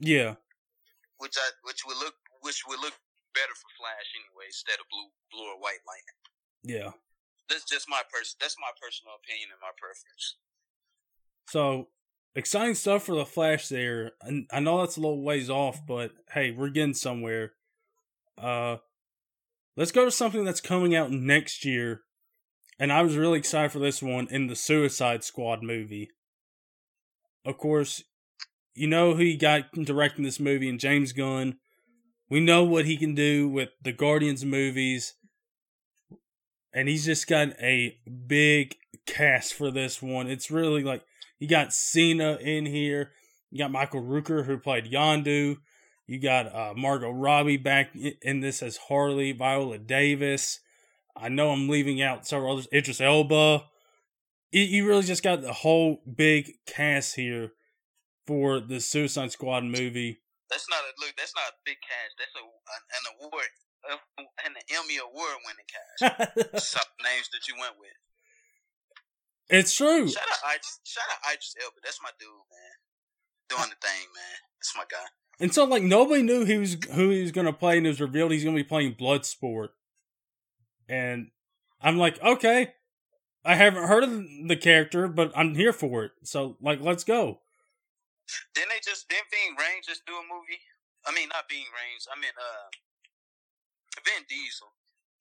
Yeah, 0.02 0.36
which 1.18 1.38
I 1.38 1.46
which 1.62 1.86
would 1.86 1.98
look 2.02 2.18
which 2.42 2.66
would 2.66 2.82
look 2.82 2.98
better 3.34 3.54
for 3.54 3.70
Flash 3.78 4.08
anyway, 4.14 4.50
instead 4.50 4.78
of 4.82 4.86
blue 4.90 5.10
blue 5.30 5.48
or 5.48 5.58
white 5.58 5.82
lightning. 5.86 6.18
Yeah. 6.64 6.90
That's 7.48 7.64
just 7.64 7.88
my 7.88 8.00
person. 8.10 8.36
That's 8.40 8.56
my 8.58 8.72
personal 8.80 9.14
opinion 9.22 9.50
and 9.52 9.60
my 9.60 9.74
preference. 9.76 10.36
So 11.46 11.88
exciting 12.34 12.74
stuff 12.74 13.04
for 13.04 13.14
the 13.14 13.26
Flash 13.26 13.68
there. 13.68 14.12
I 14.50 14.60
know 14.60 14.80
that's 14.80 14.96
a 14.96 15.00
little 15.00 15.22
ways 15.22 15.50
off, 15.50 15.86
but 15.86 16.12
hey, 16.32 16.50
we're 16.50 16.70
getting 16.70 16.94
somewhere. 16.94 17.52
Uh, 18.38 18.78
let's 19.76 19.92
go 19.92 20.04
to 20.04 20.10
something 20.10 20.44
that's 20.44 20.60
coming 20.60 20.94
out 20.94 21.10
next 21.10 21.64
year, 21.64 22.02
and 22.78 22.92
I 22.92 23.02
was 23.02 23.16
really 23.16 23.38
excited 23.38 23.72
for 23.72 23.78
this 23.78 24.02
one 24.02 24.28
in 24.30 24.46
the 24.46 24.56
Suicide 24.56 25.24
Squad 25.24 25.62
movie. 25.62 26.10
Of 27.44 27.58
course, 27.58 28.02
you 28.74 28.86
know 28.86 29.14
who 29.14 29.22
he 29.22 29.36
got 29.36 29.72
directing 29.72 30.24
this 30.24 30.40
movie 30.40 30.68
and 30.68 30.80
James 30.80 31.12
Gunn. 31.12 31.58
We 32.28 32.40
know 32.40 32.64
what 32.64 32.86
he 32.86 32.96
can 32.96 33.14
do 33.14 33.48
with 33.48 33.68
the 33.82 33.92
Guardians 33.92 34.44
movies. 34.44 35.14
And 36.72 36.88
he's 36.88 37.04
just 37.04 37.28
got 37.28 37.50
a 37.60 37.96
big 38.26 38.74
cast 39.06 39.54
for 39.54 39.70
this 39.70 40.02
one. 40.02 40.26
It's 40.26 40.50
really 40.50 40.82
like 40.82 41.04
you 41.38 41.46
got 41.46 41.72
Cena 41.72 42.36
in 42.40 42.66
here. 42.66 43.12
You 43.50 43.58
got 43.58 43.70
Michael 43.70 44.02
Rooker 44.02 44.46
who 44.46 44.58
played 44.58 44.90
Yondu. 44.90 45.58
You 46.06 46.20
got 46.20 46.54
uh, 46.54 46.74
Margot 46.76 47.10
Robbie 47.10 47.56
back 47.56 47.94
in 48.22 48.40
this 48.40 48.62
as 48.62 48.76
Harley, 48.76 49.32
Viola 49.32 49.78
Davis. 49.78 50.60
I 51.16 51.28
know 51.28 51.50
I'm 51.50 51.68
leaving 51.68 52.02
out 52.02 52.26
several 52.26 52.52
others. 52.52 52.68
Idris 52.72 53.00
Elba. 53.00 53.64
You 54.52 54.86
really 54.86 55.02
just 55.02 55.22
got 55.22 55.42
the 55.42 55.52
whole 55.52 56.02
big 56.04 56.52
cast 56.66 57.16
here 57.16 57.52
for 58.26 58.60
the 58.60 58.80
Suicide 58.80 59.32
Squad 59.32 59.64
movie. 59.64 60.20
That's 60.50 60.68
not 60.68 60.84
a 60.84 60.92
look. 61.00 61.16
That's 61.16 61.34
not 61.34 61.50
a 61.50 61.56
big 61.64 61.78
cast. 61.82 62.14
That's 62.20 62.34
a 62.38 62.44
an 62.44 63.04
award, 63.18 63.50
an 64.46 64.54
Emmy 64.70 64.98
award 65.02 65.42
winning 65.42 65.66
cast. 65.66 66.62
Some 66.70 66.90
names 67.02 67.28
that 67.32 67.48
you 67.48 67.54
went 67.58 67.74
with. 67.80 67.96
It's 69.50 69.74
true. 69.74 70.08
Shout 70.08 70.22
out, 70.22 70.60
shout 70.84 71.04
out 71.10 71.32
Idris 71.32 71.56
Elba. 71.58 71.80
That's 71.82 71.98
my 72.02 72.10
dude, 72.20 72.28
man. 72.30 72.74
Doing 73.50 73.70
the 73.74 73.80
thing, 73.82 74.06
man. 74.14 74.38
That's 74.60 74.76
my 74.76 74.84
guy. 74.86 75.08
And 75.40 75.52
so, 75.52 75.64
like, 75.64 75.82
nobody 75.82 76.22
knew 76.22 76.44
he 76.44 76.58
was 76.58 76.76
who 76.92 77.10
he 77.10 77.22
was 77.22 77.32
going 77.32 77.46
to 77.46 77.52
play, 77.52 77.76
and 77.76 77.86
it 77.86 77.90
was 77.90 78.00
revealed 78.00 78.30
he's 78.30 78.44
going 78.44 78.56
to 78.56 78.62
be 78.62 78.68
playing 78.68 78.94
Bloodsport. 78.94 79.70
And 80.88 81.30
I'm 81.80 81.98
like, 81.98 82.22
okay, 82.22 82.74
I 83.44 83.56
haven't 83.56 83.88
heard 83.88 84.04
of 84.04 84.10
the 84.46 84.56
character, 84.56 85.08
but 85.08 85.32
I'm 85.34 85.54
here 85.54 85.72
for 85.72 86.04
it. 86.04 86.12
So, 86.22 86.56
like, 86.62 86.80
let's 86.80 87.04
go. 87.04 87.40
Didn't 88.54 88.70
they 88.72 88.80
just 88.80 89.04
didn't 89.08 89.28
Ving 89.28 89.52
Rhames 89.60 89.84
just 89.84 90.06
do 90.06 90.16
a 90.16 90.24
movie? 90.24 90.60
I 91.04 91.12
mean, 91.12 91.28
not 91.28 91.44
Ving 91.50 91.68
Rhames. 91.76 92.08
I 92.08 92.16
mean, 92.16 92.32
uh, 92.32 92.66
Vin 94.00 94.24
Diesel. 94.30 94.72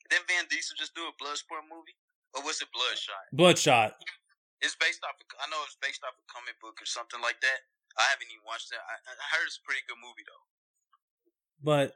Didn't 0.08 0.28
Vin 0.32 0.48
Diesel 0.48 0.80
just 0.80 0.96
do 0.96 1.04
a 1.04 1.14
Bloodsport 1.20 1.68
movie, 1.68 2.00
or 2.38 2.48
was 2.48 2.64
it 2.64 2.72
Bloodshot? 2.72 3.28
Bloodshot. 3.36 4.00
It's 4.64 4.80
based 4.80 5.04
off. 5.04 5.20
Of, 5.20 5.28
I 5.44 5.52
know 5.52 5.60
it's 5.68 5.76
based 5.84 6.00
off 6.08 6.16
a 6.16 6.26
comic 6.32 6.56
book 6.64 6.80
or 6.80 6.88
something 6.88 7.20
like 7.20 7.44
that. 7.44 7.60
I 7.98 8.10
haven't 8.10 8.28
even 8.32 8.46
watched 8.46 8.70
that. 8.72 8.82
I, 8.82 8.96
I 9.14 9.28
heard 9.36 9.46
it's 9.46 9.60
a 9.62 9.66
pretty 9.66 9.82
good 9.88 10.02
movie 10.02 10.26
though. 10.26 10.46
But 11.64 11.96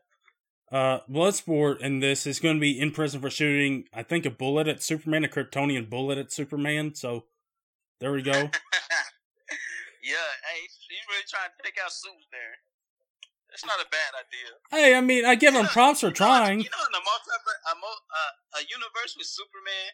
uh, 0.72 1.00
Bloodsport 1.10 1.82
in 1.82 2.00
this 2.00 2.28
is 2.28 2.40
going 2.40 2.58
to 2.58 2.62
be 2.62 2.80
in 2.80 2.92
prison 2.92 3.22
for 3.22 3.30
shooting, 3.30 3.86
I 3.94 4.04
think, 4.04 4.26
a 4.26 4.30
bullet 4.30 4.68
at 4.68 4.84
Superman, 4.84 5.26
a 5.26 5.28
Kryptonian 5.28 5.90
bullet 5.90 6.18
at 6.18 6.32
Superman. 6.32 6.96
So 6.96 7.26
there 8.00 8.12
we 8.12 8.22
go. 8.22 8.52
Yeah, 10.08 10.32
hey, 10.48 10.64
he's 10.64 11.04
really 11.12 11.28
trying 11.28 11.52
to 11.52 11.60
take 11.60 11.76
out 11.84 11.92
suits 11.92 12.32
there. 12.32 12.64
It's 13.52 13.68
not 13.68 13.84
a 13.84 13.90
bad 13.92 14.16
idea. 14.16 14.50
Hey, 14.72 14.96
I 14.96 15.04
mean, 15.04 15.28
I 15.28 15.36
give 15.36 15.52
him 15.52 15.68
props 15.68 16.00
for 16.00 16.16
trying. 16.16 16.64
You 16.64 16.72
know, 16.72 16.84
in 16.88 16.96
a 16.96 17.04
multi 17.04 17.28
a, 17.28 17.76
uh, 17.76 18.32
a 18.56 18.62
universe 18.72 19.20
with 19.20 19.28
Superman, 19.28 19.92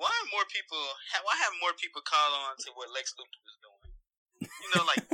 why 0.00 0.08
more 0.32 0.48
people? 0.48 0.80
Why 1.28 1.36
have 1.44 1.52
more 1.60 1.76
people 1.76 2.00
call 2.00 2.32
on 2.48 2.56
to 2.64 2.72
what 2.72 2.88
Lex 2.96 3.12
Luthor 3.20 3.44
is 3.44 3.56
doing? 3.60 3.79
You 4.40 4.68
know, 4.74 4.84
like 4.86 5.04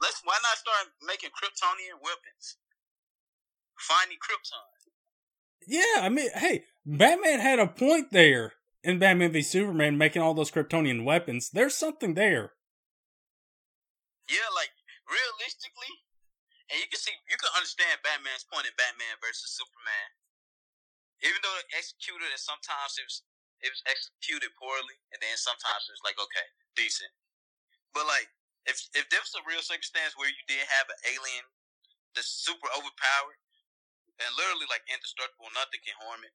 let's 0.00 0.20
why 0.24 0.38
not 0.42 0.56
start 0.58 0.94
making 1.06 1.30
Kryptonian 1.30 1.98
weapons, 2.02 2.56
finding 3.78 4.18
Krypton. 4.18 4.64
Yeah, 5.66 6.02
I 6.02 6.08
mean, 6.08 6.30
hey, 6.34 6.64
Batman 6.86 7.40
had 7.40 7.58
a 7.58 7.66
point 7.66 8.12
there 8.12 8.54
in 8.82 8.98
Batman 8.98 9.32
v 9.32 9.42
Superman, 9.42 9.98
making 9.98 10.22
all 10.22 10.34
those 10.34 10.50
Kryptonian 10.50 11.04
weapons. 11.04 11.50
There's 11.50 11.76
something 11.76 12.14
there. 12.14 12.56
Yeah, 14.28 14.48
like 14.54 14.72
realistically, 15.04 16.06
and 16.70 16.78
you 16.80 16.88
can 16.88 17.02
see, 17.02 17.12
you 17.28 17.36
can 17.36 17.50
understand 17.52 18.00
Batman's 18.00 18.46
point 18.46 18.70
in 18.70 18.74
Batman 18.78 19.18
versus 19.20 19.52
Superman. 19.52 20.08
Even 21.20 21.42
though 21.44 21.58
it 21.60 21.68
executed, 21.76 22.30
and 22.32 22.40
sometimes 22.40 22.96
it 22.96 23.04
was 23.04 23.20
it 23.60 23.68
was 23.68 23.84
executed 23.84 24.56
poorly, 24.56 24.96
and 25.12 25.20
then 25.20 25.36
sometimes 25.36 25.84
it 25.84 25.92
was 25.92 26.06
like 26.06 26.16
okay, 26.16 26.46
decent. 26.72 27.12
But 27.92 28.06
like, 28.06 28.28
if 28.68 28.78
if 28.94 29.08
there 29.08 29.22
was 29.22 29.34
a 29.36 29.44
real 29.46 29.64
circumstance 29.64 30.14
where 30.14 30.30
you 30.30 30.44
did 30.46 30.62
have 30.68 30.88
an 30.90 31.00
alien 31.10 31.46
that's 32.14 32.30
super 32.30 32.68
overpowered 32.74 33.38
and 34.20 34.30
literally 34.36 34.68
like 34.68 34.84
indestructible, 34.90 35.50
nothing 35.54 35.82
can 35.82 35.96
harm 36.00 36.22
it. 36.26 36.34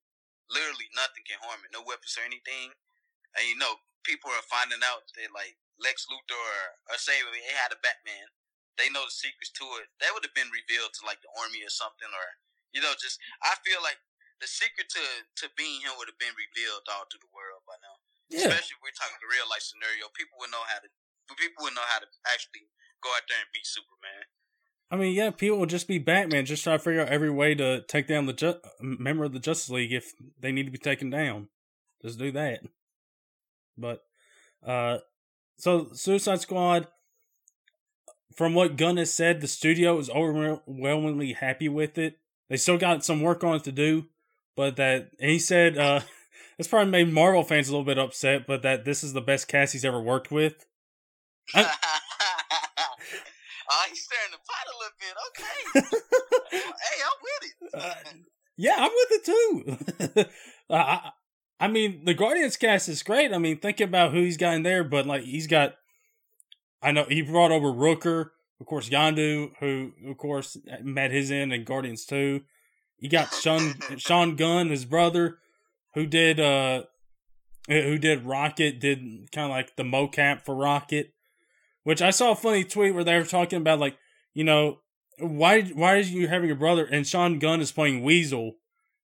Literally 0.51 0.89
nothing 0.93 1.25
can 1.25 1.41
harm 1.41 1.63
it. 1.65 1.73
No 1.73 1.85
weapons 1.85 2.15
or 2.17 2.25
anything. 2.25 2.73
And 3.35 3.45
you 3.47 3.57
know, 3.59 3.81
people 4.03 4.31
are 4.31 4.45
finding 4.45 4.83
out 4.83 5.07
that 5.15 5.31
like 5.31 5.59
Lex 5.79 6.07
Luthor 6.07 6.35
or, 6.35 6.79
or 6.91 6.97
say 6.99 7.19
they 7.19 7.55
had 7.55 7.75
a 7.75 7.79
Batman 7.79 8.31
they 8.75 8.91
know 8.91 9.03
the 9.07 9.11
secrets 9.11 9.51
to 9.55 9.65
it. 9.83 9.87
That 10.03 10.11
would 10.11 10.27
have 10.27 10.35
been 10.35 10.51
revealed 10.51 10.91
to 10.99 11.07
like 11.07 11.23
the 11.23 11.31
army 11.35 11.63
or 11.63 11.71
something, 11.71 12.11
or 12.11 12.27
you 12.75 12.83
know, 12.83 12.91
just 12.99 13.19
I 13.43 13.55
feel 13.63 13.79
like 13.79 13.99
the 14.43 14.47
secret 14.47 14.91
to 14.91 15.03
to 15.43 15.45
being 15.55 15.83
him 15.83 15.95
would 15.95 16.11
have 16.11 16.19
been 16.19 16.35
revealed 16.35 16.87
all 16.91 17.07
to 17.07 17.19
the 17.19 17.31
world 17.31 17.63
by 17.63 17.79
now. 17.79 17.95
Yeah. 18.27 18.51
Especially 18.51 18.75
if 18.75 18.83
we're 18.83 18.95
talking 18.95 19.19
a 19.19 19.31
real 19.31 19.47
life 19.47 19.63
scenario, 19.63 20.11
people 20.11 20.35
would 20.43 20.51
know 20.51 20.63
how 20.67 20.83
to. 20.83 20.89
People 21.27 21.65
would 21.65 21.75
know 21.75 21.87
how 21.87 21.99
to 21.99 22.07
actually 22.31 22.69
go 23.03 23.09
out 23.09 23.23
there 23.27 23.39
and 23.39 23.51
beat 23.53 23.65
Superman. 23.65 24.25
I 24.91 24.97
mean, 24.97 25.15
yeah, 25.15 25.31
people 25.31 25.57
would 25.59 25.69
just 25.69 25.87
be 25.87 25.97
Batman, 25.97 26.45
just 26.45 26.63
try 26.63 26.73
to 26.73 26.79
figure 26.79 27.01
out 27.01 27.09
every 27.09 27.31
way 27.31 27.55
to 27.55 27.81
take 27.81 28.07
down 28.07 28.27
the 28.27 28.33
ju- 28.33 28.59
member 28.79 29.23
of 29.23 29.33
the 29.33 29.39
Justice 29.39 29.69
League 29.69 29.91
if 29.91 30.13
they 30.39 30.51
need 30.51 30.65
to 30.65 30.71
be 30.71 30.77
taken 30.77 31.09
down. 31.09 31.47
Just 32.03 32.19
do 32.19 32.31
that. 32.33 32.59
But, 33.77 34.03
uh, 34.65 34.99
so 35.57 35.89
Suicide 35.93 36.41
Squad, 36.41 36.87
from 38.35 38.53
what 38.53 38.77
Gunn 38.77 38.97
has 38.97 39.13
said, 39.13 39.41
the 39.41 39.47
studio 39.47 39.97
is 39.97 40.09
overwhelmingly 40.09 41.33
happy 41.33 41.69
with 41.69 41.97
it. 41.97 42.19
They 42.49 42.57
still 42.57 42.77
got 42.77 43.03
some 43.03 43.21
work 43.21 43.43
on 43.43 43.55
it 43.55 43.63
to 43.63 43.71
do, 43.71 44.05
but 44.55 44.75
that 44.75 45.11
and 45.19 45.31
he 45.31 45.39
said 45.39 45.77
uh, 45.77 46.01
it's 46.59 46.67
probably 46.67 46.91
made 46.91 47.11
Marvel 47.11 47.43
fans 47.43 47.69
a 47.69 47.71
little 47.71 47.85
bit 47.85 47.97
upset, 47.97 48.45
but 48.45 48.61
that 48.61 48.85
this 48.85 49.03
is 49.03 49.13
the 49.13 49.21
best 49.21 49.47
cast 49.47 49.73
he's 49.73 49.85
ever 49.85 50.01
worked 50.01 50.31
with. 50.31 50.65
Uh, 51.53 51.63
he's 53.89 54.03
stirring 54.03 54.31
the 54.31 54.37
pot 54.45 54.67
a 54.67 54.75
little 54.79 54.97
bit. 54.99 55.13
Okay, 55.27 55.55
hey, 56.51 56.99
I'm 57.03 57.19
with 57.23 57.43
it. 57.43 57.53
uh, 57.73 57.93
yeah, 58.57 58.75
I'm 58.77 58.91
with 58.91 59.11
it 59.11 59.25
too. 59.25 59.77
uh, 60.69 60.75
I, 60.75 61.11
I 61.59 61.67
mean, 61.67 62.05
the 62.05 62.13
Guardians 62.13 62.57
cast 62.57 62.89
is 62.89 63.03
great. 63.03 63.33
I 63.33 63.37
mean, 63.37 63.59
think 63.59 63.79
about 63.79 64.11
who 64.11 64.23
he's 64.23 64.37
got 64.37 64.55
in 64.55 64.63
there, 64.63 64.83
but 64.83 65.05
like 65.05 65.23
he's 65.23 65.47
got 65.47 65.75
I 66.81 66.91
know 66.91 67.05
he 67.09 67.21
brought 67.21 67.51
over 67.51 67.67
Rooker, 67.67 68.29
of 68.59 68.65
course, 68.67 68.89
Yondu, 68.89 69.51
who 69.59 69.91
of 70.07 70.17
course 70.17 70.57
met 70.83 71.11
his 71.11 71.31
end 71.31 71.53
in 71.53 71.63
Guardians 71.63 72.05
2. 72.05 72.41
You 72.99 73.09
got 73.09 73.33
Sean 73.33 73.73
Sean 73.97 74.35
Gunn, 74.35 74.69
his 74.69 74.85
brother, 74.85 75.39
who 75.95 76.05
did 76.05 76.39
uh 76.39 76.83
who 77.67 77.97
did 77.97 78.25
Rocket, 78.25 78.79
did 78.79 79.31
kind 79.31 79.45
of 79.45 79.51
like 79.51 79.75
the 79.75 79.83
mocap 79.83 80.45
for 80.45 80.55
Rocket. 80.55 81.13
Which 81.85 82.01
I 82.01 82.09
saw 82.09 82.31
a 82.31 82.35
funny 82.35 82.63
tweet 82.63 82.95
where 82.95 83.03
they 83.03 83.15
were 83.15 83.23
talking 83.23 83.57
about 83.57 83.79
like, 83.79 83.95
you 84.33 84.43
know, 84.43 84.79
why 85.19 85.61
why 85.61 85.97
is 85.97 86.11
you 86.11 86.27
having 86.27 86.49
a 86.49 86.55
brother 86.55 86.83
and 86.83 87.05
Sean 87.05 87.37
Gunn 87.37 87.61
is 87.61 87.71
playing 87.71 88.01
Weasel 88.01 88.55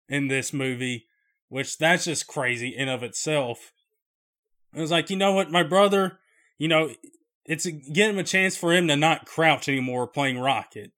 in 0.10 0.30
this 0.30 0.52
movie, 0.52 1.06
which 1.48 1.78
that's 1.78 2.06
just 2.06 2.26
crazy 2.26 2.70
in 2.70 2.90
of 2.90 3.04
itself. 3.04 3.72
It 4.74 4.82
was 4.82 4.90
like, 4.90 5.12
you 5.12 5.16
know 5.16 5.32
what, 5.32 5.52
my 5.52 5.62
brother, 5.62 6.18
you 6.58 6.68
know, 6.68 6.90
it's 7.46 7.68
a, 7.68 7.72
him 7.72 8.18
a 8.18 8.24
chance 8.24 8.58
for 8.58 8.74
him 8.74 8.88
to 8.88 8.96
not 8.96 9.28
crouch 9.28 9.70
anymore 9.70 10.08
playing 10.08 10.40
Rocket. 10.40 10.92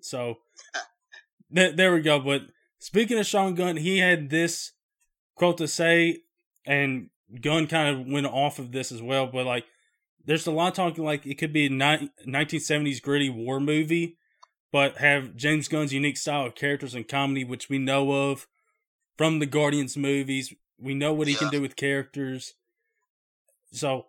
So 0.00 0.38
th- 1.54 1.76
there 1.76 1.94
we 1.94 2.00
go. 2.00 2.18
But 2.18 2.42
speaking 2.80 3.18
of 3.18 3.26
Sean 3.26 3.54
Gunn, 3.54 3.76
he 3.76 3.98
had 3.98 4.30
this 4.30 4.72
quote 5.36 5.58
to 5.58 5.68
say, 5.68 6.22
and 6.66 7.10
Gunn 7.40 7.68
kind 7.68 8.00
of 8.00 8.12
went 8.12 8.26
off 8.26 8.58
of 8.58 8.72
this 8.72 8.90
as 8.90 9.00
well. 9.00 9.28
But 9.28 9.46
like, 9.46 9.64
there's 10.28 10.46
a 10.46 10.50
lot 10.50 10.68
of 10.68 10.74
talking 10.74 11.04
like 11.04 11.24
it 11.24 11.38
could 11.38 11.54
be 11.54 11.66
a 11.66 11.70
ni- 11.70 12.10
1970s 12.26 13.00
gritty 13.00 13.30
war 13.30 13.58
movie, 13.58 14.18
but 14.70 14.98
have 14.98 15.34
James 15.34 15.68
Gunn's 15.68 15.94
unique 15.94 16.18
style 16.18 16.44
of 16.44 16.54
characters 16.54 16.94
and 16.94 17.08
comedy, 17.08 17.44
which 17.44 17.70
we 17.70 17.78
know 17.78 18.12
of 18.12 18.46
from 19.16 19.38
the 19.38 19.46
Guardians 19.46 19.96
movies. 19.96 20.52
We 20.78 20.92
know 20.92 21.14
what 21.14 21.28
he 21.28 21.32
yeah. 21.32 21.38
can 21.38 21.48
do 21.48 21.62
with 21.62 21.76
characters. 21.76 22.52
So 23.72 24.04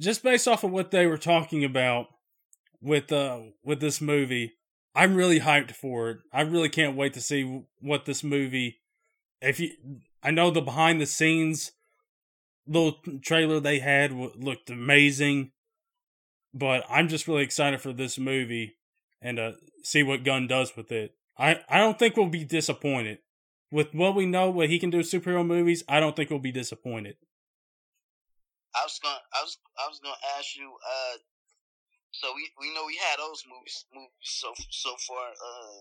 just 0.00 0.24
based 0.24 0.48
off 0.48 0.64
of 0.64 0.72
what 0.72 0.90
they 0.90 1.06
were 1.06 1.18
talking 1.18 1.62
about 1.62 2.06
with 2.80 3.12
uh 3.12 3.42
with 3.64 3.78
this 3.78 4.00
movie, 4.00 4.54
I'm 4.92 5.14
really 5.14 5.38
hyped 5.38 5.70
for 5.70 6.10
it. 6.10 6.18
I 6.32 6.40
really 6.40 6.68
can't 6.68 6.96
wait 6.96 7.14
to 7.14 7.20
see 7.20 7.62
what 7.80 8.06
this 8.06 8.24
movie. 8.24 8.80
If 9.40 9.60
you, 9.60 9.70
I 10.20 10.32
know 10.32 10.50
the 10.50 10.60
behind 10.60 11.00
the 11.00 11.06
scenes 11.06 11.70
little 12.66 12.98
trailer 13.22 13.60
they 13.60 13.78
had 13.78 14.12
looked 14.12 14.70
amazing, 14.70 15.52
but 16.54 16.84
I'm 16.88 17.08
just 17.08 17.26
really 17.26 17.42
excited 17.42 17.80
for 17.80 17.92
this 17.92 18.18
movie 18.18 18.76
and 19.20 19.38
uh 19.38 19.52
see 19.82 20.02
what 20.02 20.24
Gunn 20.24 20.46
does 20.46 20.76
with 20.76 20.92
it. 20.92 21.14
I 21.38 21.60
I 21.68 21.78
don't 21.78 21.98
think 21.98 22.16
we'll 22.16 22.28
be 22.28 22.44
disappointed 22.44 23.18
with 23.70 23.94
what 23.94 24.14
we 24.14 24.26
know 24.26 24.50
what 24.50 24.68
he 24.68 24.78
can 24.78 24.90
do 24.90 25.00
superhero 25.00 25.44
movies. 25.44 25.82
I 25.88 25.98
don't 25.98 26.14
think 26.14 26.30
we'll 26.30 26.38
be 26.38 26.52
disappointed. 26.52 27.16
I 28.74 28.84
was 28.84 29.00
gonna, 29.02 29.20
I 29.32 29.40
was, 29.42 29.58
I 29.76 29.88
was 29.88 30.00
gonna 30.00 30.22
ask 30.38 30.56
you. 30.56 30.68
Uh, 30.68 31.16
so 32.12 32.32
we 32.36 32.52
we 32.60 32.72
know 32.74 32.84
we 32.86 33.00
had 33.00 33.18
those 33.18 33.44
movies 33.48 33.84
movies 33.92 34.12
so 34.20 34.52
so 34.70 34.96
far. 35.08 35.32
Uh, 35.32 35.80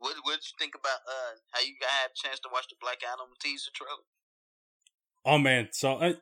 what 0.00 0.16
what 0.24 0.40
you 0.40 0.52
think 0.58 0.74
about 0.74 1.00
uh 1.04 1.36
how 1.52 1.60
you 1.60 1.76
had 1.80 2.10
a 2.12 2.16
chance 2.16 2.40
to 2.40 2.48
watch 2.52 2.68
the 2.68 2.76
Black 2.80 3.00
Adam 3.04 3.28
teaser 3.40 3.70
trailer? 3.72 4.04
Oh 5.24 5.38
man, 5.38 5.68
so 5.72 5.94
uh, 5.94 6.12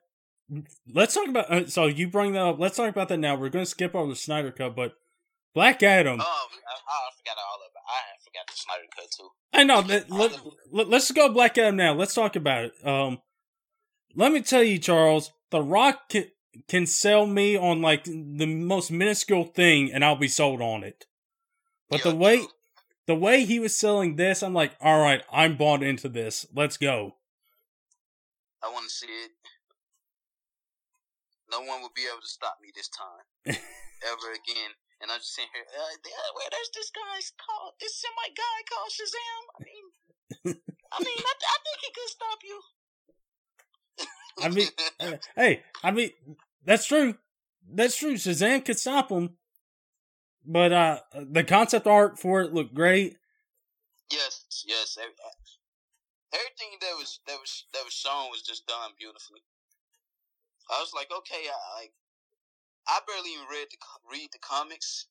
let's 0.92 1.14
talk 1.14 1.28
about. 1.28 1.50
Uh, 1.50 1.66
so 1.66 1.86
you 1.86 2.08
bring 2.08 2.32
that 2.32 2.42
up. 2.42 2.58
Let's 2.58 2.76
talk 2.76 2.90
about 2.90 3.08
that 3.08 3.18
now. 3.18 3.34
We're 3.34 3.48
gonna 3.48 3.66
skip 3.66 3.94
over 3.94 4.10
the 4.10 4.16
Snyder 4.16 4.50
Cut, 4.50 4.76
but 4.76 4.92
Black 5.54 5.82
Adam. 5.82 6.20
Oh, 6.20 6.24
I, 6.24 6.26
I 6.26 7.10
forgot 7.16 7.36
all 7.38 7.58
about. 7.58 7.82
I 7.88 8.00
forgot 8.24 8.46
the 8.46 8.56
Snyder 8.56 8.82
Cut 8.94 9.06
too. 9.16 9.28
I 9.52 9.64
know. 9.64 9.80
Let, 9.80 10.10
let, 10.70 10.88
let, 10.88 10.98
us 10.98 11.10
go 11.10 11.32
Black 11.32 11.58
Adam 11.58 11.76
now. 11.76 11.94
Let's 11.94 12.14
talk 12.14 12.36
about 12.36 12.64
it. 12.64 12.72
Um, 12.84 13.18
let 14.14 14.32
me 14.32 14.42
tell 14.42 14.62
you, 14.62 14.78
Charles, 14.78 15.32
The 15.50 15.62
Rock 15.62 16.08
can, 16.08 16.26
can 16.68 16.86
sell 16.86 17.26
me 17.26 17.56
on 17.56 17.80
like 17.80 18.04
the 18.04 18.46
most 18.46 18.90
minuscule 18.90 19.44
thing, 19.44 19.90
and 19.92 20.04
I'll 20.04 20.16
be 20.16 20.28
sold 20.28 20.60
on 20.60 20.84
it. 20.84 21.06
But 21.88 22.04
yeah, 22.04 22.12
the 22.12 22.16
way 22.16 22.46
the 23.06 23.14
way 23.14 23.44
he 23.44 23.58
was 23.58 23.76
selling 23.76 24.16
this, 24.16 24.42
I'm 24.42 24.54
like, 24.54 24.72
all 24.80 25.00
right, 25.00 25.22
I'm 25.32 25.56
bought 25.56 25.82
into 25.82 26.08
this. 26.08 26.46
Let's 26.54 26.76
go. 26.76 27.16
I 28.62 28.68
want 28.68 28.88
to 28.88 28.92
see 28.92 29.06
it. 29.08 29.32
No 31.50 31.60
one 31.60 31.80
will 31.82 31.94
be 31.96 32.06
able 32.06 32.22
to 32.22 32.28
stop 32.28 32.58
me 32.62 32.70
this 32.74 32.88
time, 32.88 33.26
ever 34.06 34.28
again. 34.30 34.72
And 35.00 35.10
I'm 35.10 35.18
just 35.18 35.34
sitting 35.34 35.50
here. 35.54 35.64
Uh, 35.66 35.96
where 36.36 36.48
there's 36.52 36.70
this 36.74 36.92
guy 36.92 37.18
called 37.40 37.74
this 37.80 37.96
semi 37.96 38.28
guy 38.36 38.58
called 38.68 38.92
Shazam. 38.92 39.42
I 39.56 39.60
mean, 39.64 39.86
I 40.92 40.98
mean, 41.00 41.18
I, 41.18 41.34
I 41.40 41.58
think 41.64 41.78
he 41.80 41.90
could 41.96 42.10
stop 42.10 42.38
you. 42.44 42.60
I 44.42 44.48
mean, 44.48 44.68
uh, 45.00 45.18
hey, 45.36 45.62
I 45.82 45.90
mean, 45.90 46.10
that's 46.64 46.86
true. 46.86 47.14
That's 47.72 47.96
true. 47.96 48.14
Shazam 48.14 48.64
could 48.64 48.78
stop 48.78 49.10
him, 49.10 49.36
but 50.46 50.72
uh, 50.72 50.98
the 51.14 51.44
concept 51.44 51.86
art 51.86 52.18
for 52.18 52.42
it 52.42 52.52
looked 52.52 52.74
great. 52.74 53.16
Yes, 54.10 54.64
yes. 54.66 54.98
Everything 56.30 56.78
that 56.78 56.94
was 56.94 57.18
that 57.26 57.38
was 57.38 57.66
that 57.74 57.84
was 57.84 57.94
shown 57.94 58.30
was 58.30 58.42
just 58.46 58.66
done 58.66 58.94
beautifully. 58.98 59.42
I 60.70 60.78
was 60.78 60.94
like, 60.94 61.10
okay, 61.10 61.50
I 61.50 61.58
like. 61.82 61.94
I 62.88 62.98
barely 63.06 63.36
even 63.36 63.46
read 63.46 63.68
the 63.70 63.78
read 64.08 64.30
the 64.32 64.42
comics, 64.42 65.06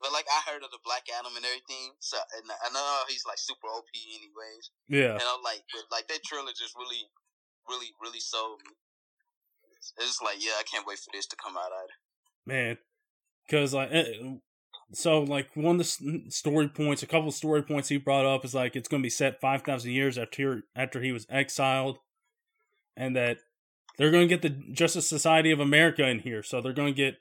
but 0.00 0.14
like 0.14 0.26
I 0.26 0.42
heard 0.48 0.64
of 0.64 0.72
the 0.74 0.82
Black 0.82 1.06
Adam 1.12 1.34
and 1.34 1.44
everything. 1.44 1.98
So 1.98 2.18
and 2.38 2.46
I 2.50 2.68
know 2.70 3.04
he's 3.06 3.26
like 3.26 3.38
super 3.38 3.68
OP 3.68 3.90
anyways. 3.94 4.70
Yeah. 4.88 5.18
And 5.18 5.26
I'm 5.26 5.44
like, 5.44 5.62
but 5.70 5.86
like 5.90 6.08
that 6.08 6.24
trailer 6.24 6.54
just 6.54 6.78
really 6.78 7.10
really, 7.68 7.90
really 8.00 8.20
sold 8.20 8.60
me. 8.66 8.74
It's 9.98 10.20
like, 10.22 10.36
yeah, 10.38 10.52
I 10.58 10.62
can't 10.70 10.86
wait 10.86 10.98
for 10.98 11.10
this 11.12 11.26
to 11.26 11.36
come 11.36 11.56
out 11.56 11.72
either. 11.72 11.98
Man, 12.46 12.78
because 13.46 13.74
like, 13.74 13.90
eh, 13.92 14.04
so 14.92 15.22
like 15.22 15.48
one 15.54 15.78
of 15.80 15.86
the 15.86 16.22
story 16.28 16.68
points, 16.68 17.02
a 17.02 17.06
couple 17.06 17.28
of 17.28 17.34
story 17.34 17.62
points 17.62 17.88
he 17.88 17.96
brought 17.96 18.26
up 18.26 18.44
is 18.44 18.54
like 18.54 18.76
it's 18.76 18.88
going 18.88 19.02
to 19.02 19.06
be 19.06 19.10
set 19.10 19.40
five 19.40 19.62
thousand 19.62 19.92
years 19.92 20.18
after 20.18 20.62
after 20.76 21.00
he 21.00 21.12
was 21.12 21.26
exiled, 21.30 21.98
and 22.96 23.16
that 23.16 23.38
they're 23.98 24.10
going 24.10 24.28
to 24.28 24.36
get 24.36 24.42
the 24.42 24.72
Justice 24.72 25.06
Society 25.06 25.50
of 25.50 25.60
America 25.60 26.06
in 26.06 26.20
here. 26.20 26.42
So 26.42 26.60
they're 26.60 26.72
going 26.72 26.94
to 26.94 26.96
get 26.96 27.16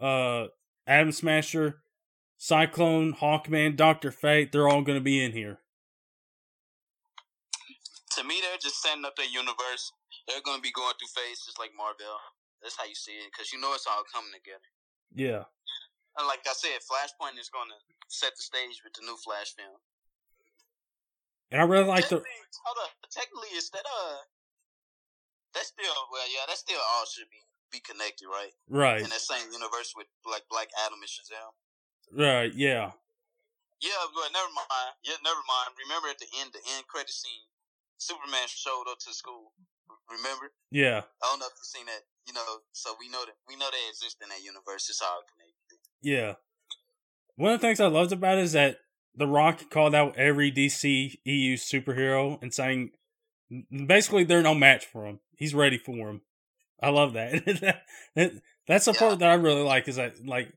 uh 0.00 0.48
Atom 0.86 1.12
Smasher, 1.12 1.80
Cyclone, 2.36 3.14
Hawkman, 3.14 3.76
Doctor 3.76 4.10
Fate. 4.10 4.52
They're 4.52 4.68
all 4.68 4.82
going 4.82 4.98
to 4.98 5.04
be 5.04 5.24
in 5.24 5.32
here 5.32 5.60
to 8.16 8.24
me, 8.24 8.40
they're 8.40 8.58
just 8.58 8.82
setting 8.82 9.04
up 9.04 9.14
their 9.16 9.28
universe. 9.28 9.92
They're 10.26 10.40
going 10.40 10.58
to 10.58 10.62
be 10.62 10.72
going 10.72 10.96
through 10.98 11.12
phases 11.12 11.54
like 11.60 11.70
Marvel. 11.76 12.16
That's 12.62 12.76
how 12.76 12.88
you 12.88 12.96
see 12.96 13.12
it, 13.12 13.30
because 13.30 13.52
you 13.52 13.60
know 13.60 13.74
it's 13.74 13.86
all 13.86 14.02
coming 14.12 14.32
together. 14.32 14.64
Yeah. 15.14 15.44
And 16.16 16.24
like 16.26 16.40
I 16.48 16.56
said, 16.56 16.80
Flashpoint 16.80 17.36
is 17.36 17.52
going 17.52 17.68
to 17.68 17.78
set 18.08 18.32
the 18.36 18.42
stage 18.44 18.80
with 18.84 18.96
the 18.96 19.04
new 19.04 19.16
Flash 19.20 19.52
film. 19.52 19.76
And 21.52 21.60
I 21.60 21.64
really 21.64 21.86
like 21.86 22.08
the. 22.08 22.18
Technically- 22.20 22.42
Hold 22.66 22.78
up. 22.82 22.92
Technically, 23.12 23.52
is 23.54 23.70
that 23.70 23.84
uh, 23.86 24.18
that's 25.54 25.70
still 25.70 25.94
well, 26.10 26.26
yeah, 26.26 26.42
that 26.50 26.58
still 26.58 26.80
all 26.80 27.06
should 27.06 27.30
be 27.30 27.38
be 27.70 27.78
connected, 27.84 28.26
right? 28.26 28.50
Right. 28.66 28.98
In 29.02 29.10
that 29.12 29.22
same 29.22 29.46
universe 29.54 29.94
with 29.94 30.10
like 30.26 30.42
Black 30.50 30.66
Adam 30.82 30.98
and 30.98 31.06
Shazam. 31.10 31.52
Right. 32.10 32.50
Yeah. 32.54 32.90
Yeah, 33.78 34.02
but 34.10 34.32
never 34.34 34.50
mind. 34.56 34.92
Yeah, 35.04 35.20
never 35.22 35.42
mind. 35.46 35.76
Remember 35.78 36.08
at 36.10 36.18
the 36.18 36.26
end, 36.42 36.50
the 36.56 36.62
end 36.74 36.88
credit 36.90 37.12
scene, 37.12 37.46
Superman 38.00 38.48
showed 38.50 38.88
up 38.90 38.98
to 39.06 39.12
school. 39.12 39.52
Remember? 40.10 40.50
Yeah. 40.74 41.04
I 41.20 41.24
don't 41.30 41.38
know 41.42 41.50
if 41.50 41.54
you've 41.60 41.70
seen 41.70 41.86
that. 41.86 42.02
You 42.26 42.34
know, 42.34 42.64
so 42.74 42.94
we 42.98 43.06
know 43.12 43.22
that 43.26 43.36
we 43.46 43.54
know 43.54 43.68
they 43.70 43.84
exist 43.92 44.18
in 44.22 44.30
that 44.34 44.42
universe. 44.42 44.88
It's 44.90 45.02
all 45.04 45.22
connected. 45.28 45.55
Yeah. 46.02 46.34
One 47.36 47.52
of 47.52 47.60
the 47.60 47.66
things 47.66 47.80
I 47.80 47.86
loved 47.86 48.12
about 48.12 48.38
it 48.38 48.44
is 48.44 48.52
that 48.52 48.78
The 49.14 49.26
Rock 49.26 49.68
called 49.70 49.94
out 49.94 50.16
every 50.16 50.50
DC 50.50 51.16
EU 51.24 51.56
superhero 51.56 52.40
and 52.42 52.52
saying 52.54 52.90
basically 53.86 54.24
they're 54.24 54.42
no 54.42 54.54
match 54.54 54.86
for 54.86 55.06
him. 55.06 55.20
He's 55.36 55.54
ready 55.54 55.78
for 55.78 56.08
him. 56.08 56.22
I 56.82 56.90
love 56.90 57.12
that. 57.14 57.44
That- 58.14 58.32
That's 58.66 58.84
the 58.86 58.92
Yeah. 58.92 58.98
part 58.98 59.18
that 59.20 59.28
I 59.30 59.34
really 59.34 59.62
like 59.62 59.86
is 59.88 59.96
that 59.96 60.24
like 60.26 60.52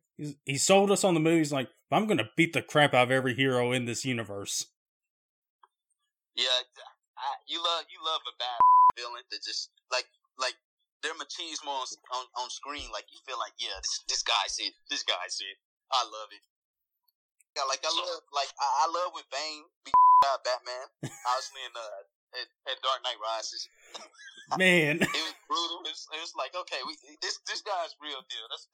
he 0.45 0.57
sold 0.57 0.91
us 0.91 1.03
on 1.03 1.13
the 1.13 1.19
movies 1.19 1.51
like, 1.53 1.69
I'm 1.91 2.07
gonna 2.07 2.29
beat 2.35 2.53
the 2.53 2.61
crap 2.61 2.93
out 2.93 3.03
of 3.05 3.11
every 3.11 3.35
hero 3.35 3.71
in 3.71 3.85
this 3.85 4.03
universe. 4.05 4.65
Yeah, 6.35 6.45
I, 7.17 7.35
you 7.47 7.61
love 7.63 7.83
you 7.89 7.99
love 8.03 8.21
a 8.27 8.35
bad 8.39 8.59
villain 8.97 9.23
that 9.31 9.43
just 9.43 9.69
like 9.91 10.05
like 10.39 10.55
their 11.01 11.15
machismo 11.15 11.71
on, 11.71 11.87
on 12.15 12.25
on 12.39 12.47
screen. 12.49 12.87
Like 12.91 13.07
you 13.11 13.19
feel 13.23 13.39
like 13.39 13.55
yeah, 13.59 13.75
this 13.81 14.03
this 14.07 14.23
guy's 14.23 14.55
it. 14.59 14.73
This 14.89 15.03
guy's 15.03 15.39
it. 15.39 15.57
I 15.91 16.03
love 16.05 16.29
it. 16.31 16.43
Yeah, 17.57 17.65
like 17.65 17.81
I 17.83 17.91
love 17.91 18.21
like 18.31 18.51
I, 18.59 18.67
I 18.83 18.87
love 18.91 19.15
when 19.15 19.27
Bane 19.31 19.65
beat 19.83 19.95
out 20.29 20.43
Batman. 20.43 20.85
Obviously 21.25 21.63
in 21.65 21.73
uh 21.73 22.01
at, 22.29 22.47
at 22.69 22.77
Dark 22.85 23.01
Knight 23.01 23.17
Rises, 23.17 23.65
Man, 24.57 25.01
it 25.01 25.09
was 25.09 25.35
brutal. 25.47 25.81
It 25.85 25.93
was, 25.93 26.07
it 26.13 26.21
was 26.21 26.33
like 26.37 26.55
okay, 26.55 26.81
we 26.87 26.95
this 27.21 27.39
this 27.47 27.61
guy's 27.61 27.93
real 28.01 28.21
deal. 28.29 28.45
That's 28.49 28.67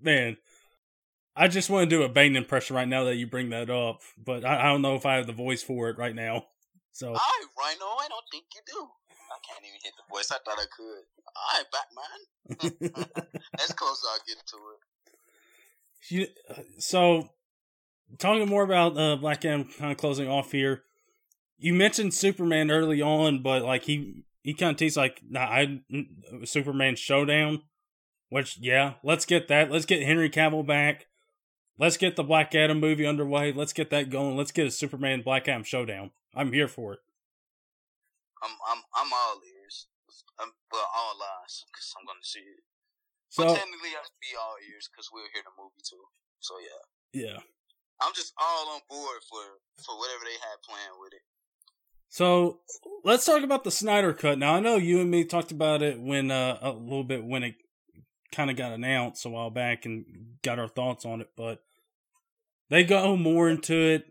man. 0.00 0.36
I 1.36 1.48
just 1.48 1.70
want 1.70 1.88
to 1.88 1.96
do 1.96 2.02
a 2.02 2.08
Bane 2.08 2.36
impression 2.36 2.74
right 2.74 2.88
now 2.88 3.04
that 3.04 3.16
you 3.16 3.26
bring 3.26 3.50
that 3.50 3.70
up, 3.70 4.00
but 4.18 4.44
I, 4.44 4.60
I 4.60 4.72
don't 4.72 4.82
know 4.82 4.96
if 4.96 5.06
I 5.06 5.14
have 5.14 5.26
the 5.26 5.32
voice 5.32 5.62
for 5.62 5.88
it 5.88 5.96
right 5.96 6.14
now. 6.14 6.46
So 6.92 7.08
all 7.08 7.14
right, 7.14 7.46
Rhino. 7.58 7.86
I 8.00 8.08
don't 8.08 8.24
think 8.30 8.44
you 8.54 8.60
do. 8.66 8.88
I 9.40 9.52
can't 9.52 9.64
even 9.64 9.80
hit 9.82 9.92
the 9.96 10.04
voice. 10.12 10.30
I 10.30 10.38
thought 10.44 10.58
I 10.58 10.66
could. 10.76 11.04
All 11.36 11.56
right, 11.56 11.70
Batman. 11.72 13.10
That's 13.58 13.72
close. 13.72 14.02
I'll 14.10 14.18
get 14.26 14.38
to 14.46 14.56
it. 14.56 14.80
You, 16.08 16.26
so, 16.78 17.28
talking 18.18 18.48
more 18.48 18.64
about 18.64 18.98
uh, 18.98 19.16
Black 19.16 19.44
Adam, 19.44 19.68
kind 19.78 19.92
of 19.92 19.98
closing 19.98 20.28
off 20.28 20.52
here. 20.52 20.82
You 21.58 21.74
mentioned 21.74 22.14
Superman 22.14 22.70
early 22.70 23.02
on, 23.02 23.42
but 23.42 23.62
like 23.62 23.82
he 23.82 24.24
he 24.42 24.54
kind 24.54 24.72
of 24.72 24.78
teased 24.78 24.96
like, 24.96 25.20
nah, 25.28 25.40
I 25.40 25.80
Superman 26.44 26.96
showdown. 26.96 27.62
Which 28.30 28.58
yeah, 28.58 28.94
let's 29.02 29.26
get 29.26 29.48
that. 29.48 29.70
Let's 29.70 29.86
get 29.86 30.02
Henry 30.02 30.30
Cavill 30.30 30.66
back. 30.66 31.06
Let's 31.78 31.96
get 31.96 32.16
the 32.16 32.22
Black 32.22 32.54
Adam 32.54 32.78
movie 32.78 33.06
underway. 33.06 33.52
Let's 33.52 33.72
get 33.72 33.90
that 33.90 34.10
going. 34.10 34.36
Let's 34.36 34.52
get 34.52 34.66
a 34.66 34.70
Superman 34.70 35.22
Black 35.22 35.48
Adam 35.48 35.64
showdown. 35.64 36.10
I'm 36.34 36.52
here 36.52 36.68
for 36.68 36.94
it. 36.94 37.00
I'm 38.42 38.54
I'm 38.66 38.80
I'm 38.96 39.10
all 39.12 39.40
ears. 39.44 39.88
I'm 40.40 40.50
well 40.72 40.88
all 40.90 41.16
eyes 41.20 41.64
because 41.70 41.92
I'm 41.96 42.06
gonna 42.06 42.24
see 42.24 42.44
it. 42.44 42.64
So 43.30 43.44
but 43.44 43.54
technically, 43.54 43.94
I 43.94 44.02
should 44.02 44.22
be 44.22 44.34
all 44.34 44.56
ears 44.58 44.90
because 44.90 45.08
we'll 45.12 45.30
hear 45.32 45.44
the 45.44 45.54
movie 45.54 45.84
too. 45.84 46.02
So 46.40 46.58
yeah, 46.58 46.82
yeah. 47.14 47.38
I'm 48.00 48.12
just 48.14 48.32
all 48.40 48.74
on 48.74 48.80
board 48.88 49.20
for 49.28 49.60
for 49.84 49.94
whatever 49.98 50.24
they 50.24 50.40
had 50.40 50.64
planned 50.64 50.98
with 50.98 51.14
it. 51.14 51.24
So 52.08 52.60
let's 53.04 53.24
talk 53.24 53.44
about 53.44 53.62
the 53.62 53.70
Snyder 53.70 54.12
cut. 54.12 54.38
Now 54.38 54.56
I 54.56 54.60
know 54.60 54.76
you 54.76 55.00
and 55.00 55.10
me 55.10 55.24
talked 55.24 55.52
about 55.52 55.82
it 55.82 56.00
when 56.00 56.30
uh, 56.30 56.58
a 56.60 56.72
little 56.72 57.04
bit 57.04 57.22
when 57.22 57.44
it 57.44 57.54
kind 58.32 58.50
of 58.50 58.56
got 58.56 58.72
announced 58.72 59.24
a 59.26 59.28
while 59.28 59.50
back 59.50 59.86
and 59.86 60.04
got 60.42 60.58
our 60.58 60.68
thoughts 60.68 61.04
on 61.04 61.20
it, 61.20 61.30
but 61.36 61.62
they 62.68 62.84
go 62.84 63.16
more 63.16 63.48
into 63.48 63.74
it. 63.74 64.06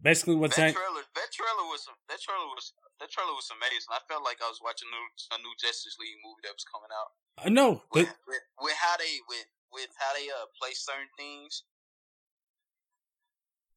Basically, 0.00 0.36
what's 0.36 0.56
that 0.56 0.72
that? 0.72 0.74
trailer, 0.74 1.02
that 1.14 1.32
trailer 1.32 1.66
was 1.68 1.84
that 2.08 2.20
trailer 2.20 2.46
was 2.46 2.72
that 2.98 3.10
trailer 3.14 3.34
was 3.34 3.50
amazing. 3.50 3.90
I 3.94 4.02
felt 4.10 4.26
like 4.26 4.42
I 4.42 4.50
was 4.50 4.58
watching 4.62 4.90
a 4.90 4.94
new, 4.94 5.06
a 5.34 5.38
new 5.42 5.54
Justice 5.58 5.94
League 6.02 6.18
movie 6.22 6.42
that 6.46 6.54
was 6.54 6.66
coming 6.66 6.90
out. 6.90 7.14
I 7.38 7.48
know. 7.50 7.86
With, 7.94 8.10
But, 8.10 8.18
with, 8.26 8.44
with 8.58 8.76
how 8.78 8.98
they 8.98 9.22
with 9.30 9.46
with 9.70 9.90
how 9.98 10.10
they 10.18 10.26
uh 10.26 10.50
play 10.58 10.74
certain 10.74 11.10
things. 11.14 11.62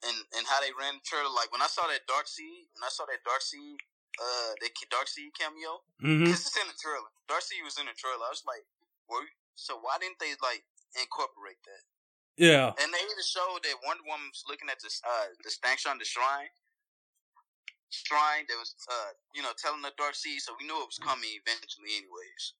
And, 0.01 0.17
and 0.33 0.49
how 0.49 0.57
they 0.65 0.73
ran 0.73 0.97
the 0.97 1.05
trailer, 1.05 1.29
like 1.29 1.53
when 1.53 1.61
I 1.61 1.69
saw 1.69 1.85
that 1.85 2.09
Darkseid, 2.09 2.73
when 2.73 2.81
I 2.81 2.89
saw 2.89 3.05
that 3.05 3.21
Darkseid, 3.21 3.77
uh, 4.17 4.57
that 4.57 4.73
Darkseid 4.89 5.29
cameo, 5.37 5.85
hmm 6.01 6.25
This 6.25 6.41
is 6.41 6.57
in 6.57 6.65
the 6.65 6.73
trailer. 6.73 7.05
Darkseid 7.29 7.61
was 7.61 7.77
in 7.77 7.85
the 7.85 7.93
trailer. 7.93 8.25
I 8.25 8.33
was 8.33 8.41
like, 8.41 8.65
well, 9.05 9.21
so 9.53 9.77
why 9.77 10.01
didn't 10.01 10.17
they 10.17 10.33
like 10.41 10.65
incorporate 10.97 11.61
that? 11.69 11.85
yeah, 12.33 12.73
And 12.81 12.89
they 12.89 13.03
even 13.05 13.21
showed 13.21 13.61
that 13.61 13.77
Wonder 13.85 14.01
Woman's 14.09 14.41
looking 14.49 14.73
at 14.73 14.81
this 14.81 14.97
uh 15.05 15.29
the 15.37 15.53
on 15.85 16.01
the 16.01 16.05
shrine. 16.09 16.49
Shrine 17.91 18.45
that 18.47 18.55
was 18.57 18.75
uh 18.89 19.11
you 19.35 19.41
know 19.41 19.49
telling 19.57 19.81
the 19.81 19.91
dark 19.97 20.15
so 20.15 20.53
we 20.59 20.65
knew 20.65 20.81
it 20.81 20.87
was 20.87 20.99
coming 21.01 21.29
eventually 21.45 21.89
anyways. 21.97 22.53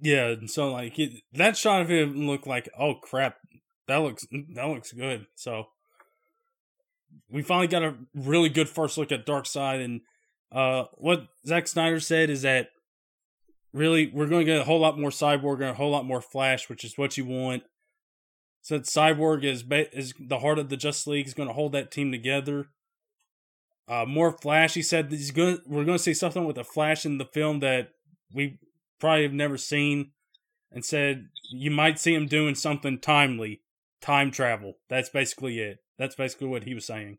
yeah. 0.00 0.38
And 0.38 0.50
so 0.50 0.72
like 0.72 0.98
that 1.32 1.56
shot 1.56 1.82
of 1.82 1.88
him 1.88 2.26
looked 2.26 2.46
like, 2.46 2.68
oh 2.78 2.94
crap, 2.94 3.36
that 3.88 3.96
looks 3.96 4.26
that 4.54 4.68
looks 4.68 4.92
good. 4.92 5.26
So 5.34 5.66
we 7.30 7.42
finally 7.42 7.66
got 7.68 7.82
a 7.82 7.94
really 8.14 8.48
good 8.48 8.68
first 8.68 8.98
look 8.98 9.10
at 9.12 9.26
Darkseid, 9.26 9.84
and 9.84 10.00
uh, 10.52 10.84
what 10.94 11.26
Zack 11.46 11.66
Snyder 11.66 12.00
said 12.00 12.30
is 12.30 12.42
that 12.42 12.68
really 13.72 14.10
we're 14.12 14.26
going 14.26 14.44
to 14.44 14.52
get 14.52 14.60
a 14.60 14.64
whole 14.64 14.80
lot 14.80 14.98
more 14.98 15.10
Cyborg 15.10 15.56
and 15.56 15.70
a 15.70 15.74
whole 15.74 15.90
lot 15.90 16.04
more 16.04 16.20
Flash, 16.20 16.68
which 16.68 16.84
is 16.84 16.96
what 16.98 17.16
you 17.16 17.24
want. 17.24 17.62
Said 18.62 18.82
Cyborg 18.82 19.44
is 19.44 19.62
ba- 19.62 19.96
is 19.96 20.12
the 20.18 20.40
heart 20.40 20.58
of 20.58 20.68
the 20.68 20.76
Justice 20.76 21.06
League, 21.06 21.26
is 21.26 21.34
going 21.34 21.48
to 21.48 21.54
hold 21.54 21.72
that 21.72 21.90
team 21.90 22.10
together. 22.10 22.68
Uh, 23.88 24.04
more 24.04 24.32
Flash. 24.32 24.74
He 24.74 24.82
said 24.82 25.10
he's 25.10 25.30
going. 25.30 25.58
We're 25.66 25.84
going 25.84 25.98
to 25.98 26.02
see 26.02 26.14
something 26.14 26.44
with 26.44 26.58
a 26.58 26.64
Flash 26.64 27.06
in 27.06 27.18
the 27.18 27.24
film 27.24 27.60
that 27.60 27.90
we 28.34 28.58
probably 28.98 29.22
have 29.22 29.32
never 29.32 29.56
seen, 29.56 30.10
and 30.72 30.84
said 30.84 31.28
you 31.50 31.70
might 31.70 31.98
see 31.98 32.14
him 32.14 32.26
doing 32.26 32.54
something 32.54 32.98
timely, 32.98 33.62
time 34.00 34.30
travel. 34.30 34.78
That's 34.88 35.08
basically 35.08 35.60
it. 35.60 35.78
That's 35.98 36.16
basically 36.16 36.48
what 36.48 36.64
he 36.64 36.74
was 36.74 36.84
saying. 36.84 37.18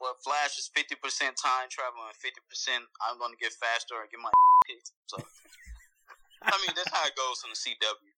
Well, 0.00 0.14
Flash 0.22 0.58
is 0.62 0.70
fifty 0.70 0.94
percent 0.94 1.34
time 1.34 1.66
travel 1.66 2.06
and 2.06 2.14
fifty 2.14 2.40
percent 2.46 2.86
I'm 3.02 3.18
gonna 3.18 3.40
get 3.40 3.50
faster 3.58 3.98
and 3.98 4.06
get 4.12 4.22
my 4.22 4.30
kicked. 4.70 4.94
So 5.10 5.18
I 6.44 6.54
mean 6.62 6.70
that's 6.78 6.92
how 6.94 7.02
it 7.02 7.18
goes 7.18 7.42
in 7.42 7.50
the 7.50 7.58
CW. 7.58 8.14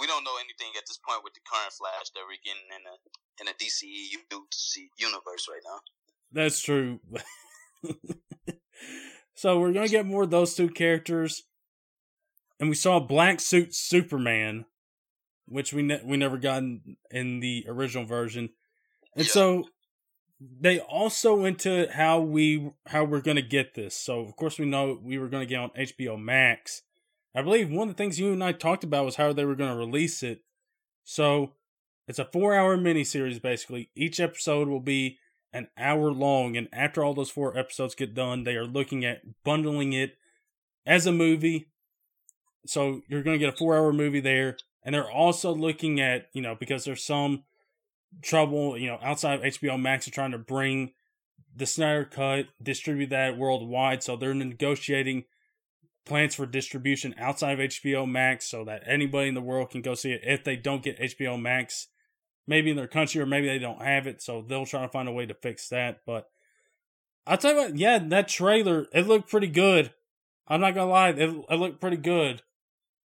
We 0.00 0.08
don't 0.08 0.24
know 0.24 0.40
anything 0.40 0.72
at 0.80 0.88
this 0.88 0.96
point 1.04 1.20
with 1.20 1.36
the 1.36 1.44
current 1.44 1.76
Flash 1.76 2.08
that 2.16 2.24
we're 2.24 2.40
getting 2.40 2.64
in 2.72 2.80
a 2.88 2.96
in 3.40 3.48
a 3.48 3.52
DCEU 3.52 4.18
universe 4.98 5.48
right 5.48 5.60
now. 5.64 5.80
That's 6.32 6.60
true. 6.60 7.00
so 9.34 9.58
we're 9.60 9.72
gonna 9.72 9.88
get 9.88 10.06
more 10.06 10.22
of 10.24 10.30
those 10.30 10.54
two 10.54 10.68
characters, 10.68 11.42
and 12.60 12.68
we 12.68 12.74
saw 12.74 13.00
Black 13.00 13.40
Suit 13.40 13.74
Superman, 13.74 14.64
which 15.46 15.72
we 15.72 15.82
ne- 15.82 16.02
we 16.04 16.16
never 16.16 16.38
got 16.38 16.58
in, 16.62 16.96
in 17.10 17.40
the 17.40 17.64
original 17.68 18.04
version, 18.04 18.50
and 19.16 19.26
Yeah. 19.26 19.32
so 19.32 19.64
they 20.40 20.80
also 20.80 21.34
went 21.34 21.60
to 21.60 21.88
how 21.92 22.20
we 22.20 22.70
how 22.86 23.04
we're 23.04 23.20
gonna 23.20 23.42
get 23.42 23.74
this. 23.74 23.96
So 23.96 24.20
of 24.20 24.34
course 24.36 24.58
we 24.58 24.66
know 24.66 24.98
we 25.02 25.18
were 25.18 25.28
gonna 25.28 25.46
get 25.46 25.60
on 25.60 25.70
HBO 25.76 26.18
Max. 26.20 26.82
I 27.34 27.42
believe 27.42 27.70
one 27.70 27.88
of 27.88 27.94
the 27.94 27.98
things 27.98 28.18
you 28.20 28.32
and 28.32 28.44
I 28.44 28.52
talked 28.52 28.84
about 28.84 29.04
was 29.04 29.16
how 29.16 29.32
they 29.32 29.44
were 29.44 29.54
gonna 29.54 29.76
release 29.76 30.22
it. 30.22 30.40
So 31.04 31.54
it's 32.06 32.18
a 32.18 32.24
four 32.24 32.54
hour 32.54 32.76
miniseries 32.76 33.40
basically. 33.40 33.90
Each 33.94 34.20
episode 34.20 34.68
will 34.68 34.80
be 34.80 35.18
an 35.52 35.68
hour 35.76 36.10
long, 36.10 36.56
and 36.56 36.68
after 36.72 37.04
all 37.04 37.14
those 37.14 37.30
four 37.30 37.56
episodes 37.56 37.94
get 37.94 38.14
done, 38.14 38.44
they 38.44 38.54
are 38.54 38.64
looking 38.66 39.04
at 39.04 39.22
bundling 39.44 39.92
it 39.92 40.16
as 40.86 41.06
a 41.06 41.12
movie. 41.12 41.68
So 42.66 43.02
you're 43.08 43.22
going 43.22 43.38
to 43.38 43.44
get 43.44 43.54
a 43.54 43.56
four 43.56 43.76
hour 43.76 43.92
movie 43.92 44.20
there, 44.20 44.56
and 44.82 44.94
they're 44.94 45.10
also 45.10 45.54
looking 45.54 46.00
at 46.00 46.28
you 46.32 46.42
know 46.42 46.54
because 46.54 46.84
there's 46.84 47.04
some 47.04 47.44
trouble 48.20 48.76
you 48.76 48.86
know 48.86 48.98
outside 49.02 49.34
of 49.34 49.44
HBO 49.54 49.80
Max 49.80 50.08
are 50.08 50.12
trying 50.12 50.32
to 50.32 50.38
bring 50.38 50.92
the 51.54 51.66
Snyder 51.66 52.04
Cut, 52.04 52.46
distribute 52.62 53.10
that 53.10 53.36
worldwide. 53.36 54.02
So 54.02 54.16
they're 54.16 54.34
negotiating 54.34 55.24
plans 56.04 56.34
for 56.34 56.46
distribution 56.46 57.14
outside 57.18 57.60
of 57.60 57.70
HBO 57.70 58.10
Max 58.10 58.48
so 58.48 58.64
that 58.64 58.82
anybody 58.86 59.28
in 59.28 59.34
the 59.34 59.40
world 59.40 59.70
can 59.70 59.82
go 59.82 59.94
see 59.94 60.12
it 60.12 60.22
if 60.24 60.42
they 60.44 60.56
don't 60.56 60.82
get 60.82 60.98
HBO 60.98 61.40
Max 61.40 61.88
maybe 62.46 62.70
in 62.70 62.76
their 62.76 62.86
country 62.86 63.20
or 63.20 63.26
maybe 63.26 63.46
they 63.46 63.58
don't 63.58 63.82
have 63.82 64.06
it 64.06 64.22
so 64.22 64.44
they'll 64.46 64.66
try 64.66 64.82
to 64.82 64.88
find 64.88 65.08
a 65.08 65.12
way 65.12 65.26
to 65.26 65.34
fix 65.34 65.68
that 65.68 66.00
but 66.06 66.28
i'll 67.26 67.38
tell 67.38 67.52
you 67.52 67.58
what 67.58 67.76
yeah 67.76 67.98
that 67.98 68.28
trailer 68.28 68.86
it 68.92 69.06
looked 69.06 69.30
pretty 69.30 69.46
good 69.46 69.92
i'm 70.48 70.60
not 70.60 70.74
gonna 70.74 70.90
lie 70.90 71.10
it, 71.10 71.18
it 71.20 71.56
looked 71.56 71.80
pretty 71.80 71.96
good 71.96 72.42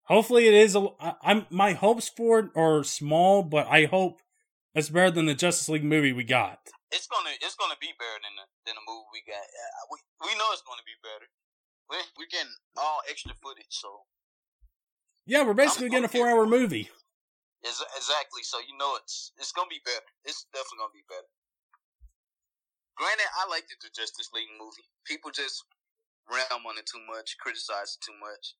Hopefully, 0.04 0.46
it 0.46 0.54
is. 0.54 0.76
A, 0.76 0.86
I, 1.00 1.14
I'm 1.22 1.46
my 1.50 1.72
hopes 1.72 2.08
for 2.08 2.38
it 2.38 2.50
are 2.54 2.84
small, 2.84 3.42
but 3.42 3.66
I 3.68 3.86
hope 3.86 4.20
it's 4.74 4.90
better 4.90 5.10
than 5.10 5.26
the 5.26 5.34
Justice 5.34 5.68
League 5.68 5.84
movie 5.84 6.12
we 6.12 6.24
got. 6.24 6.58
It's 6.92 7.06
gonna 7.06 7.30
it's 7.40 7.54
gonna 7.54 7.76
be 7.80 7.88
better 7.98 8.20
than 8.20 8.36
the 8.36 8.44
than 8.66 8.74
the 8.76 8.84
movie 8.86 9.08
we 9.12 9.22
got. 9.26 9.40
Uh, 9.40 9.86
we 9.90 9.98
we 10.28 10.38
know 10.38 10.44
it's 10.52 10.62
gonna 10.62 10.84
be 10.84 10.96
better. 11.02 11.26
We're 11.88 12.04
we're 12.18 12.28
getting 12.30 12.52
all 12.76 13.00
extra 13.08 13.32
footage, 13.42 13.64
so 13.70 14.02
Yeah, 15.26 15.42
we're 15.44 15.54
basically 15.54 15.86
I'm 15.86 15.92
getting 15.92 16.04
a 16.04 16.08
four-hour 16.08 16.46
movie. 16.46 16.90
Ex- 17.64 17.90
exactly. 17.96 18.44
So 18.44 18.60
you 18.60 18.76
know 18.76 18.96
it's 19.00 19.32
it's 19.40 19.52
gonna 19.52 19.72
be 19.72 19.80
better. 19.84 20.04
It's 20.24 20.44
definitely 20.52 20.84
gonna 20.84 20.96
be 20.96 21.08
better. 21.08 21.30
Granted, 22.94 23.26
I 23.34 23.50
liked 23.50 23.72
the 23.72 23.90
Justice 23.90 24.30
League 24.36 24.52
movie. 24.54 24.86
People 25.02 25.32
just 25.34 25.64
ram 26.30 26.62
on 26.62 26.78
it 26.78 26.86
too 26.86 27.02
much, 27.10 27.36
criticize 27.42 27.98
it 27.98 28.04
too 28.04 28.14
much. 28.20 28.54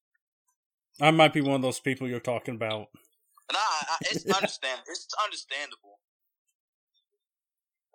I 1.00 1.11
might 1.11 1.32
be 1.32 1.42
one 1.42 1.57
of 1.57 1.62
those 1.62 1.80
people 1.80 2.09
you're 2.09 2.22
talking 2.22 2.55
about. 2.55 2.90
And 3.50 3.55
I, 3.55 3.62
I 3.62 3.96
it's 4.11 4.24
understand 4.38 4.80
it's 4.88 5.07
understandable. 5.20 6.00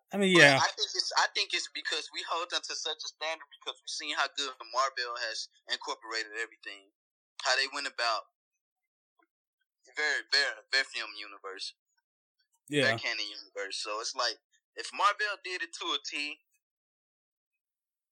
I 0.09 0.17
mean, 0.17 0.33
But 0.33 0.41
yeah, 0.41 0.57
I 0.57 0.69
think 0.73 0.89
it's 0.93 1.13
I 1.17 1.27
think 1.37 1.53
it's 1.53 1.69
because 1.73 2.09
we 2.13 2.21
hold 2.29 2.49
them 2.49 2.61
to 2.65 2.73
such 2.73 3.01
a 3.01 3.09
standard 3.09 3.49
because 3.61 3.77
we've 3.77 3.93
seen 3.93 4.13
how 4.17 4.25
good 4.33 4.53
Marvel 4.73 5.13
has 5.29 5.49
incorporated 5.69 6.33
everything, 6.41 6.89
how 7.45 7.53
they 7.57 7.69
went 7.73 7.85
about 7.85 8.29
their 9.99 10.23
their 10.31 10.51
their 10.71 10.87
film 10.87 11.11
universe, 11.19 11.75
yeah, 12.71 12.87
their 12.87 12.99
canon 12.99 13.27
universe. 13.27 13.83
So 13.83 13.99
it's 13.99 14.15
like 14.15 14.39
if 14.79 14.87
Marvel 14.95 15.35
did 15.43 15.59
it 15.59 15.75
to 15.83 15.85
a 15.91 15.99
T, 15.99 16.39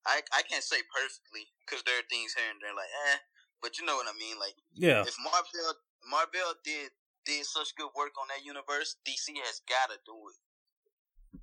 I 0.03 0.19
I 0.35 0.43
can't 0.43 0.63
say 0.63 0.83
perfectly 0.91 1.47
because 1.63 1.88
there 1.88 1.95
are 1.95 2.07
things 2.11 2.35
here 2.35 2.51
and 2.51 2.59
there 2.59 2.75
like 2.75 2.91
eh, 3.07 3.23
but 3.63 3.79
you 3.79 3.88
know 3.88 3.95
what 3.95 4.11
I 4.11 4.15
mean. 4.19 4.35
Like 4.35 4.59
yeah. 4.75 5.07
if 5.07 5.15
Marvel 5.23 5.79
Marvel 6.03 6.59
did 6.67 6.91
did 7.23 7.43
such 7.47 7.75
good 7.75 7.91
work 7.95 8.15
on 8.19 8.27
that 8.31 8.43
universe, 8.43 8.99
DC 9.07 9.35
has 9.47 9.63
got 9.67 9.91
to 9.91 9.99
do 10.03 10.15
it. 10.31 10.39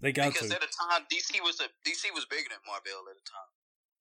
They 0.01 0.13
got 0.13 0.29
to. 0.29 0.37
because 0.37 0.53
to. 0.53 0.57
at 0.57 0.65
the 0.65 0.73
time 0.73 1.09
DC 1.09 1.41
was 1.41 1.61
a 1.61 1.69
DC 1.89 2.09
was 2.13 2.29
bigger 2.29 2.53
than 2.53 2.63
Marvel 2.69 3.09
at 3.09 3.17
the 3.17 3.27
time, 3.27 3.53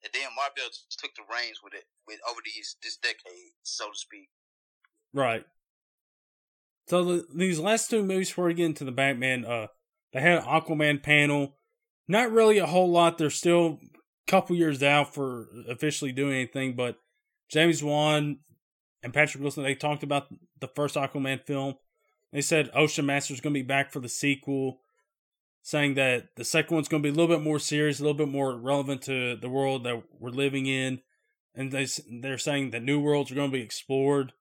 and 0.03 0.11
then 0.11 0.27
Marvel 0.35 0.67
took 0.91 1.15
the 1.15 1.25
reins 1.27 1.63
with 1.63 1.73
it 1.73 1.87
with 2.07 2.19
over 2.27 2.43
these 2.43 2.75
this 2.83 2.99
decade, 2.99 3.55
so 3.63 3.91
to 3.91 3.97
speak. 3.97 4.29
Right. 5.13 5.45
So 6.87 7.03
the, 7.03 7.25
these 7.33 7.59
last 7.59 7.89
two 7.89 8.03
movies 8.03 8.29
before 8.29 8.45
we 8.45 8.53
get 8.53 8.65
into 8.65 8.83
the 8.83 8.91
Batman, 8.91 9.45
uh, 9.45 9.67
they 10.11 10.21
had 10.21 10.39
an 10.39 10.43
Aquaman 10.43 11.01
panel. 11.01 11.55
Not 12.07 12.31
really 12.31 12.57
a 12.57 12.65
whole 12.65 12.91
lot. 12.91 13.17
They're 13.17 13.29
still 13.29 13.79
a 13.81 14.31
couple 14.31 14.55
years 14.55 14.83
out 14.83 15.13
for 15.13 15.47
officially 15.69 16.11
doing 16.11 16.33
anything, 16.33 16.75
but 16.75 16.97
James 17.49 17.81
Wan 17.81 18.39
and 19.01 19.13
Patrick 19.13 19.41
Wilson 19.41 19.63
they 19.63 19.75
talked 19.75 20.03
about 20.03 20.27
the 20.59 20.67
first 20.67 20.95
Aquaman 20.95 21.45
film. 21.45 21.75
They 22.31 22.41
said 22.41 22.71
Ocean 22.73 23.05
Master's 23.05 23.41
going 23.41 23.53
to 23.53 23.59
be 23.59 23.65
back 23.65 23.91
for 23.91 23.99
the 23.99 24.09
sequel, 24.09 24.79
saying 25.61 25.93
that 25.93 26.35
the 26.35 26.43
second 26.43 26.73
one's 26.75 26.87
going 26.87 27.03
to 27.03 27.07
be 27.07 27.13
a 27.13 27.15
little 27.15 27.33
bit 27.33 27.43
more 27.43 27.59
serious, 27.59 27.99
a 27.99 28.03
little 28.03 28.17
bit 28.17 28.27
more 28.27 28.57
relevant 28.57 29.03
to 29.03 29.35
the 29.35 29.49
world 29.49 29.83
that 29.83 30.01
we're 30.19 30.29
living 30.29 30.65
in, 30.65 31.01
and 31.53 31.71
they, 31.71 31.87
they're 32.21 32.37
saying 32.37 32.71
that 32.71 32.83
new 32.83 32.99
worlds 32.99 33.31
are 33.31 33.35
going 33.35 33.51
to 33.51 33.57
be 33.57 33.63
explored. 33.63 34.33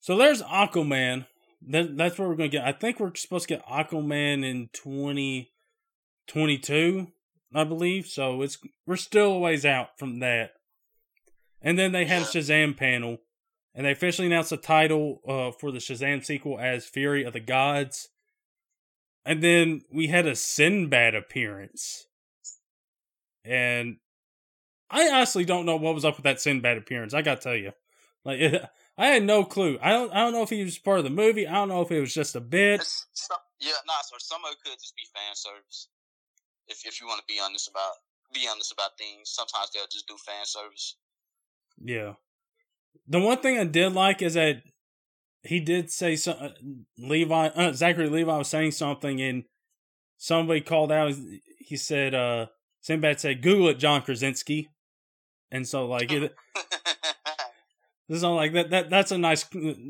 So 0.00 0.16
there's 0.16 0.42
Aquaman. 0.42 1.26
That, 1.66 1.96
that's 1.96 2.18
what 2.18 2.28
we're 2.28 2.34
going 2.36 2.50
to 2.50 2.56
get. 2.56 2.66
I 2.66 2.72
think 2.72 2.98
we're 3.00 3.14
supposed 3.14 3.48
to 3.48 3.56
get 3.56 3.66
Aquaman 3.66 4.48
in 4.48 4.70
2022, 4.72 7.08
I 7.54 7.64
believe. 7.64 8.06
So 8.06 8.42
it's 8.42 8.58
we're 8.86 8.96
still 8.96 9.32
a 9.32 9.38
ways 9.38 9.64
out 9.64 9.98
from 9.98 10.18
that. 10.20 10.52
And 11.60 11.76
then 11.78 11.92
they 11.92 12.04
had 12.04 12.22
a 12.22 12.26
Shazam 12.26 12.76
panel, 12.76 13.18
and 13.74 13.86
they 13.86 13.90
officially 13.90 14.28
announced 14.28 14.50
the 14.50 14.56
title 14.56 15.20
uh, 15.26 15.50
for 15.50 15.72
the 15.72 15.78
Shazam 15.78 16.24
sequel 16.24 16.60
as 16.60 16.86
Fury 16.86 17.24
of 17.24 17.32
the 17.32 17.40
Gods. 17.40 18.10
And 19.24 19.42
then 19.42 19.82
we 19.92 20.06
had 20.06 20.26
a 20.26 20.36
Sinbad 20.36 21.16
appearance. 21.16 22.06
And 23.44 23.96
I 24.88 25.08
honestly 25.08 25.44
don't 25.44 25.66
know 25.66 25.74
what 25.76 25.94
was 25.94 26.04
up 26.04 26.16
with 26.16 26.24
that 26.24 26.40
Sinbad 26.40 26.78
appearance. 26.78 27.14
I 27.14 27.22
gotta 27.22 27.40
tell 27.40 27.56
you, 27.56 27.72
like 28.24 28.38
I 28.98 29.08
had 29.08 29.24
no 29.24 29.44
clue. 29.44 29.78
I 29.82 29.90
don't. 29.90 30.12
I 30.12 30.20
don't 30.20 30.32
know 30.32 30.42
if 30.42 30.50
he 30.50 30.64
was 30.64 30.78
part 30.78 30.98
of 30.98 31.04
the 31.04 31.10
movie. 31.10 31.46
I 31.46 31.54
don't 31.54 31.68
know 31.68 31.82
if 31.82 31.90
it 31.90 32.00
was 32.00 32.14
just 32.14 32.34
a 32.34 32.40
bit. 32.40 32.80
Yeah, 33.60 33.72
nah, 33.86 33.92
so 34.02 34.16
some 34.18 34.44
of 34.44 34.52
it 34.52 34.58
could 34.64 34.72
just 34.72 34.96
be 34.96 35.02
fan 35.14 35.34
service. 35.34 35.88
If 36.68 36.86
if 36.86 37.00
you 37.00 37.06
want 37.06 37.20
to 37.20 37.26
be 37.26 37.40
honest 37.42 37.68
about 37.68 37.92
be 38.32 38.48
honest 38.50 38.72
about 38.72 38.98
things, 38.98 39.30
sometimes 39.30 39.70
they'll 39.72 39.84
just 39.90 40.08
do 40.08 40.16
fan 40.16 40.44
service. 40.44 40.96
Yeah. 41.82 42.14
The 43.06 43.20
one 43.20 43.38
thing 43.38 43.58
I 43.58 43.64
did 43.64 43.92
like 43.92 44.22
is 44.22 44.34
that 44.34 44.62
he 45.42 45.60
did 45.60 45.90
say 45.90 46.16
some. 46.16 46.36
Uh, 46.40 46.48
Levi, 46.98 47.48
uh, 47.48 47.72
Zachary 47.72 48.08
Levi 48.08 48.36
was 48.36 48.48
saying 48.48 48.72
something, 48.72 49.20
and 49.20 49.44
somebody 50.16 50.60
called 50.60 50.90
out. 50.90 51.12
He 51.58 51.76
said, 51.76 52.14
uh, 52.14 52.46
Sinbad 52.80 53.20
said, 53.20 53.42
"Google 53.42 53.68
it, 53.68 53.78
John 53.78 54.02
Krasinski," 54.02 54.70
and 55.50 55.68
so 55.68 55.86
like 55.86 56.10
it. 56.12 56.34
This 58.08 58.18
is 58.18 58.24
all 58.24 58.36
like 58.36 58.52
that. 58.52 58.70
That 58.70 58.90
that's 58.90 59.10
a 59.10 59.18
nice. 59.18 59.44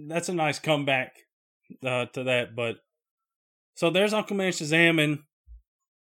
That's 0.08 0.28
a 0.28 0.34
nice 0.34 0.58
comeback 0.58 1.12
uh, 1.84 2.06
to 2.06 2.24
that. 2.24 2.56
But 2.56 2.76
so 3.74 3.90
there's 3.90 4.12
Aquaman 4.12 4.48
Shazam 4.48 5.02
and 5.02 5.20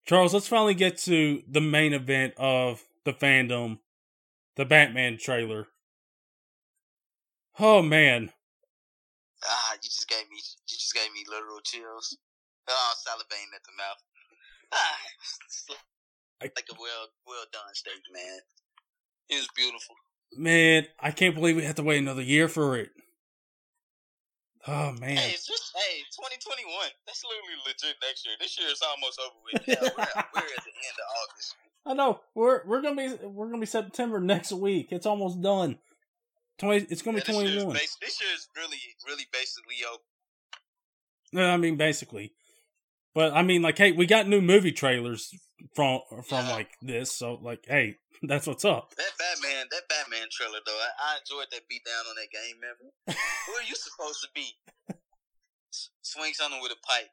Charles. 0.05 0.33
Let's 0.33 0.47
finally 0.47 0.73
get 0.73 0.97
to 0.99 1.41
the 1.49 1.61
main 1.61 1.93
event 1.93 2.33
of 2.37 2.83
the 3.05 3.13
FanDome, 3.13 3.79
the 4.57 4.65
Batman 4.65 5.17
trailer. 5.17 5.67
Oh 7.59 7.81
man, 7.81 8.31
ah, 9.43 9.73
you 9.73 9.79
just 9.83 10.07
gave 10.09 10.29
me 10.29 10.37
you 10.37 10.77
just 10.77 10.93
gave 10.93 11.11
me 11.13 11.23
literal 11.29 11.59
chills. 11.63 12.17
Oh, 12.69 12.93
salivating 13.07 13.55
at 13.55 13.63
the 13.63 13.75
mouth. 13.77 14.01
Ah, 14.73 14.97
like 16.41 16.67
a 16.69 16.75
well 16.79 17.07
well 17.25 17.45
done 17.51 17.73
steak, 17.73 18.01
man. 18.13 18.39
It 19.29 19.35
was 19.35 19.47
beautiful. 19.55 19.95
Man, 20.37 20.85
I 20.99 21.11
can't 21.11 21.35
believe 21.35 21.55
we 21.55 21.63
have 21.63 21.75
to 21.75 21.83
wait 21.83 21.99
another 21.99 22.21
year 22.21 22.47
for 22.47 22.77
it. 22.77 22.89
Oh 24.67 24.91
man, 24.93 25.17
Hey, 25.17 25.31
it's 25.31 25.47
just 25.47 25.71
hey, 25.75 26.01
twenty 26.15 26.35
twenty 26.37 26.65
one. 26.65 26.89
That's 27.07 27.23
literally 27.23 27.59
legit 27.65 27.95
next 28.07 28.25
year. 28.27 28.35
This 28.39 28.59
year 28.59 28.67
is 28.71 28.81
almost 28.87 29.19
over 29.19 29.35
with. 29.51 29.67
Yeah, 29.67 29.81
we're, 29.81 30.03
at, 30.03 30.27
we're 30.35 30.41
at 30.41 30.63
the 30.63 30.71
end 30.71 30.97
of 30.99 31.29
August. 31.31 31.55
I 31.83 31.93
know 31.95 32.19
we're 32.35 32.61
we're 32.67 32.81
gonna 32.83 32.95
be 32.95 33.25
we're 33.25 33.47
gonna 33.47 33.59
be 33.59 33.65
September 33.65 34.19
next 34.19 34.51
week. 34.51 34.89
It's 34.91 35.07
almost 35.07 35.41
done. 35.41 35.79
Twenty. 36.59 36.85
It's 36.91 37.01
gonna 37.01 37.17
Yeah, 37.17 37.23
be 37.25 37.33
twenty 37.33 37.73
bas- 37.73 37.97
this 37.99 38.21
year 38.21 38.29
is 38.35 38.47
really 38.55 38.77
really 39.07 39.25
basically 39.33 39.77
over. 39.89 39.99
No, 41.33 41.49
I 41.49 41.57
mean 41.57 41.77
basically. 41.77 42.33
But 43.15 43.33
I 43.33 43.41
mean 43.41 43.63
like 43.63 43.79
hey, 43.79 43.93
we 43.93 44.05
got 44.05 44.27
new 44.27 44.41
movie 44.41 44.71
trailers 44.71 45.33
from 45.75 46.01
from 46.27 46.45
Yeah. 46.45 46.51
like 46.51 46.69
this, 46.83 47.11
so 47.11 47.39
like 47.41 47.65
hey, 47.67 47.95
that's 48.29 48.47
what's 48.47 48.65
up. 48.65 48.93
That 48.97 49.13
Batman, 49.17 49.65
that 49.71 49.89
Batman 49.89 50.27
trailer 50.31 50.59
though, 50.65 50.77
I, 50.77 51.15
I 51.15 51.17
enjoyed 51.19 51.47
that 51.51 51.67
beat 51.69 51.83
down 51.85 52.05
on 52.09 52.15
that 52.15 52.29
game. 52.31 52.57
Remember, 52.61 52.93
who 53.47 53.51
are 53.57 53.67
you 53.67 53.75
supposed 53.75 54.21
to 54.21 54.29
be? 54.33 54.57
S- 55.73 55.89
Swing 56.01 56.33
something 56.33 56.61
with 56.61 56.71
a 56.71 56.81
pipe. 56.85 57.11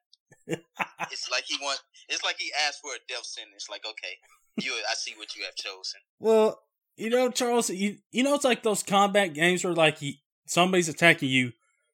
It's 1.10 1.30
like 1.30 1.44
he 1.46 1.56
want. 1.62 1.80
It's 2.08 2.22
like 2.24 2.36
he 2.38 2.52
asked 2.66 2.80
for 2.82 2.92
a 2.92 3.00
death 3.08 3.24
sentence. 3.24 3.68
Like, 3.70 3.84
okay, 3.88 4.20
you, 4.60 4.72
I 4.90 4.94
see 4.94 5.14
what 5.16 5.34
you 5.36 5.44
have 5.44 5.54
chosen. 5.54 6.00
Well, 6.20 6.60
you 6.96 7.08
know, 7.08 7.30
Charles, 7.30 7.70
you 7.70 7.98
you 8.12 8.22
know 8.22 8.34
it's 8.34 8.44
like 8.44 8.62
those 8.62 8.82
combat 8.82 9.32
games 9.32 9.64
where 9.64 9.72
like 9.72 10.02
you, 10.02 10.14
somebody's 10.46 10.88
attacking 10.88 11.30
you, 11.30 11.52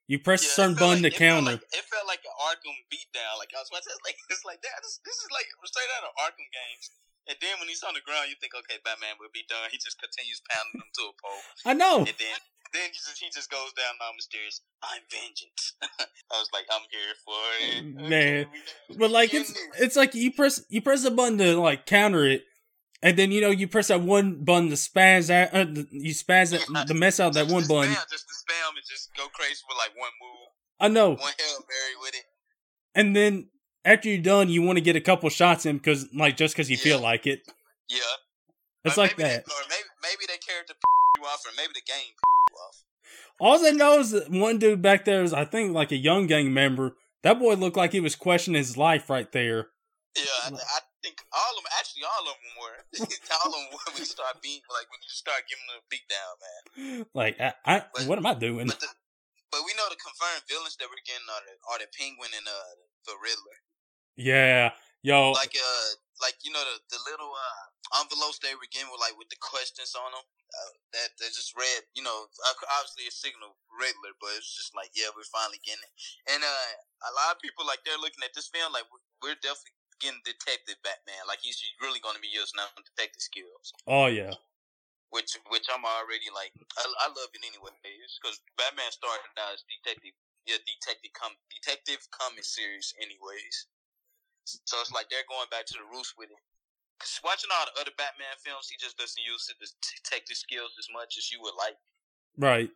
you 0.08 0.18
press 0.18 0.42
a 0.42 0.50
Yeah, 0.50 0.56
certain 0.56 0.74
button 0.74 1.02
like, 1.04 1.14
to 1.14 1.14
it 1.14 1.20
felt 1.20 1.30
counter. 1.30 1.56
Like, 1.60 1.78
it 1.78 1.84
felt 1.86 2.06
like 2.10 2.24
an 2.26 2.34
Arkham 2.42 2.74
beatdown. 2.90 3.38
Like 3.38 3.54
I 3.54 3.62
was 3.62 3.70
about 3.70 3.86
to 3.86 3.90
say, 3.90 3.94
it's 3.94 4.02
like 4.02 4.18
it's 4.30 4.44
like 4.44 4.60
that. 4.66 4.82
This, 4.82 4.98
this 5.04 5.14
is 5.14 5.28
like 5.30 5.46
straight 5.68 5.92
out 5.94 6.08
of 6.08 6.12
Arkham 6.18 6.48
games. 6.50 6.90
And 7.24 7.36
then 7.40 7.56
when 7.56 7.68
he's 7.72 7.82
on 7.82 7.96
the 7.96 8.04
ground, 8.04 8.28
you 8.28 8.36
think, 8.36 8.52
okay, 8.52 8.76
Batman 8.84 9.16
will 9.16 9.32
be 9.32 9.48
done. 9.48 9.72
He 9.72 9.80
just 9.80 9.96
continues 9.96 10.44
pounding 10.44 10.84
him 10.84 10.90
to 10.92 11.02
a 11.08 11.14
pole. 11.16 11.42
I 11.64 11.72
know. 11.72 12.04
And 12.04 12.18
then 12.20 12.38
then 12.74 12.90
he 12.90 12.98
just 12.98 13.18
he 13.18 13.30
just 13.30 13.50
goes 13.50 13.72
down 13.72 13.94
all 14.02 14.12
mysterious. 14.16 14.60
I'm 14.82 15.00
vengeance. 15.08 15.72
I 15.82 16.36
was 16.36 16.50
like, 16.52 16.66
I'm 16.68 16.84
here 16.90 17.14
for 17.24 17.40
it. 17.62 17.84
Man. 17.94 18.04
Okay, 18.12 18.46
But 18.98 19.10
like 19.10 19.32
it's 19.32 19.54
it's 19.78 19.96
like 19.96 20.14
you 20.14 20.32
press 20.32 20.60
you 20.68 20.82
press 20.82 21.04
a 21.04 21.10
button 21.10 21.38
to 21.38 21.56
like 21.60 21.86
counter 21.86 22.26
it, 22.26 22.44
and 23.00 23.16
then 23.16 23.30
you 23.30 23.40
know 23.40 23.50
you 23.50 23.68
press 23.68 23.88
that 23.88 24.00
one 24.02 24.44
button 24.44 24.68
to 24.68 24.76
spaz 24.76 25.30
out, 25.30 25.54
uh, 25.54 25.70
you 25.90 26.12
spaz 26.12 26.50
that, 26.50 26.86
the 26.88 26.94
mess 26.94 27.20
out 27.20 27.34
that 27.34 27.46
one 27.48 27.66
button. 27.66 27.92
Spam, 27.94 28.10
just 28.10 28.26
to 28.28 28.34
spam 28.34 28.74
and 28.74 28.84
just 28.90 29.14
go 29.16 29.28
crazy 29.32 29.62
with 29.68 29.78
like 29.78 29.96
one 29.96 30.10
move, 30.20 30.48
I 30.80 30.88
know. 30.88 31.10
one 31.10 31.32
hail 31.38 31.58
mary 31.68 31.96
with 32.02 32.14
it. 32.14 32.24
And 32.96 33.14
then 33.14 33.48
after 33.84 34.08
you're 34.08 34.22
done, 34.22 34.48
you 34.48 34.62
want 34.62 34.78
to 34.78 34.84
get 34.84 34.96
a 34.96 35.00
couple 35.00 35.28
shots 35.30 35.66
in 35.66 35.76
because 35.78 36.06
like 36.14 36.36
just 36.36 36.54
because 36.54 36.70
you 36.70 36.76
feel 36.76 37.00
like 37.00 37.26
it. 37.26 37.42
Yeah, 37.88 37.98
It's 38.84 38.96
Or 38.96 39.02
like 39.02 39.16
that. 39.16 39.44
They, 39.44 39.52
or 39.52 39.62
maybe 39.68 39.88
maybe 40.02 40.24
they 40.26 40.38
character 40.38 40.74
you 41.18 41.24
off, 41.24 41.44
or 41.46 41.52
maybe 41.56 41.72
the 41.74 41.82
game 41.86 42.12
you 42.50 42.56
off. 42.56 42.82
All 43.40 43.66
I 43.66 43.70
know 43.70 43.98
is 44.00 44.12
that 44.12 44.30
one 44.30 44.58
dude 44.58 44.80
back 44.82 45.04
there 45.04 45.22
is 45.22 45.32
I 45.34 45.44
think 45.44 45.72
like 45.74 45.92
a 45.92 45.96
young 45.96 46.26
gang 46.26 46.52
member. 46.52 46.96
That 47.22 47.38
boy 47.38 47.54
looked 47.54 47.76
like 47.76 47.92
he 47.92 48.00
was 48.00 48.16
questioning 48.16 48.58
his 48.58 48.76
life 48.76 49.08
right 49.08 49.30
there. 49.32 49.68
Yeah, 50.14 50.46
I, 50.46 50.48
I 50.54 50.80
think 51.02 51.18
all 51.32 51.54
of 51.58 51.64
them. 51.64 51.72
Actually, 51.74 52.04
all 52.04 52.24
of 52.30 52.36
them 52.38 52.54
were. 52.60 52.76
all 53.42 53.50
of 53.50 53.58
them 53.58 53.68
were 53.72 53.84
when 53.90 53.98
you 53.98 54.04
start 54.06 54.38
being 54.40 54.60
like 54.70 54.86
when 54.92 55.00
you 55.02 55.10
start 55.10 55.42
giving 55.48 55.66
them 55.66 55.80
a 55.80 55.86
beat 55.90 56.06
down, 56.06 56.32
man. 56.40 57.06
Like 57.12 57.34
I, 57.40 57.52
I 57.66 57.74
But- 57.92 58.06
what 58.06 58.16
am 58.18 58.26
I 58.26 58.34
doing? 58.34 58.68
But 58.68 58.80
the 58.80 58.88
but 59.50 59.62
we 59.62 59.70
know 59.78 59.86
the 59.86 59.94
confirmed 59.98 60.42
villains 60.50 60.74
that 60.82 60.90
we're 60.90 60.98
getting 61.06 61.26
are 61.30 61.42
the, 61.46 61.54
are 61.70 61.78
the 61.78 61.86
Penguin 61.94 62.30
and 62.34 62.46
uh 62.46 62.74
the 63.06 63.14
Riddler. 63.22 63.58
Yeah, 64.16 64.70
yo, 65.02 65.32
Like 65.32 65.54
uh, 65.54 65.90
like 66.22 66.38
you 66.46 66.52
know 66.54 66.62
the 66.62 66.78
the 66.94 67.00
little 67.10 67.32
uh 67.34 68.00
envelopes 68.00 68.38
they 68.40 68.54
were 68.54 68.70
getting 68.70 68.90
with 68.90 69.02
like 69.02 69.14
with 69.18 69.28
the 69.30 69.40
questions 69.40 69.94
on 69.94 70.10
them. 70.14 70.26
Uh, 70.54 70.70
that 70.94 71.10
they 71.18 71.26
just 71.34 71.50
read, 71.58 71.82
you 71.98 72.02
know, 72.06 72.30
uh, 72.46 72.54
obviously 72.78 73.10
a 73.10 73.14
signal 73.14 73.58
Riddler, 73.74 74.14
but 74.22 74.38
it's 74.38 74.54
just 74.54 74.70
like 74.70 74.94
yeah, 74.94 75.10
we're 75.10 75.26
finally 75.26 75.58
getting 75.66 75.82
it. 75.82 75.94
And 76.30 76.46
uh, 76.46 76.70
a 77.10 77.12
lot 77.18 77.34
of 77.34 77.42
people 77.42 77.66
like 77.66 77.82
they're 77.82 77.98
looking 77.98 78.22
at 78.22 78.30
this 78.38 78.46
film 78.54 78.70
like 78.70 78.86
we're, 78.86 79.02
we're 79.18 79.40
definitely 79.42 79.74
getting 79.98 80.22
Detective 80.22 80.78
Batman. 80.86 81.26
Like 81.26 81.42
he's 81.42 81.58
really 81.82 81.98
going 81.98 82.14
to 82.14 82.22
be 82.22 82.30
using 82.30 82.54
now 82.54 82.70
detective 82.78 83.26
skills. 83.26 83.74
oh 83.90 84.06
yeah, 84.06 84.38
which 85.10 85.34
which 85.50 85.66
I'm 85.70 85.82
already 85.82 86.30
like 86.34 86.54
I, 86.78 86.82
I 87.02 87.06
love 87.10 87.30
it 87.34 87.42
anyway 87.42 87.74
because 88.18 88.38
Batman 88.58 88.90
started 88.90 89.30
out 89.38 89.54
as 89.54 89.62
detective 89.66 90.14
yeah 90.46 90.58
detective 90.66 91.14
com 91.14 91.34
detective 91.50 92.02
comic 92.10 92.42
series 92.42 92.94
anyways 92.98 93.70
so 94.44 94.76
it's 94.80 94.92
like 94.92 95.08
they're 95.10 95.28
going 95.28 95.48
back 95.50 95.66
to 95.66 95.74
the 95.74 95.86
roots 95.92 96.14
with 96.16 96.30
it 96.30 96.42
because 96.98 97.18
watching 97.24 97.50
all 97.52 97.66
the 97.66 97.80
other 97.80 97.94
Batman 97.96 98.36
films 98.44 98.68
he 98.68 98.76
just 98.78 98.96
doesn't 98.96 99.20
use 99.24 99.48
his 99.48 99.74
detective 99.80 100.36
skills 100.36 100.72
as 100.78 100.88
much 100.92 101.16
as 101.18 101.30
you 101.32 101.40
would 101.42 101.56
like 101.58 101.76
right. 102.38 102.70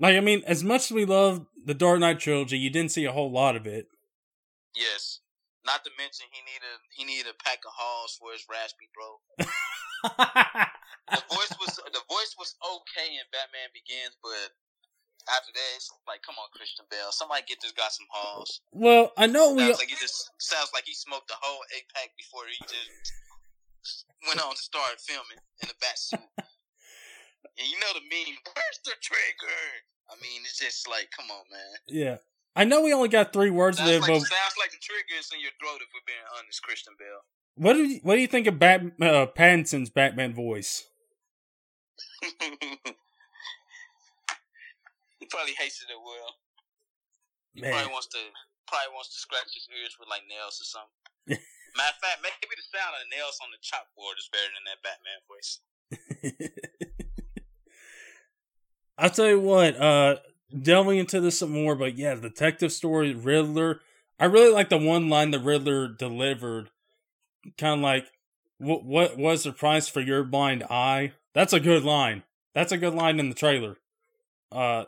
Like 0.00 0.16
I 0.16 0.20
mean, 0.20 0.42
as 0.46 0.64
much 0.64 0.88
as 0.88 0.92
we 0.92 1.04
love 1.04 1.44
the 1.66 1.74
Dark 1.74 2.00
Knight 2.00 2.20
trilogy, 2.20 2.56
you 2.56 2.70
didn't 2.70 2.90
see 2.90 3.04
a 3.04 3.12
whole 3.12 3.30
lot 3.30 3.54
of 3.56 3.66
it. 3.66 3.86
yes 4.74 5.20
not 5.66 5.84
to 5.84 5.90
mention 5.98 6.24
he 6.32 6.40
needed 6.48 6.76
he 6.96 7.04
needed 7.04 7.28
a 7.28 7.42
pack 7.44 7.60
of 7.66 7.72
halls 7.76 8.16
for 8.16 8.32
his 8.32 8.46
raspy 8.48 8.88
throat 8.96 9.20
the 11.12 11.22
voice 11.28 11.52
was 11.60 11.76
the 11.92 12.04
voice 12.08 12.32
was 12.40 12.56
okay 12.64 13.12
in 13.12 13.26
Batman 13.28 13.68
Begins 13.76 14.16
but 14.24 14.56
after 15.28 15.52
that 15.52 15.70
it's 15.76 15.92
like 16.08 16.22
come 16.24 16.38
on 16.40 16.48
Christian 16.54 16.86
Bale 16.88 17.12
somebody 17.12 17.44
get 17.44 17.60
this 17.60 17.76
guy 17.76 17.88
some 17.90 18.08
halls 18.08 18.60
well, 18.72 19.12
I 19.16 19.26
know 19.26 19.52
we. 19.54 19.60
Sounds 19.60 19.78
like 19.78 19.88
he 19.88 19.96
just 20.00 20.30
sounds 20.38 20.70
like 20.72 20.84
he 20.86 20.94
smoked 20.94 21.30
a 21.30 21.38
whole 21.40 21.60
eight 21.76 21.84
pack 21.94 22.10
before 22.16 22.42
he 22.48 22.56
just 22.64 23.12
went 24.26 24.40
on 24.40 24.54
to 24.54 24.62
start 24.62 25.00
filming 25.00 25.42
in 25.62 25.68
a 25.68 25.76
bat 25.80 25.98
suit. 25.98 26.20
and 26.40 27.66
you 27.68 27.76
know 27.80 27.92
the 27.94 28.04
meme, 28.06 28.36
where's 28.54 28.80
the 28.84 28.92
trigger? 29.02 29.60
I 30.08 30.14
mean, 30.22 30.42
it's 30.42 30.58
just 30.58 30.88
like, 30.88 31.10
come 31.14 31.30
on, 31.30 31.44
man. 31.50 31.76
Yeah, 31.88 32.16
I 32.56 32.64
know 32.64 32.82
we 32.82 32.92
only 32.92 33.08
got 33.08 33.32
three 33.32 33.50
words 33.50 33.78
Sounds 33.78 33.90
there, 33.90 34.00
like, 34.00 34.08
but 34.08 34.20
sounds 34.22 34.56
like 34.58 34.70
the 34.70 34.80
trigger 34.80 35.18
is 35.18 35.30
in 35.34 35.40
your 35.40 35.52
throat 35.60 35.82
if 35.82 35.90
we're 35.92 36.06
being 36.06 36.26
honest, 36.38 36.62
Christian 36.62 36.94
Bale. 36.98 37.22
what 37.56 37.74
do 37.74 37.84
you, 37.84 38.00
what 38.02 38.14
do 38.14 38.20
you 38.20 38.28
think 38.28 38.46
of 38.46 38.58
Bat 38.58 38.82
uh, 39.02 39.26
Pattinson's 39.26 39.90
Batman 39.90 40.32
voice? 40.32 40.86
probably 45.30 45.54
hates 45.56 45.80
it 45.80 45.90
as 45.90 45.96
well. 46.02 46.34
He 47.54 47.62
Man, 47.62 47.72
probably 47.72 47.92
wants 47.92 48.08
to 48.14 48.18
probably 48.66 48.92
wants 48.94 49.10
to 49.14 49.18
scratch 49.18 49.54
his 49.54 49.66
ears 49.74 49.96
with 49.98 50.08
like 50.10 50.22
nails 50.28 50.60
or 50.62 50.66
something. 50.68 50.94
Matter 51.76 51.94
of 51.94 52.00
fact, 52.02 52.22
maybe 52.22 52.54
the 52.54 52.62
sound 52.66 52.94
of 52.94 53.00
the 53.06 53.14
nails 53.14 53.38
on 53.42 53.50
the 53.50 53.58
chalkboard 53.62 54.18
is 54.18 54.30
better 54.30 54.50
than 54.54 54.64
that 54.66 54.82
Batman 54.82 55.20
voice. 55.26 55.60
I'll 58.98 59.10
tell 59.10 59.28
you 59.28 59.40
what, 59.40 59.80
uh, 59.80 60.16
delving 60.56 60.98
into 60.98 61.20
this 61.20 61.38
some 61.38 61.50
more, 61.50 61.74
but 61.74 61.96
yeah, 61.96 62.14
detective 62.14 62.72
story, 62.72 63.14
Riddler. 63.14 63.80
I 64.18 64.26
really 64.26 64.52
like 64.52 64.68
the 64.68 64.78
one 64.78 65.08
line 65.08 65.30
the 65.30 65.38
Riddler 65.38 65.88
delivered. 65.88 66.70
Kind 67.56 67.80
of 67.80 67.80
like, 67.80 68.12
what, 68.58 68.84
what 68.84 69.16
was 69.16 69.44
the 69.44 69.52
price 69.52 69.88
for 69.88 70.00
your 70.00 70.24
blind 70.24 70.64
eye? 70.64 71.12
That's 71.34 71.52
a 71.52 71.60
good 71.60 71.84
line. 71.84 72.24
That's 72.54 72.72
a 72.72 72.78
good 72.78 72.94
line 72.94 73.18
in 73.18 73.30
the 73.30 73.34
trailer. 73.34 73.78
Uh, 74.52 74.84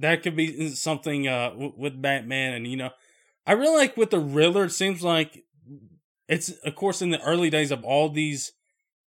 that 0.00 0.22
could 0.22 0.36
be 0.36 0.70
something, 0.70 1.26
uh, 1.28 1.50
w- 1.50 1.74
with 1.76 2.00
Batman. 2.00 2.54
And, 2.54 2.66
you 2.66 2.76
know, 2.76 2.90
I 3.46 3.52
really 3.52 3.76
like 3.76 3.96
with 3.96 4.10
the 4.10 4.18
Riddler, 4.20 4.64
it 4.64 4.70
seems 4.72 5.02
like 5.02 5.44
it's, 6.28 6.50
of 6.50 6.74
course, 6.74 7.00
in 7.02 7.10
the 7.10 7.20
early 7.22 7.50
days 7.50 7.70
of 7.70 7.84
all 7.84 8.08
these 8.10 8.52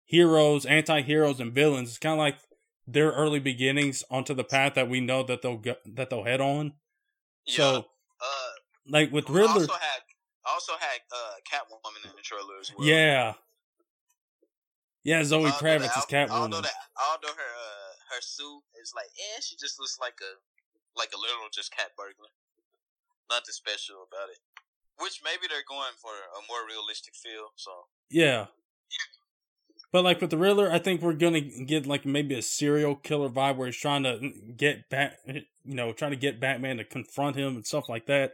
heroes, 0.05 0.65
anti 0.65 1.01
heroes, 1.01 1.39
and 1.39 1.53
villains, 1.53 1.89
it's 1.89 1.97
kind 1.97 2.13
of 2.13 2.19
like 2.19 2.38
their 2.85 3.11
early 3.11 3.39
beginnings 3.39 4.03
onto 4.09 4.33
the 4.33 4.43
path 4.43 4.73
that 4.75 4.88
we 4.89 5.01
know 5.01 5.23
that 5.23 5.41
they'll 5.41 5.57
go, 5.57 5.75
that 5.95 6.09
they'll 6.09 6.23
head 6.23 6.39
on. 6.41 6.73
So, 7.47 7.85
uh, 8.21 8.49
like 8.88 9.11
with 9.11 9.29
I 9.29 9.33
Riddler, 9.33 9.61
also 9.61 9.73
had 9.73 10.01
also 10.45 10.73
had 10.79 10.99
uh, 11.11 11.33
Catwoman 11.51 12.05
in 12.09 12.15
the 12.15 12.21
trailer 12.21 12.57
as 12.61 12.71
well. 12.77 12.88
yeah, 12.88 13.33
yeah, 15.03 15.23
Zoe 15.23 15.45
Although 15.45 15.57
Kravitz 15.57 15.79
the- 15.79 15.85
is 15.85 16.29
Although 16.29 16.57
Catwoman. 16.59 16.63
that, 16.63 16.73
although 17.09 17.33
her 17.33 17.51
uh, 17.55 18.15
her 18.15 18.21
suit 18.21 18.61
is 18.81 18.93
like, 18.95 19.07
eh, 19.35 19.41
she 19.41 19.55
just 19.57 19.79
looks 19.79 19.97
like 19.99 20.15
a 20.21 20.31
like 20.97 21.13
a 21.13 21.19
literal 21.19 21.47
just 21.53 21.71
cat 21.75 21.93
burglar. 21.95 22.33
Nothing 23.29 23.53
special 23.53 24.07
about 24.07 24.29
it. 24.29 24.39
Which 24.99 25.21
maybe 25.23 25.45
they're 25.47 25.67
going 25.67 25.93
for 26.01 26.09
a 26.09 26.41
more 26.49 26.65
realistic 26.67 27.13
feel. 27.15 27.53
So 27.55 27.71
Yeah. 28.09 28.47
But 29.91 30.03
like 30.03 30.19
with 30.19 30.31
the 30.31 30.37
Riddler, 30.37 30.71
I 30.71 30.79
think 30.79 31.01
we're 31.01 31.13
gonna 31.13 31.41
get 31.41 31.87
like 31.87 32.05
maybe 32.05 32.35
a 32.35 32.41
serial 32.41 32.95
killer 32.95 33.29
vibe 33.29 33.55
where 33.55 33.67
he's 33.67 33.77
trying 33.77 34.03
to 34.03 34.31
get 34.55 34.89
Bat, 34.89 35.17
you 35.25 35.43
know, 35.63 35.93
trying 35.93 36.11
to 36.11 36.17
get 36.17 36.39
Batman 36.39 36.77
to 36.77 36.83
confront 36.83 37.35
him 37.35 37.55
and 37.55 37.65
stuff 37.65 37.87
like 37.87 38.05
that. 38.07 38.33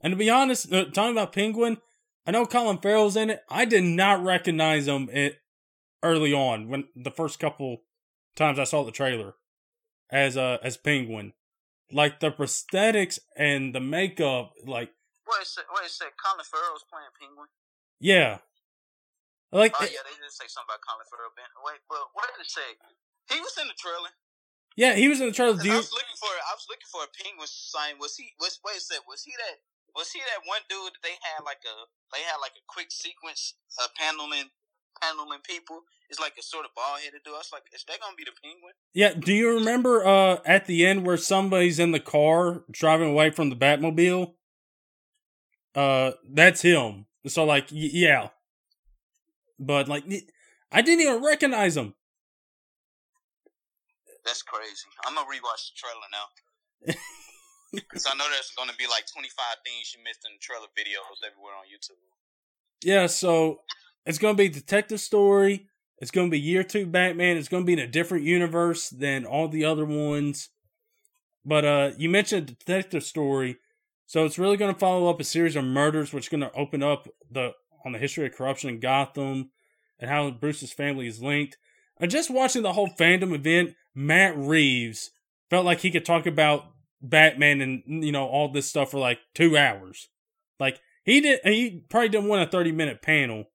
And 0.00 0.12
to 0.12 0.16
be 0.16 0.28
honest, 0.28 0.72
uh, 0.72 0.86
talking 0.86 1.12
about 1.12 1.32
Penguin, 1.32 1.78
I 2.26 2.32
know 2.32 2.44
Colin 2.44 2.78
Farrell's 2.78 3.16
in 3.16 3.30
it. 3.30 3.42
I 3.48 3.64
did 3.64 3.84
not 3.84 4.22
recognize 4.22 4.86
him 4.86 5.08
it 5.12 5.38
early 6.02 6.32
on 6.32 6.68
when 6.68 6.84
the 6.94 7.10
first 7.10 7.38
couple 7.38 7.82
times 8.34 8.58
I 8.58 8.64
saw 8.64 8.84
the 8.84 8.90
trailer 8.90 9.34
as 10.10 10.36
uh 10.36 10.58
as 10.62 10.76
Penguin. 10.76 11.32
Like 11.92 12.20
the 12.20 12.32
prosthetics 12.32 13.18
and 13.36 13.74
the 13.74 13.80
makeup, 13.80 14.52
like 14.64 14.90
wait 15.28 15.42
a 15.42 15.46
sec, 15.46 15.64
wait 15.76 15.86
a 15.86 15.92
sec. 15.92 16.12
Colin 16.16 16.44
Farrell's 16.44 16.84
playing 16.88 17.12
Penguin. 17.20 17.48
yeah, 18.00 18.40
like 19.52 19.76
Oh 19.76 19.84
yeah, 19.84 20.00
they 20.08 20.16
didn't 20.16 20.32
say 20.32 20.48
something 20.48 20.72
about 20.72 20.80
Colin 20.80 21.04
Farrell. 21.12 21.36
Ben. 21.36 21.52
Wait, 21.68 21.84
but 21.92 22.08
wait 22.16 22.32
a 22.40 22.48
sec. 22.48 22.80
He 23.28 23.38
was 23.44 23.52
in 23.60 23.68
the 23.68 23.76
trailer. 23.76 24.16
yeah, 24.74 24.96
he 24.96 25.06
was 25.12 25.20
in 25.20 25.28
the 25.28 25.36
trailer. 25.36 25.60
Do 25.60 25.68
I 25.68 25.76
was 25.76 25.92
looking 25.92 26.16
for 26.16 26.32
I 26.32 26.56
was 26.56 26.64
looking 26.72 26.88
for 26.88 27.04
a 27.04 27.10
penguin 27.12 27.44
sign. 27.44 28.00
Was 28.00 28.16
he? 28.16 28.32
Was 28.40 28.56
wait 28.64 28.80
a 28.80 28.82
sec? 28.82 29.04
Was 29.04 29.28
he 29.28 29.36
that? 29.36 29.60
Was 29.92 30.08
he 30.16 30.24
that 30.24 30.48
one 30.48 30.64
dude 30.72 30.96
that 30.96 31.04
they 31.04 31.20
had 31.20 31.44
like 31.44 31.60
a 31.68 31.76
they 32.16 32.24
had 32.24 32.40
like 32.40 32.56
a 32.56 32.64
quick 32.64 32.88
sequence 32.88 33.52
of 33.76 33.92
paneling 33.92 34.48
paneling 35.00 35.40
people? 35.42 35.80
It's 36.08 36.20
like 36.20 36.34
a 36.38 36.42
sort 36.42 36.64
of 36.64 36.74
bald 36.74 37.00
headed 37.04 37.22
dude. 37.24 37.34
I 37.34 37.38
was 37.38 37.50
like, 37.52 37.64
is 37.74 37.84
that 37.88 38.00
gonna 38.00 38.16
be 38.16 38.24
the 38.24 38.32
penguin? 38.42 38.74
Yeah, 38.92 39.14
do 39.14 39.32
you 39.32 39.54
remember 39.54 40.06
uh 40.06 40.38
at 40.44 40.66
the 40.66 40.84
end 40.86 41.06
where 41.06 41.16
somebody's 41.16 41.78
in 41.78 41.92
the 41.92 42.00
car 42.00 42.64
driving 42.70 43.10
away 43.10 43.30
from 43.30 43.50
the 43.50 43.56
Batmobile? 43.56 44.34
Uh 45.74 46.12
that's 46.30 46.62
him. 46.62 47.06
So 47.26 47.44
like 47.44 47.70
y- 47.72 47.90
yeah. 47.92 48.28
But 49.58 49.88
like 49.88 50.04
I 50.70 50.82
didn't 50.82 51.00
even 51.06 51.24
recognize 51.24 51.76
him. 51.76 51.94
That's 54.24 54.42
crazy. 54.42 54.86
I'm 55.06 55.14
gonna 55.14 55.26
rewatch 55.26 55.72
the 55.72 55.76
trailer 55.76 56.08
now. 56.12 56.94
Cause 57.92 58.06
I 58.06 58.14
know 58.16 58.24
there's 58.28 58.52
gonna 58.56 58.76
be 58.78 58.86
like 58.86 59.06
25 59.12 59.32
things 59.64 59.94
you 59.96 60.04
missed 60.04 60.20
in 60.28 60.36
the 60.36 60.40
trailer 60.40 60.68
videos 60.76 61.24
everywhere 61.24 61.54
on 61.56 61.64
YouTube. 61.64 61.96
Yeah, 62.84 63.06
so 63.06 63.60
it's 64.04 64.18
going 64.18 64.36
to 64.36 64.42
be 64.42 64.48
detective 64.48 65.00
story. 65.00 65.68
It's 65.98 66.10
going 66.10 66.28
to 66.28 66.30
be 66.30 66.40
year 66.40 66.64
2 66.64 66.86
Batman. 66.86 67.36
It's 67.36 67.48
going 67.48 67.62
to 67.62 67.66
be 67.66 67.74
in 67.74 67.78
a 67.78 67.86
different 67.86 68.24
universe 68.24 68.90
than 68.90 69.24
all 69.24 69.48
the 69.48 69.64
other 69.64 69.84
ones. 69.84 70.50
But 71.44 71.64
uh 71.64 71.90
you 71.96 72.08
mentioned 72.08 72.46
detective 72.58 73.04
story. 73.04 73.58
So 74.06 74.24
it's 74.24 74.38
really 74.38 74.56
going 74.56 74.72
to 74.72 74.78
follow 74.78 75.08
up 75.08 75.20
a 75.20 75.24
series 75.24 75.56
of 75.56 75.64
murders 75.64 76.12
which 76.12 76.26
is 76.26 76.28
going 76.28 76.40
to 76.40 76.52
open 76.52 76.82
up 76.82 77.08
the 77.30 77.52
on 77.84 77.92
the 77.92 77.98
history 77.98 78.26
of 78.26 78.34
corruption 78.34 78.70
in 78.70 78.80
Gotham 78.80 79.50
and 79.98 80.10
how 80.10 80.30
Bruce's 80.30 80.72
family 80.72 81.06
is 81.06 81.22
linked. 81.22 81.56
And 81.98 82.10
just 82.10 82.30
watching 82.30 82.62
the 82.62 82.72
whole 82.72 82.88
FanDome 82.88 83.34
event, 83.34 83.74
Matt 83.94 84.36
Reeves 84.36 85.10
felt 85.50 85.64
like 85.64 85.80
he 85.80 85.90
could 85.90 86.04
talk 86.04 86.26
about 86.26 86.66
Batman 87.00 87.60
and 87.60 88.04
you 88.04 88.12
know 88.12 88.26
all 88.26 88.48
this 88.48 88.68
stuff 88.68 88.90
for 88.90 88.98
like 88.98 89.18
2 89.34 89.56
hours. 89.56 90.08
Like 90.60 90.80
he 91.04 91.20
did 91.20 91.40
he 91.44 91.84
probably 91.88 92.08
didn't 92.08 92.28
want 92.28 92.48
a 92.48 92.50
30 92.50 92.72
minute 92.72 93.02
panel. 93.02 93.46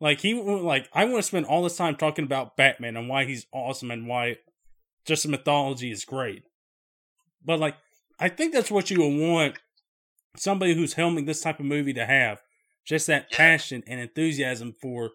Like 0.00 0.20
he 0.20 0.34
like 0.34 0.88
I 0.92 1.04
want 1.04 1.16
to 1.16 1.22
spend 1.22 1.46
all 1.46 1.62
this 1.62 1.76
time 1.76 1.96
talking 1.96 2.24
about 2.24 2.56
Batman 2.56 2.96
and 2.96 3.08
why 3.08 3.24
he's 3.24 3.46
awesome 3.52 3.90
and 3.90 4.06
why 4.06 4.36
just 5.06 5.22
the 5.22 5.28
mythology 5.30 5.90
is 5.90 6.04
great. 6.04 6.42
But 7.44 7.60
like 7.60 7.76
I 8.18 8.28
think 8.28 8.52
that's 8.52 8.70
what 8.70 8.90
you 8.90 8.98
would 9.00 9.28
want 9.30 9.58
somebody 10.36 10.74
who's 10.74 10.94
helming 10.94 11.24
this 11.26 11.40
type 11.40 11.60
of 11.60 11.66
movie 11.66 11.94
to 11.94 12.04
have. 12.04 12.42
Just 12.84 13.06
that 13.06 13.28
Yeah. 13.30 13.36
passion 13.38 13.82
and 13.86 13.98
enthusiasm 14.00 14.74
for 14.80 15.12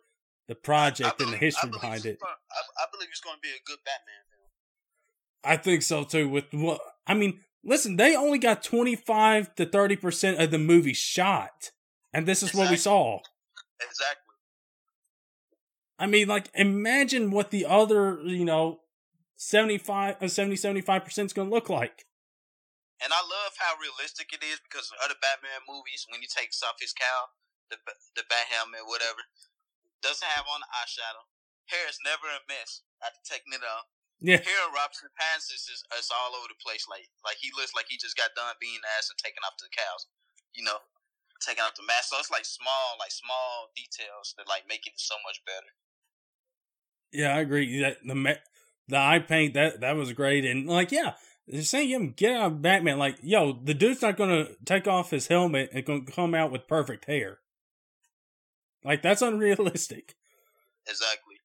the 0.47 0.55
project 0.55 1.21
and 1.21 1.31
the 1.31 1.37
history 1.37 1.69
behind 1.69 2.05
it. 2.05 2.19
gonna- 2.19 2.33
I, 2.51 2.83
I 2.83 2.85
believe 2.91 3.09
it's 3.09 3.21
gonna 3.21 3.37
be 3.41 3.49
a 3.49 3.61
good 3.65 3.79
Batman 3.85 4.23
film. 4.29 4.49
I 5.43 5.57
think 5.57 5.83
so 5.83 6.03
too. 6.03 6.27
With 6.27 6.45
what 6.53 6.81
I 7.05 7.13
mean, 7.13 7.39
listen, 7.63 7.97
they 7.97 8.15
only 8.15 8.39
got 8.39 8.63
twenty 8.63 8.95
five 8.95 9.53
to 9.55 9.65
thirty 9.67 9.95
percent 9.95 10.39
of 10.41 10.49
the 10.51 10.57
movie 10.57 10.93
shot, 10.93 11.69
and 12.13 12.27
this 12.27 12.41
is 12.43 12.53
what 12.55 12.69
we 12.71 12.77
saw. 12.77 13.19
Exactly. 13.79 14.30
I 16.01 16.09
mean, 16.09 16.25
like, 16.27 16.49
imagine 16.57 17.29
what 17.29 17.51
the 17.53 17.65
other, 17.69 18.17
you 18.25 18.43
know, 18.43 18.81
75, 19.37 20.17
uh, 20.17 20.27
70, 20.27 20.57
75% 20.57 21.25
is 21.29 21.33
going 21.33 21.49
to 21.49 21.53
look 21.53 21.69
like. 21.69 22.05
and 23.01 23.13
I 23.13 23.21
love 23.21 23.57
how 23.57 23.77
realistic 23.77 24.29
it 24.33 24.41
is 24.45 24.61
because 24.61 24.89
in 24.89 24.97
other 25.01 25.17
Batman 25.17 25.65
movies, 25.69 26.05
when 26.09 26.21
he 26.21 26.29
takes 26.29 26.61
off 26.61 26.77
his 26.81 26.93
cowl, 26.93 27.33
the 27.69 27.77
the 28.17 28.25
bat 28.29 28.49
helmet, 28.49 28.85
whatever, 28.85 29.25
doesn't 30.05 30.25
have 30.37 30.45
on 30.49 30.61
the 30.61 30.69
eyeshadow. 30.73 31.25
Hair 31.69 31.85
is 31.89 32.01
never 32.05 32.29
a 32.29 32.41
mess 32.49 32.81
after 33.01 33.21
taking 33.25 33.53
it 33.53 33.63
off. 33.65 33.89
Yeah. 34.21 34.37
Here, 34.41 34.65
Robert 34.69 35.01
Pattinson 35.17 35.57
is, 35.57 35.65
is, 35.65 35.81
is 35.97 36.13
all 36.13 36.37
over 36.37 36.49
the 36.49 36.59
place. 36.61 36.85
Like 36.85 37.09
like 37.25 37.41
he 37.41 37.49
looks 37.57 37.73
like 37.73 37.89
he 37.89 37.97
just 37.97 38.17
got 38.17 38.37
done 38.37 38.53
being 38.61 38.81
ass 38.97 39.09
and 39.09 39.17
taking 39.17 39.41
off 39.45 39.57
the 39.57 39.71
cows. 39.73 40.05
You 40.53 40.61
know, 40.65 40.77
taking 41.41 41.65
off 41.65 41.73
the 41.73 41.87
mask. 41.87 42.13
So 42.13 42.21
it's 42.21 42.29
like 42.29 42.45
small, 42.45 43.01
like 43.01 43.13
small 43.13 43.73
details 43.73 44.37
that 44.37 44.45
like 44.45 44.69
make 44.69 44.85
it 44.85 44.93
so 45.01 45.17
much 45.25 45.41
better. 45.47 45.73
Yeah, 47.11 47.35
I 47.35 47.39
agree. 47.39 47.81
That 47.81 47.97
the 48.05 48.37
the 48.87 48.97
eye 48.97 49.19
paint 49.19 49.53
that 49.53 49.81
that 49.81 49.95
was 49.95 50.13
great, 50.13 50.45
and 50.45 50.67
like 50.67 50.91
yeah, 50.91 51.13
saying 51.61 51.89
him 51.89 52.13
get 52.15 52.35
out 52.35 52.51
of 52.51 52.61
Batman. 52.61 52.97
Like 52.97 53.17
yo, 53.21 53.53
the 53.53 53.73
dude's 53.73 54.01
not 54.01 54.17
gonna 54.17 54.47
take 54.65 54.87
off 54.87 55.11
his 55.11 55.27
helmet 55.27 55.69
and 55.73 55.85
gonna 55.85 56.05
come 56.05 56.33
out 56.33 56.51
with 56.51 56.67
perfect 56.67 57.05
hair. 57.05 57.39
Like 58.83 59.01
that's 59.01 59.21
unrealistic. 59.21 60.15
Exactly. 60.87 61.35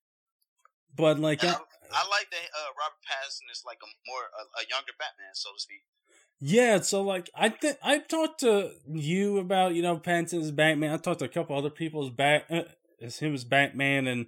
But 0.95 1.19
like, 1.19 1.45
I, 1.45 1.49
I, 1.49 1.51
like 1.51 2.31
that 2.31 2.49
uh, 2.57 2.73
Robert 2.79 3.03
Pattinson 3.05 3.53
is 3.53 3.63
like 3.67 3.79
a 3.83 3.87
more 4.09 4.23
a, 4.23 4.61
a, 4.61 4.65
younger 4.71 4.93
Batman, 4.99 5.35
so 5.35 5.51
to 5.53 5.61
speak. 5.61 5.83
Yeah, 6.41 6.81
so 6.81 7.03
like 7.03 7.29
I 7.35 7.51
think 7.51 7.77
I 7.83 7.99
talked 7.99 8.41
to 8.41 8.71
you 8.89 9.39
about 9.39 9.75
you 9.75 9.83
know 9.83 9.99
Pattinson's 9.99 10.51
Batman. 10.51 10.93
I 10.93 10.97
talked 10.97 11.19
to 11.19 11.27
a 11.27 11.29
couple 11.29 11.57
other 11.57 11.71
people's 11.71 12.11
bat 12.11 12.45
uh, 12.51 12.63
as 13.01 13.19
him 13.19 13.35
as 13.35 13.45
Batman, 13.45 14.07
and 14.07 14.27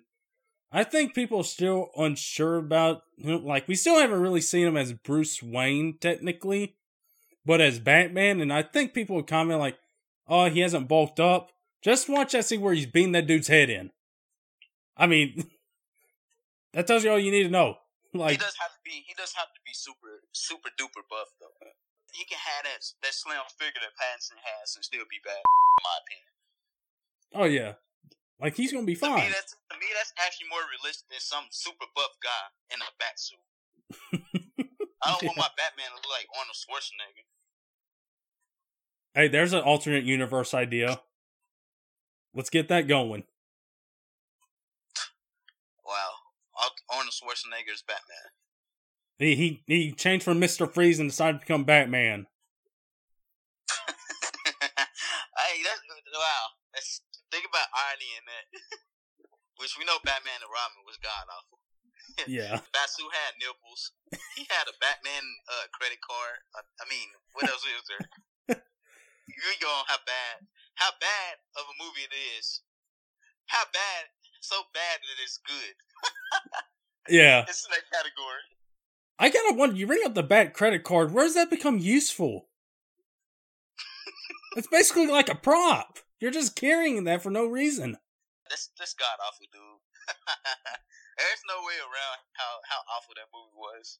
I 0.71 0.85
think 0.85 1.15
people 1.15 1.41
are 1.41 1.45
still 1.45 1.89
unsure 1.97 2.57
about 2.57 3.03
him. 3.17 3.45
Like, 3.45 3.67
we 3.69 3.75
still 3.75 3.99
haven't 3.99 4.21
really 4.21 4.43
seen 4.43 4.67
him 4.67 4.77
as 4.77 4.93
Bruce 4.93 5.43
Wayne, 5.43 5.97
technically, 5.99 6.77
but 7.47 7.61
as 7.61 7.79
Batman. 7.79 8.41
And 8.41 8.53
I 8.53 8.63
think 8.63 8.93
people 8.93 9.17
would 9.17 9.27
comment, 9.27 9.61
like, 9.61 9.79
oh, 10.27 10.51
he 10.51 10.61
hasn't 10.61 10.89
bulked 10.89 11.21
up. 11.21 11.53
Just 11.83 12.09
watch 12.09 12.33
that 12.33 12.45
scene 12.45 12.61
where 12.61 12.75
he's 12.75 12.87
beating 12.87 13.13
that 13.13 13.27
dude's 13.27 13.49
head 13.49 13.71
in. 13.71 13.91
I 14.97 15.07
mean, 15.07 15.49
that 16.75 16.87
tells 16.87 17.05
you 17.05 17.11
all 17.11 17.19
you 17.19 17.31
need 17.33 17.45
to 17.45 17.51
know. 17.51 17.79
Like, 18.15 18.33
he 18.33 18.37
does 18.41 18.57
have 18.57 18.73
to 18.73 18.81
be, 18.83 19.05
he 19.05 19.13
does 19.13 19.37
have 19.37 19.53
to 19.53 19.61
be 19.69 19.77
super, 19.77 20.25
super 20.33 20.73
duper 20.81 21.05
buff, 21.13 21.29
though. 21.39 21.53
He 22.17 22.25
can 22.25 22.41
have 22.41 22.65
that, 22.65 22.81
that 23.05 23.13
slim 23.13 23.37
figure 23.61 23.85
that 23.85 23.93
Pattinson 24.01 24.41
has 24.41 24.73
and 24.75 24.83
still 24.83 25.05
be 25.13 25.21
bad, 25.21 25.37
in 25.37 25.85
my 25.85 25.97
opinion. 26.01 26.33
Oh, 27.37 27.45
yeah. 27.45 27.73
Like 28.41 28.55
he's 28.55 28.73
gonna 28.73 28.87
be 28.87 28.95
fine. 28.95 29.19
To 29.19 29.25
me, 29.25 29.33
that's, 29.35 29.53
to 29.53 29.77
me, 29.79 29.87
that's 29.97 30.13
actually 30.25 30.49
more 30.49 30.63
realistic 30.71 31.11
than 31.11 31.19
some 31.21 31.45
super 31.51 31.87
buff 31.95 32.15
guy 32.23 32.45
in 32.71 32.79
a 32.81 32.91
bat 32.99 33.19
suit. 33.19 33.43
I 35.03 35.11
don't 35.11 35.23
yeah. 35.23 35.29
want 35.29 35.39
my 35.39 35.51
Batman 35.57 35.91
to 35.91 35.97
look 35.97 36.11
like 36.11 36.27
Arnold 36.39 36.55
Schwarzenegger. 36.55 37.27
Hey, 39.15 39.29
there's 39.29 39.53
an 39.53 39.61
alternate 39.61 40.05
universe 40.05 40.55
idea. 40.55 41.01
Let's 42.35 42.51
get 42.51 42.69
that 42.69 42.87
going. 42.87 43.25
Wow, 45.85 46.11
Arnold 46.91 47.13
Schwarzenegger's 47.13 47.83
Batman. 47.83 48.31
He 49.19 49.35
he 49.35 49.63
he 49.67 49.93
changed 49.93 50.25
from 50.25 50.39
Mister 50.39 50.67
Freeze 50.67 51.01
and 51.01 51.11
decided 51.11 51.39
to 51.39 51.41
become 51.41 51.65
Batman. 51.65 52.27
hey, 54.61 55.63
that's 55.65 55.81
wow. 56.15 56.48
About 57.49 57.73
irony 57.73 58.13
in 58.21 58.25
that. 58.29 58.47
Which 59.61 59.75
we 59.75 59.89
know 59.89 59.99
Batman 60.05 60.45
and 60.45 60.53
Robin 60.53 60.85
was 60.85 61.01
god 61.01 61.27
awful. 61.33 61.59
Yeah. 62.27 62.59
Batsuit 62.75 63.15
had 63.15 63.39
nipples. 63.39 63.95
He 64.35 64.43
had 64.51 64.67
a 64.67 64.75
Batman 64.83 65.23
uh, 65.47 65.71
credit 65.71 66.03
card. 66.03 66.43
I, 66.57 66.67
I 66.83 66.85
mean, 66.91 67.09
what 67.35 67.47
else 67.47 67.63
is 67.63 67.87
there? 67.87 68.59
you 69.29 69.39
go 69.63 69.71
on 69.71 69.87
how 69.87 70.03
bad, 70.03 70.47
how 70.75 70.91
bad 70.99 71.39
of 71.55 71.69
a 71.71 71.77
movie 71.79 72.03
it 72.03 72.15
is. 72.39 72.63
How 73.47 73.65
bad, 73.71 74.11
so 74.41 74.67
bad 74.75 74.99
that 74.99 75.19
it's 75.23 75.39
good. 75.47 75.75
yeah. 77.09 77.47
It's 77.47 77.65
in 77.67 77.71
that 77.71 77.87
category. 77.87 78.47
I 79.19 79.31
gotta 79.31 79.55
wonder. 79.55 79.77
You 79.77 79.87
ring 79.87 80.03
up 80.05 80.15
the 80.15 80.23
Bat 80.23 80.55
credit 80.55 80.85
card. 80.85 81.13
Where 81.13 81.25
does 81.25 81.35
that 81.35 81.51
become 81.51 81.79
useful? 81.79 82.49
it's 84.57 84.69
basically 84.69 85.07
like 85.07 85.29
a 85.29 85.35
prop. 85.35 85.99
You're 86.19 86.35
just 86.35 86.59
carrying 86.59 87.05
that 87.05 87.23
for 87.23 87.31
no 87.31 87.47
reason. 87.47 87.99
This 88.51 88.71
this 88.79 88.95
god 88.95 89.23
awful 89.23 89.47
dude. 89.53 89.83
There's 91.19 91.45
no 91.51 91.63
way 91.67 91.79
around 91.83 92.19
how, 92.39 92.63
how 92.71 92.81
awful 92.95 93.15
that 93.19 93.31
movie 93.35 93.59
was. 93.59 93.99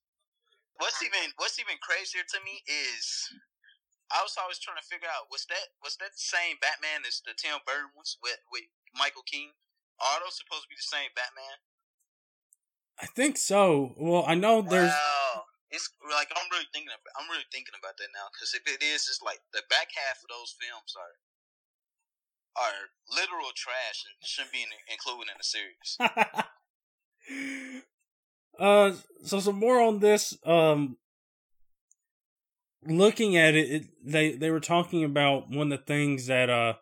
What's 0.79 1.03
even 1.03 1.35
what's 1.39 1.59
even 1.59 1.79
crazier 1.83 2.23
to 2.23 2.39
me 2.43 2.63
is 2.67 3.31
I 4.11 4.23
was 4.23 4.39
always 4.39 4.59
trying 4.59 4.81
to 4.81 4.87
figure 4.87 5.11
out 5.11 5.31
was 5.31 5.47
that 5.51 5.75
was 5.83 5.99
that 5.99 6.15
the 6.15 6.23
same 6.23 6.59
Batman 6.59 7.07
as 7.07 7.23
the 7.23 7.35
Tim 7.39 7.63
Burton 7.63 7.95
ones 7.95 8.19
with 8.23 8.43
with 8.51 8.67
Michael 8.95 9.27
Keaton? 9.27 9.55
Are 9.99 10.23
those 10.23 10.39
supposed 10.39 10.67
to 10.67 10.71
be 10.71 10.79
the 10.79 10.91
same 10.91 11.11
Batman? 11.15 11.59
I 12.99 13.07
think 13.15 13.39
so. 13.39 13.95
Well, 13.95 14.27
I 14.27 14.35
know 14.35 14.63
there's. 14.63 14.91
Wow. 14.91 15.47
It's 15.71 15.91
like 16.09 16.33
I'm 16.33 16.49
really 16.49 16.71
thinking. 16.73 16.91
About, 16.91 17.15
I'm 17.19 17.29
really 17.31 17.47
thinking 17.53 17.77
about 17.77 17.99
that 18.01 18.11
now 18.15 18.31
because 18.33 18.57
if 18.57 18.65
it 18.65 18.81
is, 18.81 19.07
it's 19.07 19.21
like 19.21 19.43
the 19.53 19.67
back 19.69 19.93
half 19.93 20.23
of 20.25 20.31
those 20.33 20.57
films 20.57 20.97
are 20.97 21.15
are 22.59 23.17
literal 23.17 23.51
trash 23.55 24.05
and 24.05 24.15
shouldn't 24.27 24.53
be 24.53 24.65
included 24.91 25.29
in 25.31 25.39
the 25.39 25.45
series. 25.45 25.97
uh, 28.59 28.93
so 29.25 29.41
some 29.41 29.59
more 29.59 29.81
on 29.81 30.01
this. 30.01 30.37
Um, 30.45 30.97
looking 32.87 33.37
at 33.37 33.55
it, 33.55 33.71
it, 33.71 33.85
they 34.05 34.33
they 34.33 34.51
were 34.51 34.61
talking 34.61 35.05
about 35.05 35.51
one 35.51 35.73
of 35.73 35.79
the 35.79 35.85
things 35.85 36.27
that 36.27 36.51
uh 36.51 36.75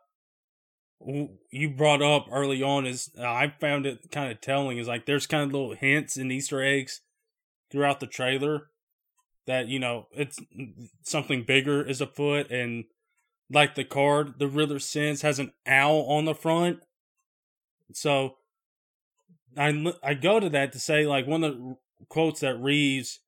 you 1.50 1.70
brought 1.70 2.02
up 2.02 2.26
early 2.32 2.62
on 2.62 2.86
is 2.86 3.10
uh, 3.18 3.22
I 3.22 3.52
found 3.60 3.86
it 3.86 4.10
kind 4.10 4.32
of 4.32 4.40
telling 4.40 4.78
is 4.78 4.88
like 4.88 5.06
there's 5.06 5.26
kind 5.26 5.42
of 5.44 5.52
little 5.52 5.74
hints 5.74 6.16
and 6.16 6.32
Easter 6.32 6.62
eggs 6.62 7.02
throughout 7.70 8.00
the 8.00 8.06
trailer 8.06 8.68
that 9.46 9.68
you 9.68 9.78
know 9.78 10.06
it's 10.12 10.38
something 11.02 11.44
bigger 11.44 11.82
is 11.82 12.00
afoot 12.00 12.50
and 12.50 12.84
like 13.50 13.74
the 13.74 13.84
card 13.84 14.38
the 14.38 14.48
Riddler 14.48 14.78
sends 14.78 15.22
has 15.22 15.38
an 15.38 15.52
owl 15.66 16.06
on 16.08 16.24
the 16.24 16.34
front. 16.34 16.80
So 17.92 18.36
I 19.56 19.94
I 20.02 20.14
go 20.14 20.40
to 20.40 20.48
that 20.50 20.72
to 20.72 20.80
say 20.80 21.06
like 21.06 21.26
one 21.26 21.44
of 21.44 21.56
the 21.56 21.76
quotes 22.08 22.40
that 22.40 22.60
Reeves 22.60 23.20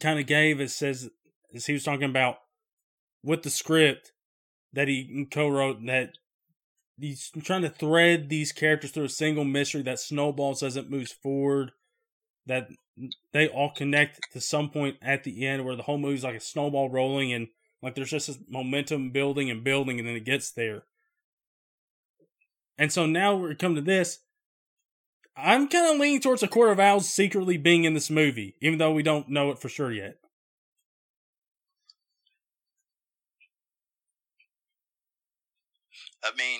kind 0.00 0.18
of 0.18 0.26
gave 0.26 0.60
it 0.60 0.70
says 0.70 1.08
as 1.54 1.66
he 1.66 1.72
was 1.72 1.84
talking 1.84 2.10
about 2.10 2.36
with 3.22 3.42
the 3.42 3.50
script 3.50 4.12
that 4.72 4.88
he 4.88 5.26
co-wrote 5.30 5.84
that 5.86 6.10
he's 6.98 7.30
trying 7.42 7.62
to 7.62 7.70
thread 7.70 8.28
these 8.28 8.52
characters 8.52 8.90
through 8.90 9.04
a 9.04 9.08
single 9.08 9.44
mystery 9.44 9.82
that 9.82 9.98
snowballs 9.98 10.62
as 10.62 10.76
it 10.76 10.90
moves 10.90 11.12
forward 11.12 11.72
that 12.46 12.68
they 13.32 13.48
all 13.48 13.70
connect 13.70 14.20
to 14.32 14.40
some 14.40 14.70
point 14.70 14.96
at 15.02 15.24
the 15.24 15.46
end 15.46 15.64
where 15.64 15.76
the 15.76 15.82
whole 15.82 15.98
movie's 15.98 16.24
like 16.24 16.36
a 16.36 16.40
snowball 16.40 16.88
rolling 16.88 17.32
and 17.32 17.48
like 17.86 17.94
there's 17.94 18.10
just 18.10 18.26
this 18.26 18.38
momentum 18.48 19.10
building 19.10 19.48
and 19.48 19.62
building, 19.62 20.00
and 20.00 20.08
then 20.08 20.16
it 20.16 20.24
gets 20.24 20.50
there. 20.50 20.82
And 22.76 22.90
so 22.90 23.06
now 23.06 23.36
we 23.36 23.54
come 23.54 23.76
to 23.76 23.80
this. 23.80 24.18
I'm 25.36 25.68
kind 25.68 25.94
of 25.94 26.00
leaning 26.00 26.20
towards 26.20 26.42
a 26.42 26.48
Court 26.48 26.72
of 26.72 26.80
Owls 26.80 27.08
secretly 27.08 27.56
being 27.56 27.84
in 27.84 27.94
this 27.94 28.10
movie, 28.10 28.56
even 28.60 28.80
though 28.80 28.90
we 28.90 29.04
don't 29.04 29.28
know 29.28 29.52
it 29.52 29.60
for 29.60 29.68
sure 29.68 29.92
yet. 29.92 30.16
I 36.24 36.32
mean, 36.36 36.58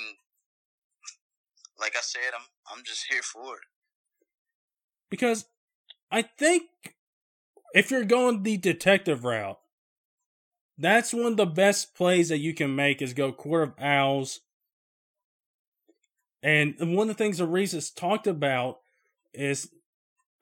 like 1.81 1.97
I 1.97 2.03
said, 2.03 2.21
I'm 2.37 2.47
I'm 2.71 2.85
just 2.85 3.07
here 3.11 3.23
for 3.23 3.57
it. 3.57 3.63
Because 5.11 5.47
I 6.09 6.23
think 6.23 6.63
if 7.75 7.91
you're 7.91 8.05
going 8.05 8.45
the 8.45 8.59
detective 8.59 9.25
route, 9.25 9.59
that's 10.79 11.15
one 11.15 11.27
of 11.27 11.37
the 11.37 11.47
best 11.47 11.95
plays 11.95 12.29
that 12.29 12.39
you 12.39 12.55
can 12.55 12.75
make 12.75 13.01
is 13.01 13.15
go 13.15 13.33
Court 13.33 13.69
of 13.69 13.75
Owls. 13.79 14.41
And 16.43 16.75
one 16.79 17.09
of 17.09 17.17
the 17.17 17.23
things 17.23 17.39
the 17.39 17.47
Reese's 17.47 17.91
talked 17.91 18.27
about 18.27 18.79
is 19.33 19.71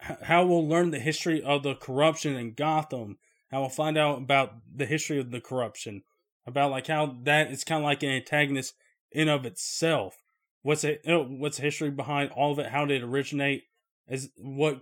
how 0.01 0.45
we'll 0.45 0.67
learn 0.67 0.91
the 0.91 0.99
history 0.99 1.43
of 1.43 1.63
the 1.63 1.75
corruption 1.75 2.35
in 2.37 2.53
Gotham. 2.53 3.19
How 3.51 3.61
we'll 3.61 3.71
find 3.71 3.97
out 3.97 4.19
about 4.19 4.55
the 4.75 4.87
history 4.87 5.19
of 5.19 5.31
the 5.31 5.41
corruption, 5.41 6.03
about 6.47 6.73
like 6.73 6.89
how 6.89 7.17
that 7.23 7.53
is 7.53 7.63
kind 7.63 7.81
of 7.81 7.85
like 7.85 8.03
an 8.03 8.11
antagonist 8.11 8.75
in 9.13 9.29
of 9.29 9.47
itself. 9.47 10.17
What's 10.63 10.83
it? 10.83 11.03
Oh, 11.07 11.25
what's 11.25 11.59
the 11.59 11.63
history 11.63 11.91
behind 11.91 12.33
all 12.33 12.53
of 12.53 12.59
it? 12.59 12.67
How 12.67 12.85
did 12.85 13.03
it 13.03 13.07
originate? 13.07 13.65
Is 14.09 14.31
what 14.37 14.81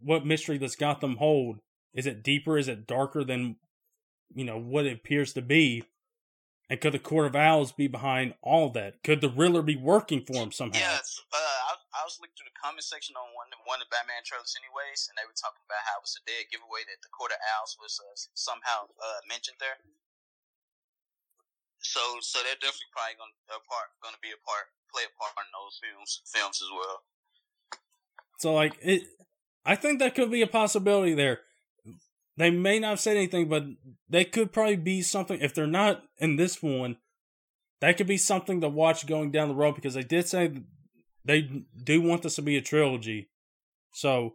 what 0.00 0.26
mystery 0.26 0.58
does 0.58 0.74
Gotham 0.74 1.16
hold? 1.16 1.60
Is 1.94 2.06
it 2.06 2.22
deeper? 2.24 2.58
Is 2.58 2.68
it 2.68 2.86
darker 2.86 3.22
than 3.24 3.56
you 4.34 4.44
know 4.44 4.58
what 4.58 4.86
it 4.86 4.92
appears 4.92 5.32
to 5.34 5.42
be 5.42 5.84
and 6.70 6.78
could 6.78 6.94
the 6.94 7.02
Court 7.02 7.26
of 7.26 7.34
Owls 7.34 7.74
be 7.74 7.90
behind 7.90 8.38
all 8.46 8.70
that? 8.78 9.02
Could 9.02 9.18
the 9.18 9.28
Riddler 9.28 9.66
be 9.66 9.74
working 9.74 10.22
for 10.22 10.38
him 10.38 10.54
somehow? 10.54 10.78
Yes, 10.78 11.18
uh, 11.34 11.74
I, 11.74 11.74
I, 11.98 12.06
was 12.06 12.22
looking 12.22 12.38
through 12.38 12.46
the 12.46 12.62
comment 12.62 12.86
section 12.86 13.18
on 13.18 13.26
one 13.34 13.50
one 13.66 13.82
of 13.82 13.90
the 13.90 13.92
Batman 13.92 14.22
trailers, 14.22 14.54
anyways, 14.54 15.10
and 15.10 15.18
they 15.18 15.26
were 15.26 15.34
talking 15.34 15.66
about 15.66 15.82
how 15.82 15.98
it 15.98 16.06
was 16.06 16.14
a 16.14 16.22
dead 16.30 16.46
giveaway 16.46 16.86
that 16.86 17.02
the 17.02 17.10
Court 17.10 17.34
of 17.34 17.42
Owls 17.58 17.74
was 17.82 17.98
uh, 17.98 18.14
somehow 18.38 18.86
uh, 18.86 19.20
mentioned 19.26 19.58
there. 19.58 19.82
So, 21.82 21.98
so 22.22 22.38
they're 22.46 22.60
definitely 22.62 22.94
probably 22.94 23.18
going 23.18 23.34
to 23.34 23.58
part 23.66 23.90
going 23.98 24.14
to 24.14 24.22
be 24.22 24.30
a 24.30 24.38
part, 24.46 24.70
play 24.94 25.10
a 25.10 25.12
part 25.18 25.34
in 25.42 25.50
those 25.50 25.74
films 25.82 26.22
films 26.30 26.62
as 26.62 26.70
well. 26.70 26.98
So, 28.38 28.54
like 28.54 28.78
it, 28.78 29.10
I 29.66 29.74
think 29.74 29.98
that 29.98 30.14
could 30.14 30.30
be 30.30 30.46
a 30.46 30.46
possibility 30.46 31.18
there. 31.18 31.42
They 32.36 32.50
may 32.50 32.78
not 32.78 32.90
have 32.90 33.00
said 33.00 33.16
anything, 33.16 33.48
but 33.48 33.64
they 34.08 34.24
could 34.24 34.52
probably 34.52 34.76
be 34.76 35.02
something. 35.02 35.40
If 35.40 35.54
they're 35.54 35.66
not 35.66 36.02
in 36.18 36.36
this 36.36 36.62
one, 36.62 36.96
that 37.80 37.96
could 37.96 38.06
be 38.06 38.16
something 38.16 38.60
to 38.60 38.68
watch 38.68 39.06
going 39.06 39.30
down 39.30 39.48
the 39.48 39.54
road 39.54 39.74
because 39.74 39.94
they 39.94 40.02
did 40.02 40.28
say 40.28 40.52
they 41.24 41.64
do 41.82 42.00
want 42.00 42.22
this 42.22 42.36
to 42.36 42.42
be 42.42 42.56
a 42.56 42.62
trilogy. 42.62 43.30
So 43.92 44.34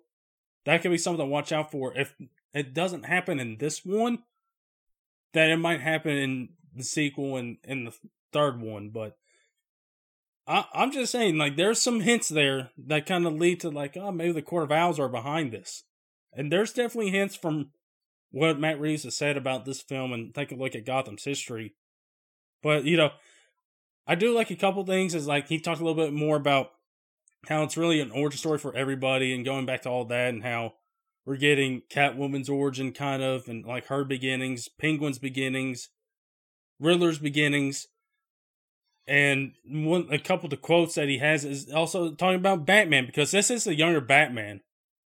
that 0.65 0.81
could 0.81 0.91
be 0.91 0.97
something 0.97 1.25
to 1.25 1.29
watch 1.29 1.51
out 1.51 1.71
for. 1.71 1.97
If 1.97 2.13
it 2.53 2.73
doesn't 2.73 3.05
happen 3.05 3.39
in 3.39 3.57
this 3.57 3.85
one, 3.85 4.19
then 5.33 5.49
it 5.49 5.57
might 5.57 5.81
happen 5.81 6.11
in 6.11 6.49
the 6.75 6.83
sequel 6.83 7.37
and 7.37 7.57
in 7.63 7.85
the 7.85 7.93
third 8.31 8.61
one. 8.61 8.89
But 8.89 9.17
I, 10.47 10.65
I'm 10.73 10.91
just 10.91 11.11
saying, 11.11 11.37
like, 11.37 11.55
there's 11.55 11.81
some 11.81 12.01
hints 12.01 12.29
there 12.29 12.71
that 12.77 13.05
kind 13.05 13.25
of 13.25 13.33
lead 13.33 13.61
to 13.61 13.69
like, 13.69 13.97
oh, 13.97 14.11
maybe 14.11 14.33
the 14.33 14.41
Court 14.41 14.65
of 14.65 14.71
Owls 14.71 14.99
are 14.99 15.09
behind 15.09 15.51
this, 15.51 15.83
and 16.33 16.51
there's 16.51 16.73
definitely 16.73 17.11
hints 17.11 17.35
from 17.35 17.71
what 18.35 18.59
Matt 18.59 18.81
Reeves 18.81 19.03
has 19.03 19.15
said 19.15 19.37
about 19.37 19.63
this 19.63 19.81
film, 19.81 20.11
and 20.11 20.35
take 20.35 20.51
a 20.51 20.55
look 20.55 20.75
at 20.75 20.85
Gotham's 20.85 21.23
history. 21.23 21.73
But 22.61 22.83
you 22.83 22.97
know, 22.97 23.11
I 24.05 24.15
do 24.15 24.35
like 24.35 24.51
a 24.51 24.57
couple 24.57 24.85
things. 24.85 25.15
Is 25.15 25.25
like 25.25 25.47
he 25.47 25.57
talked 25.57 25.79
a 25.79 25.85
little 25.85 26.03
bit 26.03 26.11
more 26.11 26.35
about 26.35 26.71
how 27.47 27.63
it's 27.63 27.77
really 27.77 28.01
an 28.01 28.11
origin 28.11 28.37
story 28.37 28.57
for 28.57 28.75
everybody, 28.75 29.33
and 29.33 29.45
going 29.45 29.65
back 29.65 29.83
to 29.83 29.89
all 29.89 30.03
that, 30.05 30.33
and 30.33 30.43
how 30.43 30.73
we're 31.25 31.37
getting 31.37 31.83
Catwoman's 31.89 32.49
origin, 32.49 32.91
kind 32.91 33.23
of, 33.23 33.47
and 33.47 33.65
like 33.65 33.87
her 33.87 34.03
beginnings, 34.03 34.67
Penguin's 34.67 35.17
beginnings, 35.17 35.87
Riddler's 36.77 37.19
beginnings, 37.19 37.87
and 39.07 39.53
one 39.65 40.09
a 40.11 40.19
couple 40.19 40.47
of 40.47 40.51
the 40.51 40.57
quotes 40.57 40.95
that 40.95 41.07
he 41.07 41.19
has 41.19 41.45
is 41.45 41.71
also 41.71 42.11
talking 42.11 42.35
about 42.35 42.65
Batman 42.65 43.05
because 43.05 43.31
this 43.31 43.49
is 43.49 43.63
the 43.63 43.75
younger 43.75 44.01
Batman. 44.01 44.59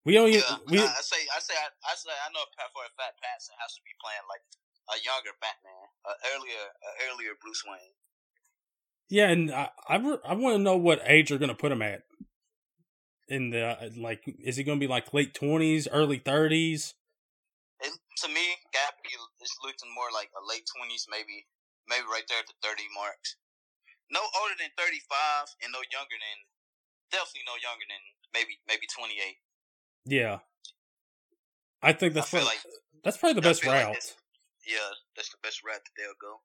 We 0.05 0.15
don't. 0.15 0.33
Yeah, 0.33 0.43
we, 0.67 0.79
I, 0.79 0.87
I 0.87 1.03
say, 1.03 1.23
I 1.31 1.39
say, 1.39 1.55
I, 1.55 1.69
I 1.87 1.95
say, 1.95 2.11
I 2.11 2.29
know 2.35 2.43
for 2.75 2.83
a 2.83 2.93
fact 2.99 3.23
Pattinson 3.23 3.55
has 3.63 3.75
to 3.79 3.83
be 3.87 3.95
playing 4.03 4.27
like 4.27 4.43
a 4.91 4.99
younger 4.99 5.31
Batman, 5.39 5.87
uh, 6.03 6.19
earlier, 6.35 6.65
uh, 6.75 7.07
earlier 7.07 7.39
Bruce 7.41 7.63
Wayne. 7.63 7.95
Yeah, 9.09 9.31
and 9.31 9.51
I 9.53 9.71
I, 9.87 9.97
I 10.27 10.35
want 10.35 10.57
to 10.57 10.63
know 10.63 10.77
what 10.77 11.03
age 11.07 11.31
going 11.31 11.49
to 11.49 11.55
put 11.55 11.73
him 11.73 11.83
at. 11.83 12.03
In 13.29 13.51
the 13.51 13.93
like, 13.97 14.23
is 14.43 14.57
he 14.57 14.65
going 14.65 14.79
to 14.79 14.85
be 14.85 14.91
like 14.91 15.15
late 15.15 15.35
twenties, 15.35 15.87
early 15.87 16.19
thirties? 16.19 16.95
To 17.83 18.29
me, 18.29 18.55
is 19.43 19.59
looking 19.65 19.91
more 19.99 20.15
like 20.15 20.31
a 20.39 20.43
late 20.47 20.63
twenties, 20.71 21.07
maybe, 21.11 21.47
maybe 21.91 22.07
right 22.07 22.23
there 22.29 22.39
at 22.39 22.47
the 22.47 22.55
thirty 22.63 22.87
marks 22.95 23.35
no 24.13 24.21
older 24.21 24.55
than 24.61 24.69
35 24.77 25.01
and 25.65 25.73
no 25.73 25.81
younger 25.89 26.19
than 26.21 26.39
definitely 27.09 27.49
no 27.49 27.57
younger 27.57 27.89
than 27.89 28.03
maybe 28.37 28.61
maybe 28.69 28.85
28. 28.85 29.17
Yeah. 30.05 30.39
I 31.83 31.93
think 31.93 32.15
that's 32.15 32.33
I 32.33 32.39
probably, 32.39 32.47
like, 32.47 32.65
that's 33.03 33.17
probably 33.19 33.43
the 33.43 33.47
best 33.47 33.67
route. 33.67 33.91
Like 33.91 34.03
yeah, 34.67 34.95
that's 35.19 35.31
the 35.35 35.43
best 35.43 35.67
route 35.67 35.83
that 35.83 35.95
they'll 35.99 36.19
go. 36.23 36.43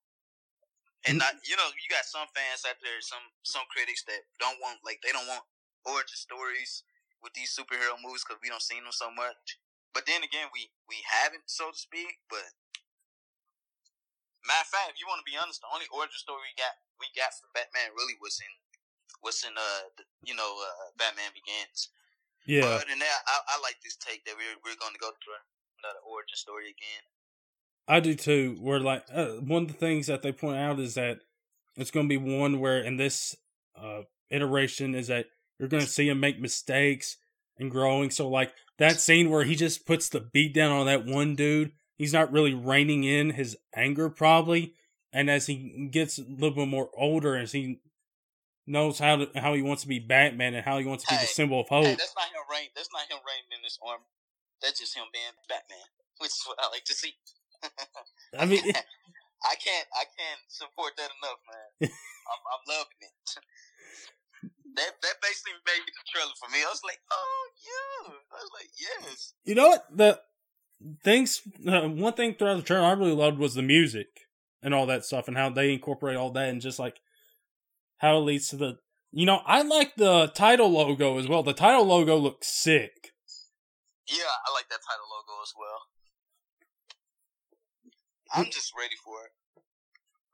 And 1.05 1.21
not, 1.21 1.37
you 1.45 1.55
know, 1.55 1.69
you 1.77 1.87
got 1.93 2.09
some 2.09 2.25
fans 2.33 2.65
out 2.65 2.81
there, 2.81 2.97
some 3.05 3.21
some 3.45 3.69
critics 3.69 4.01
that 4.09 4.25
don't 4.41 4.57
want 4.59 4.81
like 4.81 4.99
they 5.05 5.13
don't 5.13 5.29
want 5.29 5.45
origin 5.85 6.17
stories 6.17 6.83
with 7.21 7.37
these 7.37 7.53
superhero 7.53 7.95
movies 8.01 8.25
because 8.25 8.41
we 8.41 8.49
don't 8.49 8.65
see 8.65 8.81
them 8.81 8.91
so 8.91 9.13
much. 9.13 9.61
But 9.93 10.09
then 10.09 10.25
again, 10.25 10.49
we 10.51 10.73
we 10.89 11.05
haven't, 11.05 11.47
so 11.47 11.69
to 11.69 11.77
speak. 11.77 12.25
But 12.27 12.49
matter 14.43 14.65
of 14.65 14.73
fact, 14.73 14.97
if 14.97 14.99
you 14.99 15.07
want 15.07 15.21
to 15.21 15.29
be 15.29 15.37
honest, 15.37 15.61
the 15.61 15.71
only 15.71 15.87
origin 15.93 16.17
story 16.17 16.49
we 16.49 16.57
got 16.57 16.75
we 16.97 17.07
got 17.13 17.31
from 17.37 17.53
Batman 17.53 17.93
really 17.93 18.17
was 18.17 18.41
in 18.41 18.51
was 19.21 19.45
in 19.45 19.53
uh 19.53 19.93
the, 19.95 20.03
you 20.25 20.33
know 20.33 20.59
uh, 20.59 20.91
Batman 20.97 21.31
Begins. 21.31 21.93
Yeah. 22.47 22.61
But 22.61 22.73
other 22.73 22.85
than 22.89 22.99
that, 22.99 23.19
I, 23.27 23.39
I 23.55 23.61
like 23.61 23.75
this 23.83 23.95
take 23.97 24.25
that 24.25 24.35
we're 24.35 24.57
we're 24.63 24.79
going 24.79 24.93
to 24.93 24.99
go 24.99 25.11
through 25.23 25.33
another 25.83 25.99
origin 26.09 26.35
story 26.35 26.65
again. 26.65 27.03
I 27.87 27.99
do 27.99 28.15
too. 28.15 28.57
Where 28.59 28.79
like 28.79 29.03
uh, 29.13 29.33
one 29.43 29.63
of 29.63 29.67
the 29.67 29.73
things 29.73 30.07
that 30.07 30.21
they 30.21 30.31
point 30.31 30.57
out 30.57 30.79
is 30.79 30.95
that 30.95 31.19
it's 31.75 31.91
going 31.91 32.09
to 32.09 32.19
be 32.19 32.35
one 32.35 32.59
where 32.59 32.79
in 32.79 32.97
this 32.97 33.35
uh, 33.79 34.01
iteration 34.29 34.95
is 34.95 35.07
that 35.07 35.27
you're 35.59 35.69
going 35.69 35.83
to 35.83 35.89
see 35.89 36.09
him 36.09 36.19
make 36.19 36.39
mistakes 36.39 37.17
and 37.59 37.69
growing. 37.69 38.09
So 38.09 38.27
like 38.27 38.53
that 38.79 38.99
scene 38.99 39.29
where 39.29 39.43
he 39.43 39.55
just 39.55 39.85
puts 39.85 40.09
the 40.09 40.21
beat 40.21 40.53
down 40.53 40.71
on 40.71 40.85
that 40.87 41.05
one 41.05 41.35
dude, 41.35 41.73
he's 41.97 42.13
not 42.13 42.31
really 42.31 42.53
reining 42.53 43.03
in 43.03 43.31
his 43.31 43.57
anger 43.75 44.09
probably 44.09 44.73
and 45.13 45.29
as 45.29 45.47
he 45.47 45.89
gets 45.91 46.17
a 46.17 46.23
little 46.23 46.51
bit 46.51 46.67
more 46.67 46.89
older, 46.95 47.35
as 47.35 47.51
he 47.51 47.79
knows 48.67 48.99
how 48.99 49.15
to, 49.15 49.31
how 49.35 49.55
he 49.55 49.63
wants 49.63 49.83
to 49.83 49.87
be 49.87 49.99
Batman 49.99 50.53
and 50.53 50.65
how 50.65 50.77
he 50.77 50.85
wants 50.85 51.05
to 51.05 51.09
hey, 51.09 51.17
be 51.17 51.23
the 51.23 51.31
symbol 51.31 51.61
of 51.61 51.71
hope. 51.71 51.85
Hey, 51.85 51.95
that's 51.95 52.13
not 52.13 52.27
him 52.27 52.43
rain. 52.51 52.69
That's 52.75 52.91
not 52.93 53.07
him 53.07 53.23
raining 53.23 53.55
in 53.55 53.63
his 53.63 53.79
armor. 53.81 54.05
That's 54.61 54.77
just 54.77 54.93
him 54.93 55.07
being 55.15 55.33
Batman, 55.47 55.87
which 56.19 56.35
is 56.35 56.43
what 56.45 56.59
I 56.59 56.69
like 56.69 56.83
to 56.85 56.93
see. 56.93 57.15
I 58.37 58.45
mean, 58.45 58.61
I 59.51 59.55
can't, 59.55 59.87
I 59.95 60.05
can't 60.11 60.43
support 60.51 60.93
that 60.99 61.09
enough, 61.23 61.41
man. 61.47 61.89
I'm, 61.89 62.41
I'm 62.43 62.63
loving 62.67 63.01
it. 63.01 63.15
that 64.75 64.93
that 65.01 65.17
basically 65.21 65.57
made 65.65 65.81
the 65.85 66.05
trailer 66.11 66.35
for 66.39 66.51
me. 66.51 66.59
I 66.61 66.69
was 66.69 66.81
like, 66.83 66.99
oh 67.11 67.43
yeah. 67.63 68.13
I 68.31 68.35
was 68.35 68.51
like, 68.53 68.69
yes. 68.77 69.33
You 69.45 69.55
know 69.55 69.69
what? 69.69 69.85
The 69.91 70.19
things, 71.03 71.41
uh, 71.67 71.87
one 71.87 72.13
thing 72.13 72.35
throughout 72.35 72.57
the 72.57 72.63
trailer 72.63 72.85
I 72.85 72.91
really 72.91 73.15
loved 73.15 73.39
was 73.39 73.55
the 73.55 73.63
music 73.63 74.27
and 74.61 74.73
all 74.73 74.85
that 74.87 75.05
stuff 75.05 75.27
and 75.27 75.37
how 75.37 75.49
they 75.49 75.73
incorporate 75.73 76.17
all 76.17 76.31
that 76.31 76.49
and 76.49 76.61
just 76.61 76.79
like 76.79 76.99
how 77.97 78.17
it 78.17 78.21
leads 78.21 78.49
to 78.49 78.57
the 78.57 78.77
you 79.11 79.25
know 79.25 79.41
i 79.45 79.61
like 79.61 79.95
the 79.95 80.27
title 80.35 80.69
logo 80.69 81.17
as 81.17 81.27
well. 81.27 81.43
The 81.43 81.53
title 81.53 81.85
logo 81.85 82.15
looks 82.17 82.47
sick. 82.47 83.13
Yeah 84.07 84.33
i 84.45 84.53
like 84.53 84.69
that 84.69 84.83
title 84.85 85.07
logo 85.09 85.41
as 85.41 85.53
well. 85.57 85.81
I'm 88.35 88.51
just 88.51 88.73
ready 88.75 88.95
for 89.03 89.23
it. 89.23 89.31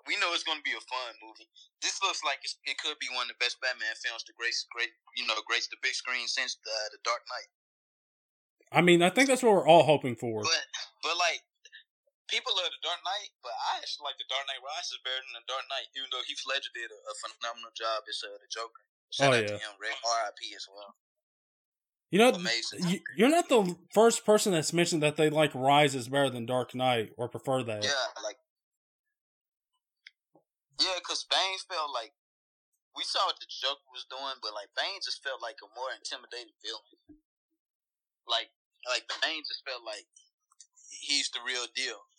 We 0.09 0.17
know 0.17 0.33
it's 0.33 0.43
going 0.43 0.57
to 0.57 0.65
be 0.65 0.73
a 0.75 0.83
fun 0.89 1.13
movie. 1.23 1.47
This 1.79 2.01
looks 2.03 2.25
like 2.25 2.41
it 2.43 2.75
could 2.81 2.97
be 2.99 3.07
one 3.13 3.29
of 3.29 3.37
the 3.37 3.39
best 3.39 3.61
batman 3.61 3.95
films 4.03 4.23
to 4.27 4.33
grace 4.35 4.65
great 4.73 4.89
you 5.15 5.25
know 5.27 5.35
grace 5.47 5.67
the 5.67 5.77
big 5.81 5.93
screen 5.93 6.27
since 6.27 6.57
the, 6.65 6.77
the 6.91 6.99
dark 7.03 7.21
knight. 7.29 7.49
I 8.73 8.81
mean 8.81 9.01
i 9.01 9.09
think 9.09 9.29
that's 9.29 9.43
what 9.43 9.53
we're 9.53 9.67
all 9.67 9.83
hoping 9.83 10.15
for. 10.15 10.41
But 10.41 10.65
but 11.01 11.15
like 11.17 11.41
people 12.31 12.55
love 12.55 12.71
the 12.71 12.83
Dark 12.83 13.01
Knight, 13.03 13.31
but 13.43 13.55
I 13.55 13.83
actually 13.83 14.07
like 14.07 14.19
the 14.19 14.29
Dark 14.29 14.47
Knight 14.47 14.63
Rises 14.63 14.99
better 15.03 15.19
than 15.23 15.43
the 15.43 15.47
Dark 15.49 15.65
Knight, 15.67 15.87
even 15.95 16.07
though 16.11 16.23
Heath 16.23 16.43
Ledger 16.47 16.71
did 16.71 16.91
a, 16.91 16.99
a 16.99 17.15
phenomenal 17.19 17.73
job 17.75 18.07
as 18.07 18.19
uh, 18.23 18.37
the 18.39 18.49
Joker. 18.49 18.83
Shout 19.11 19.29
oh, 19.29 19.37
out 19.37 19.45
yeah. 19.45 19.53
to 19.53 19.61
him, 19.61 19.73
R.I.P. 19.77 20.41
as 20.55 20.65
well. 20.65 20.97
You 22.09 22.21
know, 22.21 22.29
Amazing. 22.29 23.01
you're 23.17 23.33
not 23.33 23.49
the 23.49 23.73
first 23.89 24.21
person 24.21 24.53
that's 24.53 24.73
mentioned 24.73 25.01
that 25.01 25.17
they 25.17 25.33
like 25.33 25.53
Rises 25.57 26.07
better 26.07 26.29
than 26.29 26.45
Dark 26.45 26.77
Knight 26.77 27.09
or 27.17 27.27
prefer 27.27 27.65
that. 27.65 27.81
Yeah, 27.81 28.05
like, 28.21 28.37
yeah, 30.77 31.01
because 31.01 31.25
Bane 31.25 31.57
felt 31.65 31.89
like 31.89 32.13
we 32.93 33.01
saw 33.01 33.25
what 33.25 33.41
the 33.41 33.49
Joker 33.49 33.89
was 33.89 34.05
doing, 34.05 34.37
but 34.45 34.53
like 34.53 34.69
Bane 34.77 35.01
just 35.01 35.25
felt 35.25 35.41
like 35.41 35.57
a 35.65 35.69
more 35.73 35.89
intimidating 35.89 36.53
villain. 36.61 37.17
Like, 38.29 38.53
like 38.85 39.09
Bane 39.21 39.41
just 39.41 39.65
felt 39.65 39.81
like 39.81 40.05
he's 40.93 41.33
the 41.33 41.41
real 41.41 41.65
deal 41.73 42.12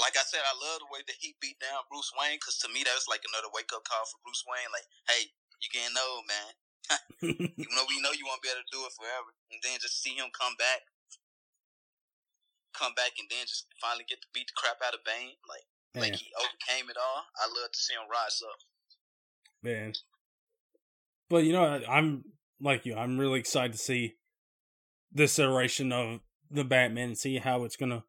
like 0.00 0.16
I 0.16 0.24
said, 0.24 0.42
I 0.42 0.54
love 0.56 0.80
the 0.80 0.90
way 0.90 1.04
that 1.04 1.18
he 1.20 1.36
beat 1.38 1.60
down 1.60 1.84
Bruce 1.90 2.10
Wayne 2.16 2.40
because 2.40 2.56
to 2.64 2.68
me 2.72 2.82
that 2.82 2.96
was 2.96 3.10
like 3.10 3.22
another 3.26 3.52
wake 3.52 3.70
up 3.74 3.84
call 3.84 4.06
for 4.08 4.22
Bruce 4.24 4.42
Wayne. 4.48 4.70
Like, 4.72 4.88
hey, 5.10 5.28
you 5.60 5.68
getting 5.70 5.96
old, 5.96 6.24
man. 6.24 6.50
Even 7.60 7.74
though 7.74 7.88
we 7.88 8.00
know 8.00 8.12
you 8.16 8.24
won't 8.28 8.44
be 8.44 8.52
able 8.52 8.64
to 8.64 8.74
do 8.74 8.84
it 8.84 8.96
forever, 8.96 9.36
and 9.52 9.60
then 9.60 9.80
just 9.80 10.00
see 10.00 10.16
him 10.16 10.32
come 10.32 10.56
back, 10.56 10.88
come 12.72 12.96
back, 12.96 13.16
and 13.20 13.28
then 13.28 13.44
just 13.44 13.68
finally 13.80 14.08
get 14.08 14.20
to 14.24 14.28
beat 14.32 14.48
the 14.48 14.56
crap 14.56 14.80
out 14.80 14.96
of 14.96 15.04
Bane, 15.04 15.36
like 15.48 15.68
Man. 15.92 16.10
like 16.10 16.16
he 16.16 16.32
overcame 16.36 16.88
it 16.88 16.98
all. 17.00 17.28
I 17.36 17.48
love 17.48 17.72
to 17.72 17.80
see 17.80 17.94
him 17.94 18.08
rise 18.08 18.40
up. 18.40 18.60
Man, 19.64 19.92
but 21.28 21.44
you 21.44 21.52
know, 21.52 21.64
I'm 21.88 22.24
like 22.60 22.84
you. 22.84 22.96
I'm 22.96 23.18
really 23.18 23.40
excited 23.40 23.72
to 23.72 23.80
see 23.80 24.16
this 25.12 25.38
iteration 25.38 25.92
of 25.92 26.20
the 26.50 26.64
Batman 26.64 27.14
and 27.14 27.18
see 27.18 27.38
how 27.38 27.64
it's 27.64 27.76
gonna 27.76 28.04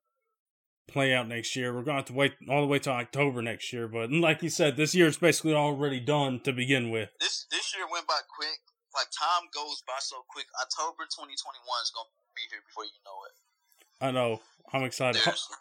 play 0.87 1.13
out 1.13 1.27
next 1.27 1.55
year. 1.55 1.73
We're 1.73 1.83
going 1.83 1.95
to 1.95 2.01
have 2.01 2.05
to 2.05 2.13
wait 2.13 2.33
all 2.49 2.61
the 2.61 2.67
way 2.67 2.79
to 2.79 2.91
October 2.91 3.41
next 3.41 3.71
year. 3.73 3.87
But 3.87 4.11
like 4.11 4.41
you 4.43 4.49
said, 4.49 4.77
this 4.77 4.93
year 4.95 5.07
is 5.07 5.17
basically 5.17 5.53
already 5.53 5.99
done 5.99 6.39
to 6.41 6.53
begin 6.53 6.89
with. 6.89 7.09
This 7.19 7.45
this 7.51 7.73
year 7.75 7.85
went 7.91 8.07
by 8.07 8.19
quick. 8.35 8.59
Like 8.93 9.07
time 9.11 9.49
goes 9.53 9.83
by 9.85 9.97
so 9.99 10.17
quick. 10.29 10.45
October 10.61 11.03
2021 11.03 11.35
is 11.83 11.91
going 11.93 12.07
to 12.07 12.33
be 12.35 12.41
here 12.49 12.61
before 12.67 12.85
you 12.85 12.91
know 13.03 13.19
it. 13.27 14.05
I 14.05 14.11
know. 14.11 14.41
I'm 14.71 14.83
excited. 14.83 15.21
Ho- 15.21 15.55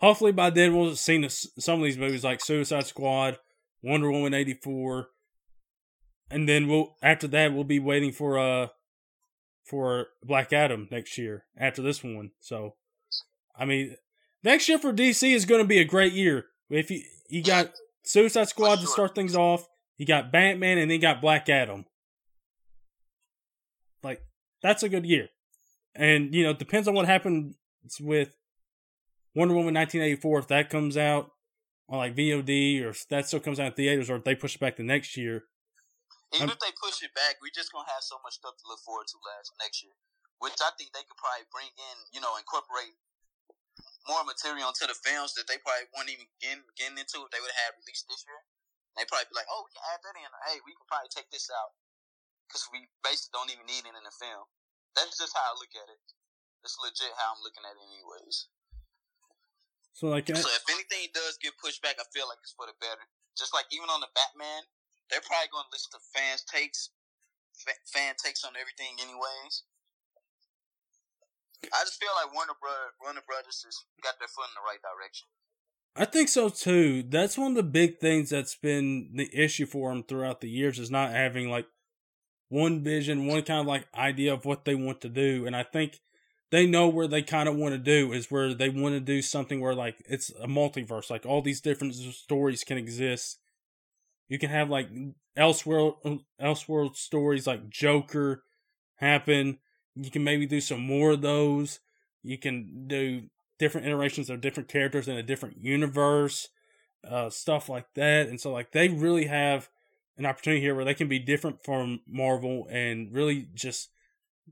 hopefully 0.00 0.32
by 0.32 0.50
then 0.50 0.74
we'll 0.74 0.88
have 0.88 0.98
seen 0.98 1.28
some 1.28 1.80
of 1.80 1.84
these 1.84 1.98
movies 1.98 2.24
like 2.24 2.42
Suicide 2.42 2.86
Squad, 2.86 3.38
Wonder 3.82 4.10
Woman 4.10 4.34
84, 4.34 5.08
and 6.30 6.48
then 6.48 6.66
we'll 6.66 6.96
after 7.02 7.28
that 7.28 7.52
we'll 7.52 7.64
be 7.64 7.78
waiting 7.78 8.12
for 8.12 8.38
uh 8.38 8.68
for 9.64 10.08
Black 10.24 10.52
Adam 10.52 10.88
next 10.90 11.16
year 11.18 11.44
after 11.56 11.82
this 11.82 12.02
one. 12.02 12.30
So, 12.40 12.74
I 13.56 13.64
mean, 13.64 13.96
next 14.42 14.68
year 14.68 14.78
for 14.78 14.92
DC 14.92 15.34
is 15.34 15.44
going 15.44 15.62
to 15.62 15.66
be 15.66 15.78
a 15.78 15.84
great 15.84 16.12
year. 16.12 16.46
If 16.70 16.90
you 16.90 17.02
you 17.28 17.42
got 17.42 17.72
Suicide 18.04 18.48
Squad 18.48 18.80
to 18.80 18.86
start 18.86 19.14
things 19.14 19.36
off, 19.36 19.66
you 19.96 20.06
got 20.06 20.32
Batman, 20.32 20.78
and 20.78 20.90
then 20.90 20.96
you 20.96 21.00
got 21.00 21.20
Black 21.20 21.48
Adam. 21.48 21.86
Like 24.02 24.22
that's 24.62 24.82
a 24.82 24.88
good 24.88 25.06
year, 25.06 25.28
and 25.94 26.34
you 26.34 26.44
know 26.44 26.50
it 26.50 26.58
depends 26.58 26.88
on 26.88 26.94
what 26.94 27.06
happens 27.06 27.54
with 28.00 28.30
Wonder 29.34 29.54
Woman 29.54 29.74
1984 29.74 30.38
if 30.38 30.48
that 30.48 30.70
comes 30.70 30.96
out 30.96 31.30
on 31.88 31.98
like 31.98 32.16
VOD 32.16 32.82
or 32.82 32.90
if 32.90 33.08
that 33.08 33.26
still 33.28 33.40
comes 33.40 33.60
out 33.60 33.66
in 33.66 33.72
theaters 33.72 34.08
or 34.08 34.16
if 34.16 34.24
they 34.24 34.34
push 34.34 34.54
it 34.54 34.60
back 34.60 34.76
to 34.76 34.82
next 34.82 35.16
year. 35.16 35.44
Even 36.34 36.48
um, 36.48 36.56
if 36.56 36.60
they 36.60 36.72
push 36.80 37.02
it 37.04 37.12
back, 37.14 37.36
we're 37.40 37.52
just 37.54 37.72
gonna 37.72 37.88
have 37.92 38.02
so 38.02 38.16
much 38.24 38.40
stuff 38.40 38.56
to 38.56 38.64
look 38.68 38.80
forward 38.80 39.06
to 39.08 39.16
last 39.20 39.52
next 39.60 39.84
year, 39.84 39.92
which 40.40 40.56
I 40.64 40.72
think 40.80 40.92
they 40.96 41.04
could 41.04 41.20
probably 41.20 41.44
bring 41.52 41.68
in, 41.68 41.96
you 42.16 42.20
know, 42.20 42.32
incorporate 42.40 42.96
more 44.08 44.24
material 44.26 44.68
into 44.70 44.86
the 44.86 44.98
films 44.98 45.34
that 45.38 45.46
they 45.46 45.58
probably 45.62 45.86
wouldn't 45.94 46.12
even 46.12 46.28
get 46.42 46.58
getting 46.74 46.98
into 46.98 47.22
if 47.22 47.30
they 47.30 47.42
would 47.42 47.54
have 47.66 47.78
released 47.78 48.06
this 48.10 48.22
year. 48.26 48.42
They 48.98 49.06
probably 49.08 49.30
be 49.32 49.38
like, 49.38 49.48
"Oh, 49.48 49.64
we 49.64 49.72
can 49.72 49.84
add 49.94 50.02
that 50.04 50.16
in. 50.18 50.30
Hey, 50.48 50.60
we 50.66 50.74
can 50.76 50.84
probably 50.90 51.08
take 51.08 51.30
this 51.30 51.48
out 51.48 51.72
because 52.46 52.66
we 52.68 52.90
basically 53.00 53.32
don't 53.32 53.52
even 53.52 53.64
need 53.66 53.86
it 53.86 53.94
in 53.96 54.04
the 54.04 54.12
film." 54.12 54.50
That's 54.94 55.16
just 55.16 55.32
how 55.32 55.52
I 55.52 55.54
look 55.56 55.72
at 55.72 55.88
it. 55.88 56.02
That's 56.60 56.76
legit 56.78 57.16
how 57.16 57.34
I'm 57.34 57.42
looking 57.42 57.64
at 57.64 57.74
it, 57.74 57.82
anyways. 57.88 58.48
So 59.92 60.08
like, 60.08 60.28
I- 60.30 60.40
so 60.40 60.48
if 60.52 60.66
anything 60.68 61.10
does 61.12 61.38
get 61.38 61.56
pushed 61.58 61.82
back, 61.82 61.96
I 62.00 62.04
feel 62.12 62.28
like 62.28 62.38
it's 62.42 62.52
for 62.52 62.66
the 62.66 62.74
better. 62.80 63.08
Just 63.36 63.54
like 63.54 63.66
even 63.72 63.88
on 63.88 64.00
the 64.00 64.12
Batman, 64.14 64.64
they're 65.08 65.24
probably 65.24 65.48
going 65.48 65.64
to 65.68 65.72
listen 65.72 65.92
to 65.92 66.00
fans' 66.12 66.44
takes, 66.44 66.90
fan 67.86 68.14
takes 68.16 68.44
on 68.44 68.56
everything, 68.56 68.96
anyways. 69.00 69.64
I 71.72 71.84
just 71.84 72.00
feel 72.00 72.10
like 72.14 72.34
Warner 72.34 72.54
Brothers, 72.60 72.94
Warner 73.02 73.22
Brothers 73.26 73.62
has 73.64 73.76
got 74.02 74.14
their 74.18 74.28
foot 74.28 74.46
in 74.48 74.56
the 74.56 74.66
right 74.66 74.80
direction. 74.82 75.28
I 75.94 76.04
think 76.06 76.28
so 76.28 76.48
too. 76.48 77.02
That's 77.02 77.36
one 77.36 77.52
of 77.52 77.56
the 77.56 77.62
big 77.62 77.98
things 77.98 78.30
that's 78.30 78.54
been 78.54 79.10
the 79.14 79.28
issue 79.32 79.66
for 79.66 79.90
them 79.90 80.02
throughout 80.02 80.40
the 80.40 80.48
years 80.48 80.78
is 80.78 80.90
not 80.90 81.10
having 81.10 81.50
like 81.50 81.66
one 82.48 82.82
vision, 82.82 83.26
one 83.26 83.42
kind 83.42 83.60
of 83.60 83.66
like 83.66 83.86
idea 83.94 84.32
of 84.32 84.44
what 84.44 84.64
they 84.64 84.74
want 84.74 85.00
to 85.02 85.08
do. 85.08 85.46
And 85.46 85.54
I 85.54 85.62
think 85.62 86.00
they 86.50 86.66
know 86.66 86.88
where 86.88 87.08
they 87.08 87.22
kind 87.22 87.48
of 87.48 87.56
want 87.56 87.72
to 87.74 87.78
do 87.78 88.12
is 88.12 88.30
where 88.30 88.54
they 88.54 88.70
want 88.70 88.94
to 88.94 89.00
do 89.00 89.20
something 89.20 89.60
where 89.60 89.74
like 89.74 90.02
it's 90.08 90.30
a 90.30 90.46
multiverse, 90.46 91.10
like 91.10 91.26
all 91.26 91.42
these 91.42 91.60
different 91.60 91.94
stories 91.94 92.64
can 92.64 92.78
exist 92.78 93.38
you 94.32 94.38
can 94.38 94.48
have 94.48 94.70
like 94.70 94.88
Elseworld 95.36 95.96
uh, 96.06 96.16
Elseworld 96.42 96.96
stories 96.96 97.46
like 97.46 97.68
Joker 97.68 98.42
happen. 98.96 99.58
You 99.94 100.10
can 100.10 100.24
maybe 100.24 100.46
do 100.46 100.60
some 100.60 100.80
more 100.80 101.12
of 101.12 101.22
those. 101.22 101.80
You 102.22 102.38
can 102.38 102.86
do 102.86 103.24
different 103.58 103.86
iterations 103.86 104.30
of 104.30 104.40
different 104.40 104.68
characters 104.68 105.08
in 105.08 105.16
a 105.16 105.22
different 105.22 105.58
universe, 105.58 106.48
uh, 107.08 107.30
stuff 107.30 107.68
like 107.68 107.86
that. 107.94 108.28
And 108.28 108.40
so 108.40 108.52
like 108.52 108.72
they 108.72 108.88
really 108.88 109.26
have 109.26 109.68
an 110.16 110.26
opportunity 110.26 110.60
here 110.60 110.74
where 110.74 110.84
they 110.84 110.94
can 110.94 111.08
be 111.08 111.18
different 111.18 111.64
from 111.64 112.00
Marvel 112.06 112.66
and 112.70 113.12
really 113.12 113.48
just 113.54 113.90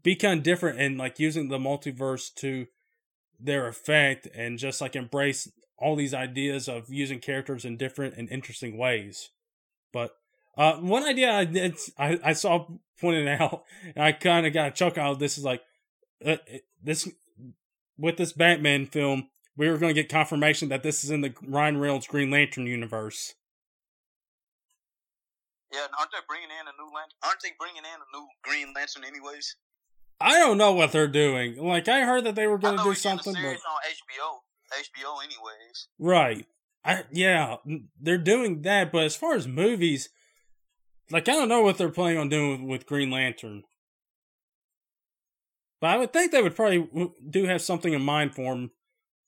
be 0.03 0.15
kind 0.15 0.39
of 0.39 0.45
different 0.45 0.79
and 0.79 0.99
like 0.99 1.19
using 1.19 1.49
the 1.49 1.59
multiverse 1.59 2.33
to 2.35 2.67
their 3.39 3.67
effect 3.67 4.29
and 4.35 4.59
just 4.59 4.81
like 4.81 4.95
embrace 4.95 5.51
all 5.79 5.97
these 5.97 6.15
ideas 6.15 6.69
of 6.69 6.93
using 6.93 7.19
characters 7.19 7.65
in 7.65 7.77
different 7.77 8.15
and 8.17 8.29
interesting 8.31 8.77
ways. 8.77 9.31
But 9.93 10.13
uh, 10.61 10.77
one 10.77 11.05
idea 11.05 11.33
I 11.33 11.47
did, 11.47 11.75
I, 11.97 12.21
I 12.23 12.33
saw 12.35 12.67
pointed 13.01 13.27
out, 13.29 13.65
and 13.97 14.05
I 14.05 14.13
kind 14.13 14.47
of 14.47 14.53
got 14.53 14.69
a 14.69 14.71
chuckle 14.73 15.03
out 15.03 15.13
of 15.13 15.19
this 15.19 15.39
is 15.39 15.45
like, 15.45 15.63
uh, 16.25 16.37
this 16.83 17.09
with 17.97 18.19
this 18.19 18.35
Batman 18.35 18.85
film, 18.85 19.31
we 19.57 19.71
were 19.71 19.79
going 19.79 19.95
to 19.95 19.99
get 20.03 20.11
confirmation 20.11 20.69
that 20.69 20.83
this 20.83 21.03
is 21.03 21.11
in 21.11 21.23
the 21.23 21.33
Ryan 21.43 21.79
Reynolds 21.79 22.07
Green 22.07 22.31
Lantern 22.31 22.67
universe. 22.67 23.35
Yeah, 25.73 25.87
aren't 25.99 26.11
they 26.13 26.19
bringing 26.29 26.51
in 26.51 26.67
a 26.67 26.77
new 26.77 26.93
lantern? 26.95 27.17
Aren't 27.23 27.41
they 27.43 27.53
bringing 27.59 27.79
in 27.79 27.85
a 27.85 28.19
new 28.19 28.27
Green 28.43 28.75
Lantern 28.75 29.05
anyways? 29.05 29.57
I 30.21 30.39
don't 30.39 30.59
know 30.59 30.73
what 30.73 30.93
they're 30.93 31.09
doing. 31.09 31.57
Like 31.57 31.89
I 31.89 32.05
heard 32.05 32.25
that 32.25 32.35
they 32.35 32.47
were 32.47 32.59
going 32.59 32.77
to 32.77 32.85
do 32.85 32.95
something, 32.95 33.33
but 33.33 33.41
on 33.41 33.57
HBO, 33.57 34.41
HBO 34.75 35.25
anyways. 35.25 35.89
Right. 35.99 36.45
I 36.85 37.05
yeah, 37.11 37.57
they're 37.99 38.19
doing 38.19 38.61
that, 38.63 38.93
but 38.93 39.05
as 39.05 39.17
far 39.17 39.35
as 39.35 39.49
movies, 39.49 40.11
like 41.11 41.29
I 41.29 41.33
don't 41.33 41.49
know 41.49 41.63
what 41.63 41.79
they're 41.79 41.89
planning 41.89 42.19
on 42.19 42.29
doing 42.29 42.63
with, 42.63 42.81
with 42.81 42.87
Green 42.87 43.11
Lantern. 43.11 43.65
But 45.81 45.91
I 45.91 45.97
would 45.97 46.13
think 46.13 46.31
they 46.31 46.43
would 46.43 46.57
probably 46.57 47.11
do 47.29 47.45
have 47.45 47.63
something 47.63 47.93
in 47.93 48.03
mind 48.03 48.35
for 48.35 48.53
him. 48.53 48.71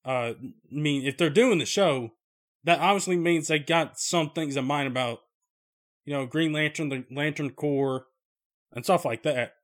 Uh, 0.04 0.34
I 0.40 0.52
mean, 0.70 1.06
if 1.06 1.16
they're 1.16 1.30
doing 1.30 1.58
the 1.58 1.66
show, 1.66 2.12
that 2.64 2.80
obviously 2.80 3.16
means 3.16 3.48
they 3.48 3.58
got 3.58 3.98
some 3.98 4.30
things 4.30 4.56
in 4.56 4.64
mind 4.64 4.86
about, 4.86 5.20
you 6.04 6.12
know, 6.12 6.26
Green 6.26 6.52
Lantern, 6.52 6.90
the 6.90 7.04
Lantern 7.10 7.50
Corps, 7.50 8.06
and 8.72 8.84
stuff 8.84 9.04
like 9.04 9.22
that. 9.22 9.54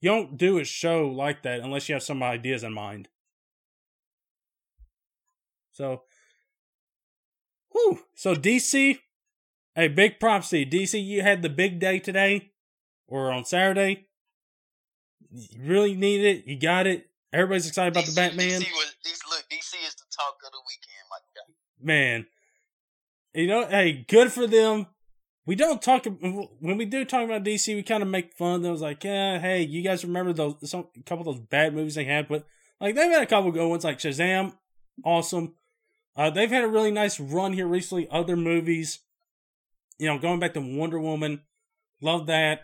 You 0.00 0.10
don't 0.10 0.36
do 0.36 0.58
a 0.58 0.64
show 0.64 1.08
like 1.08 1.42
that 1.44 1.60
unless 1.60 1.88
you 1.88 1.94
have 1.94 2.02
some 2.02 2.22
ideas 2.22 2.62
in 2.62 2.74
mind. 2.74 3.08
So 5.72 6.02
Whew. 7.76 8.00
So 8.14 8.34
DC, 8.34 8.98
hey, 9.76 9.88
big 9.88 10.18
props 10.18 10.50
to 10.50 10.58
you. 10.58 10.66
DC, 10.66 11.04
you 11.04 11.22
had 11.22 11.42
the 11.42 11.48
big 11.48 11.78
day 11.78 12.00
today 12.00 12.50
or 13.06 13.30
on 13.30 13.44
Saturday. 13.44 14.08
You 15.30 15.60
really 15.62 15.94
need 15.94 16.24
it. 16.24 16.46
You 16.46 16.58
got 16.58 16.86
it. 16.86 17.08
Everybody's 17.32 17.68
excited 17.68 17.92
about 17.92 18.04
DC, 18.04 18.14
the 18.14 18.20
Batman. 18.20 18.60
DC, 18.60 18.72
was, 18.72 18.96
DC, 19.04 19.20
look, 19.30 19.44
DC 19.50 19.86
is 19.86 19.94
the 19.94 20.04
talk 20.10 20.38
of 20.44 20.52
the 20.52 20.58
weekend, 20.66 21.04
my 21.10 21.18
guy. 21.34 21.52
Man, 21.80 22.26
you 23.34 23.46
know, 23.46 23.66
hey, 23.66 24.04
good 24.08 24.32
for 24.32 24.46
them. 24.46 24.86
We 25.44 25.54
don't 25.54 25.82
talk 25.82 26.06
when 26.06 26.76
we 26.76 26.86
do 26.86 27.04
talk 27.04 27.24
about 27.24 27.44
DC. 27.44 27.74
We 27.74 27.82
kind 27.82 28.02
of 28.02 28.08
make 28.08 28.32
fun. 28.34 28.64
Of 28.64 28.70
was 28.72 28.80
like, 28.80 29.04
yeah, 29.04 29.38
hey, 29.38 29.62
you 29.62 29.82
guys 29.82 30.04
remember 30.04 30.32
those 30.32 30.56
some 30.68 30.86
a 30.96 31.02
couple 31.02 31.28
of 31.28 31.36
those 31.36 31.46
bad 31.46 31.74
movies 31.74 31.94
they 31.94 32.04
had, 32.04 32.26
but 32.26 32.46
like 32.80 32.94
they've 32.94 33.10
had 33.10 33.22
a 33.22 33.26
couple 33.26 33.52
good 33.52 33.68
ones, 33.68 33.84
like 33.84 33.98
Shazam, 33.98 34.54
awesome. 35.04 35.54
Uh, 36.16 36.30
they've 36.30 36.50
had 36.50 36.64
a 36.64 36.68
really 36.68 36.90
nice 36.90 37.20
run 37.20 37.52
here 37.52 37.66
recently. 37.66 38.08
Other 38.10 38.36
movies, 38.36 39.00
you 39.98 40.06
know, 40.06 40.18
going 40.18 40.40
back 40.40 40.54
to 40.54 40.60
Wonder 40.60 41.00
Woman, 41.00 41.42
love 42.00 42.26
that. 42.26 42.60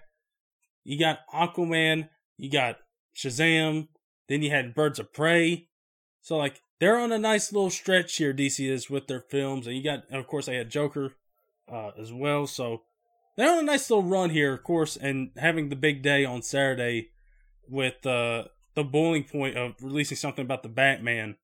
You 0.85 0.99
got 0.99 1.21
Aquaman, 1.33 2.09
you 2.37 2.51
got 2.51 2.79
Shazam, 3.17 3.89
then 4.29 4.43
you 4.43 4.51
had 4.51 4.75
Birds 4.75 4.99
of 4.99 5.13
Prey. 5.13 5.69
So 6.21 6.37
like 6.37 6.61
they're 6.81 6.99
on 6.99 7.13
a 7.13 7.19
nice 7.19 7.53
little 7.53 7.71
stretch 7.71 8.17
here. 8.17 8.35
DC 8.35 8.69
is 8.69 8.91
with 8.91 9.07
their 9.07 9.21
films, 9.21 9.67
and 9.67 9.77
you 9.77 9.85
got, 9.85 10.05
and 10.11 10.19
of 10.19 10.27
course, 10.27 10.47
they 10.47 10.57
had 10.57 10.71
Joker 10.71 11.13
uh, 11.73 11.91
as 11.99 12.13
well. 12.13 12.47
So 12.47 12.83
they're 13.37 13.53
on 13.53 13.61
a 13.61 13.63
nice 13.63 13.89
little 13.89 14.03
run 14.03 14.31
here, 14.31 14.53
of 14.53 14.65
course, 14.65 14.97
and 14.97 15.31
having 15.37 15.69
the 15.69 15.77
big 15.77 16.03
day 16.03 16.25
on 16.25 16.43
Saturday 16.43 17.11
with 17.69 18.05
uh, 18.05 18.45
the 18.75 18.83
boiling 18.83 19.25
point 19.25 19.57
of 19.57 19.75
releasing 19.81 20.17
something 20.17 20.45
about 20.45 20.63
the 20.63 20.69
Batman. 20.69 21.37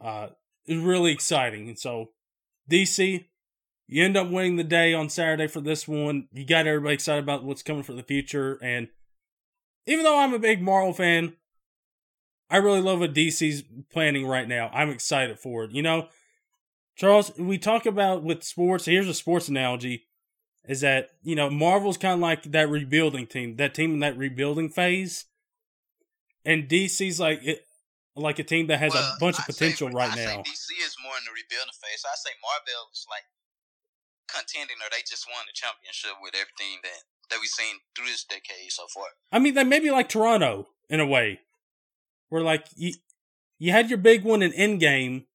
Uh, 0.00 0.28
is 0.66 0.82
really 0.82 1.12
exciting. 1.12 1.68
And 1.68 1.78
so, 1.78 2.10
DC, 2.70 3.26
you 3.92 4.02
end 4.02 4.16
up 4.16 4.30
winning 4.30 4.56
the 4.56 4.64
day 4.64 4.94
on 4.94 5.10
Saturday 5.10 5.46
for 5.46 5.60
this 5.60 5.86
one. 5.86 6.26
You 6.32 6.46
got 6.46 6.66
everybody 6.66 6.94
excited 6.94 7.22
about 7.22 7.44
what's 7.44 7.62
coming 7.62 7.82
for 7.82 7.92
the 7.92 8.02
future. 8.02 8.58
And 8.62 8.88
even 9.86 10.02
though 10.02 10.18
I'm 10.18 10.32
a 10.32 10.38
big 10.38 10.62
Marvel 10.62 10.94
fan, 10.94 11.34
I 12.48 12.56
really 12.56 12.80
love 12.80 13.00
what 13.00 13.12
DC's 13.12 13.64
planning 13.92 14.26
right 14.26 14.48
now. 14.48 14.70
I'm 14.72 14.88
excited 14.88 15.38
for 15.38 15.64
it. 15.64 15.72
You 15.72 15.82
know, 15.82 16.08
Charles, 16.96 17.36
we 17.38 17.58
talk 17.58 17.84
about 17.84 18.22
with 18.22 18.42
sports. 18.42 18.86
Here's 18.86 19.08
a 19.08 19.14
sports 19.14 19.48
analogy: 19.48 20.06
is 20.66 20.80
that 20.80 21.10
you 21.22 21.36
know 21.36 21.50
Marvel's 21.50 21.98
kind 21.98 22.14
of 22.14 22.20
like 22.20 22.44
that 22.44 22.70
rebuilding 22.70 23.26
team, 23.26 23.56
that 23.56 23.74
team 23.74 23.92
in 23.92 24.00
that 24.00 24.16
rebuilding 24.16 24.70
phase, 24.70 25.26
and 26.46 26.66
DC's 26.66 27.20
like 27.20 27.40
it, 27.42 27.66
like 28.16 28.38
a 28.38 28.44
team 28.44 28.68
that 28.68 28.78
has 28.78 28.94
well, 28.94 29.02
a 29.02 29.20
bunch 29.20 29.38
of 29.38 29.44
potential 29.44 29.88
say, 29.88 29.94
right 29.94 30.12
I 30.12 30.16
now. 30.16 30.36
DC 30.38 30.72
is 30.80 30.96
more 31.04 31.16
in 31.18 31.24
the 31.24 31.32
rebuilding 31.34 31.74
phase. 31.82 32.04
I 32.06 32.16
say 32.16 32.30
Marvel 32.40 32.88
is 32.92 33.06
like 33.10 33.24
contending, 34.32 34.80
or 34.80 34.88
they 34.88 35.04
just 35.04 35.28
won 35.28 35.44
the 35.44 35.52
championship 35.52 36.16
with 36.24 36.32
everything 36.32 36.80
that 36.80 37.04
that 37.28 37.38
we've 37.40 37.52
seen 37.52 37.76
through 37.92 38.08
this 38.08 38.24
decade 38.24 38.72
so 38.72 38.88
far. 38.88 39.12
I 39.30 39.38
mean, 39.38 39.54
they 39.54 39.64
may 39.64 39.80
be 39.80 39.92
like 39.92 40.08
Toronto 40.08 40.68
in 40.88 41.00
a 41.00 41.06
way, 41.06 41.40
where 42.32 42.42
like 42.42 42.66
you 42.74 42.96
you 43.60 43.70
had 43.70 43.92
your 43.92 44.00
big 44.00 44.24
one 44.24 44.40
in 44.40 44.52
Endgame, 44.52 45.28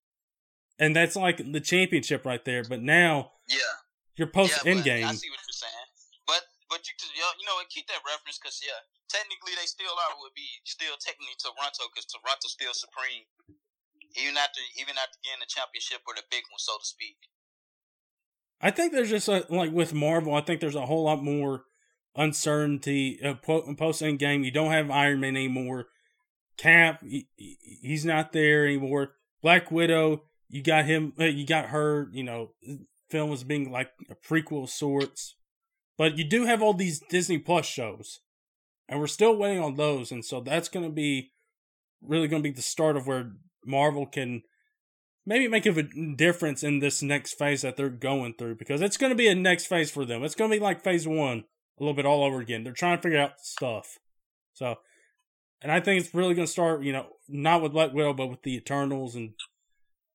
and 0.78 0.94
that's 0.94 1.14
like 1.14 1.38
the 1.38 1.62
championship 1.62 2.26
right 2.26 2.44
there. 2.44 2.66
But 2.66 2.82
now, 2.82 3.38
yeah, 3.46 3.78
your 4.18 4.28
post 4.28 4.58
yeah, 4.62 4.74
Endgame. 4.74 5.06
I 5.06 5.14
see 5.14 5.30
what 5.30 5.42
you're 5.46 5.62
saying, 5.62 5.88
but 6.26 6.42
but 6.68 6.82
you 6.84 6.94
you 7.14 7.46
know 7.46 7.56
keep 7.70 7.86
that 7.86 8.02
reference 8.02 8.36
because 8.36 8.58
yeah, 8.60 8.82
technically 9.08 9.54
they 9.54 9.66
still 9.66 9.94
are 9.94 10.18
would 10.20 10.34
be 10.34 10.46
still 10.66 10.98
technically 11.00 11.38
Toronto 11.38 11.88
because 11.90 12.06
Toronto's 12.10 12.52
still 12.52 12.74
supreme, 12.74 13.24
even 14.18 14.36
after 14.36 14.60
even 14.76 14.94
after 14.98 15.18
getting 15.24 15.42
the 15.42 15.50
championship 15.50 16.04
or 16.04 16.14
the 16.18 16.26
big 16.28 16.44
one, 16.52 16.60
so 16.60 16.76
to 16.76 16.86
speak. 16.86 17.16
I 18.60 18.70
think 18.70 18.92
there's 18.92 19.10
just 19.10 19.28
a, 19.28 19.46
like 19.48 19.72
with 19.72 19.94
Marvel, 19.94 20.34
I 20.34 20.40
think 20.40 20.60
there's 20.60 20.74
a 20.74 20.86
whole 20.86 21.04
lot 21.04 21.22
more 21.22 21.64
uncertainty 22.16 23.20
uh, 23.22 23.34
post 23.34 24.02
end 24.02 24.18
game. 24.18 24.44
You 24.44 24.50
don't 24.50 24.72
have 24.72 24.90
Iron 24.90 25.20
Man 25.20 25.36
anymore. 25.36 25.86
Cap, 26.56 27.00
he, 27.02 27.28
he's 27.36 28.04
not 28.04 28.32
there 28.32 28.66
anymore. 28.66 29.12
Black 29.40 29.70
Widow, 29.70 30.24
you 30.48 30.62
got 30.62 30.86
him, 30.86 31.12
uh, 31.18 31.24
you 31.24 31.46
got 31.46 31.66
her. 31.66 32.08
You 32.12 32.24
know, 32.24 32.50
film 33.08 33.30
was 33.30 33.44
being 33.44 33.70
like 33.70 33.90
a 34.10 34.16
prequel 34.16 34.64
of 34.64 34.70
sorts, 34.70 35.36
but 35.96 36.18
you 36.18 36.24
do 36.24 36.46
have 36.46 36.60
all 36.60 36.74
these 36.74 37.00
Disney 37.08 37.38
Plus 37.38 37.64
shows, 37.64 38.20
and 38.88 38.98
we're 38.98 39.06
still 39.06 39.36
waiting 39.36 39.62
on 39.62 39.76
those, 39.76 40.10
and 40.10 40.24
so 40.24 40.40
that's 40.40 40.68
going 40.68 40.84
to 40.84 40.92
be 40.92 41.30
really 42.02 42.26
going 42.26 42.42
to 42.42 42.48
be 42.48 42.54
the 42.54 42.62
start 42.62 42.96
of 42.96 43.06
where 43.06 43.32
Marvel 43.64 44.06
can 44.06 44.42
maybe 45.28 45.46
make 45.46 45.66
a 45.66 45.82
difference 46.16 46.62
in 46.62 46.78
this 46.78 47.02
next 47.02 47.34
phase 47.34 47.60
that 47.60 47.76
they're 47.76 47.90
going 47.90 48.32
through 48.32 48.54
because 48.54 48.80
it's 48.80 48.96
going 48.96 49.10
to 49.10 49.16
be 49.16 49.28
a 49.28 49.34
next 49.34 49.66
phase 49.66 49.90
for 49.90 50.06
them. 50.06 50.24
It's 50.24 50.34
going 50.34 50.50
to 50.50 50.56
be 50.56 50.62
like 50.62 50.82
phase 50.82 51.06
one 51.06 51.44
a 51.78 51.82
little 51.82 51.94
bit 51.94 52.06
all 52.06 52.24
over 52.24 52.40
again. 52.40 52.64
They're 52.64 52.72
trying 52.72 52.96
to 52.96 53.02
figure 53.02 53.20
out 53.20 53.38
stuff. 53.42 53.98
So, 54.54 54.76
and 55.60 55.70
I 55.70 55.80
think 55.80 56.00
it's 56.00 56.14
really 56.14 56.34
going 56.34 56.46
to 56.46 56.52
start, 56.52 56.82
you 56.82 56.94
know, 56.94 57.08
not 57.28 57.60
with 57.60 57.72
Black 57.72 57.92
Widow, 57.92 58.14
but 58.14 58.28
with 58.28 58.42
the 58.42 58.56
Eternals 58.56 59.14
and, 59.14 59.34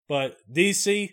but 0.10 0.38
DC, 0.52 1.12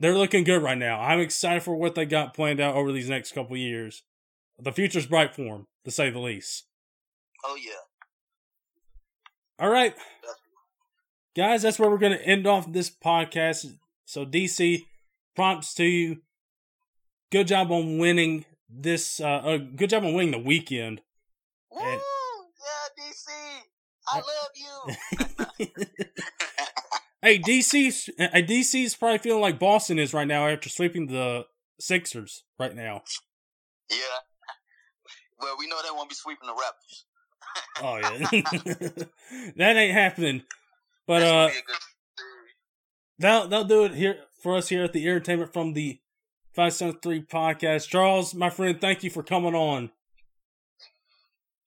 they're 0.00 0.18
looking 0.18 0.42
good 0.42 0.60
right 0.60 0.76
now. 0.76 1.00
I'm 1.00 1.20
excited 1.20 1.62
for 1.62 1.76
what 1.76 1.94
they 1.94 2.06
got 2.06 2.34
planned 2.34 2.60
out 2.60 2.74
over 2.74 2.90
these 2.90 3.08
next 3.08 3.32
couple 3.32 3.56
years. 3.56 4.02
The 4.58 4.72
future's 4.72 5.06
bright 5.06 5.32
for 5.32 5.44
them, 5.44 5.66
to 5.84 5.92
say 5.92 6.10
the 6.10 6.18
least. 6.18 6.66
Oh 7.44 7.56
yeah. 7.56 7.72
All 9.60 9.70
right 9.70 9.94
guys, 11.36 11.62
that's 11.62 11.78
where 11.78 11.90
we're 11.90 11.98
going 11.98 12.16
to 12.16 12.26
end 12.26 12.46
off 12.46 12.72
this 12.72 12.90
podcast. 12.90 13.66
So, 14.04 14.24
DC, 14.26 14.86
prompts 15.34 15.74
to 15.74 15.84
you. 15.84 16.22
Good 17.30 17.48
job 17.48 17.70
on 17.70 17.98
winning 17.98 18.44
this. 18.68 19.20
Uh, 19.20 19.28
uh 19.28 19.58
good 19.58 19.90
job 19.90 20.04
on 20.04 20.14
winning 20.14 20.32
the 20.32 20.38
weekend. 20.38 21.00
Woo! 21.70 21.80
And, 21.80 22.00
yeah, 22.60 23.04
DC, 23.04 23.28
I 24.08 24.16
love 24.16 24.50
you. 24.56 25.66
hey, 27.22 27.38
DC, 27.38 28.08
hey, 28.18 28.42
DC's 28.42 28.96
probably 28.96 29.18
feeling 29.18 29.42
like 29.42 29.58
Boston 29.58 29.98
is 29.98 30.12
right 30.12 30.26
now 30.26 30.48
after 30.48 30.68
sweeping 30.68 31.06
the 31.06 31.46
Sixers 31.78 32.44
right 32.58 32.74
now. 32.74 33.02
Yeah. 33.90 33.96
Well, 35.40 35.56
we 35.58 35.66
know 35.66 35.76
they 35.82 35.90
won't 35.90 36.08
be 36.08 36.14
sweeping 36.14 36.48
the 36.48 36.54
Raptors. 36.54 37.04
oh 37.82 37.96
yeah, 37.96 39.04
that 39.56 39.76
ain't 39.76 39.94
happening. 39.94 40.42
But 41.10 41.22
uh, 41.24 41.50
they'll 43.18 43.48
they'll 43.48 43.64
do 43.64 43.82
it 43.82 43.94
here 43.94 44.18
for 44.40 44.56
us 44.56 44.68
here 44.68 44.84
at 44.84 44.92
the 44.92 45.04
Entertainment 45.08 45.52
from 45.52 45.72
the 45.72 45.98
Five 46.54 46.72
Seven 46.72 47.00
Three 47.02 47.20
podcast. 47.20 47.88
Charles, 47.88 48.32
my 48.32 48.48
friend, 48.48 48.80
thank 48.80 49.02
you 49.02 49.10
for 49.10 49.24
coming 49.24 49.56
on. 49.56 49.90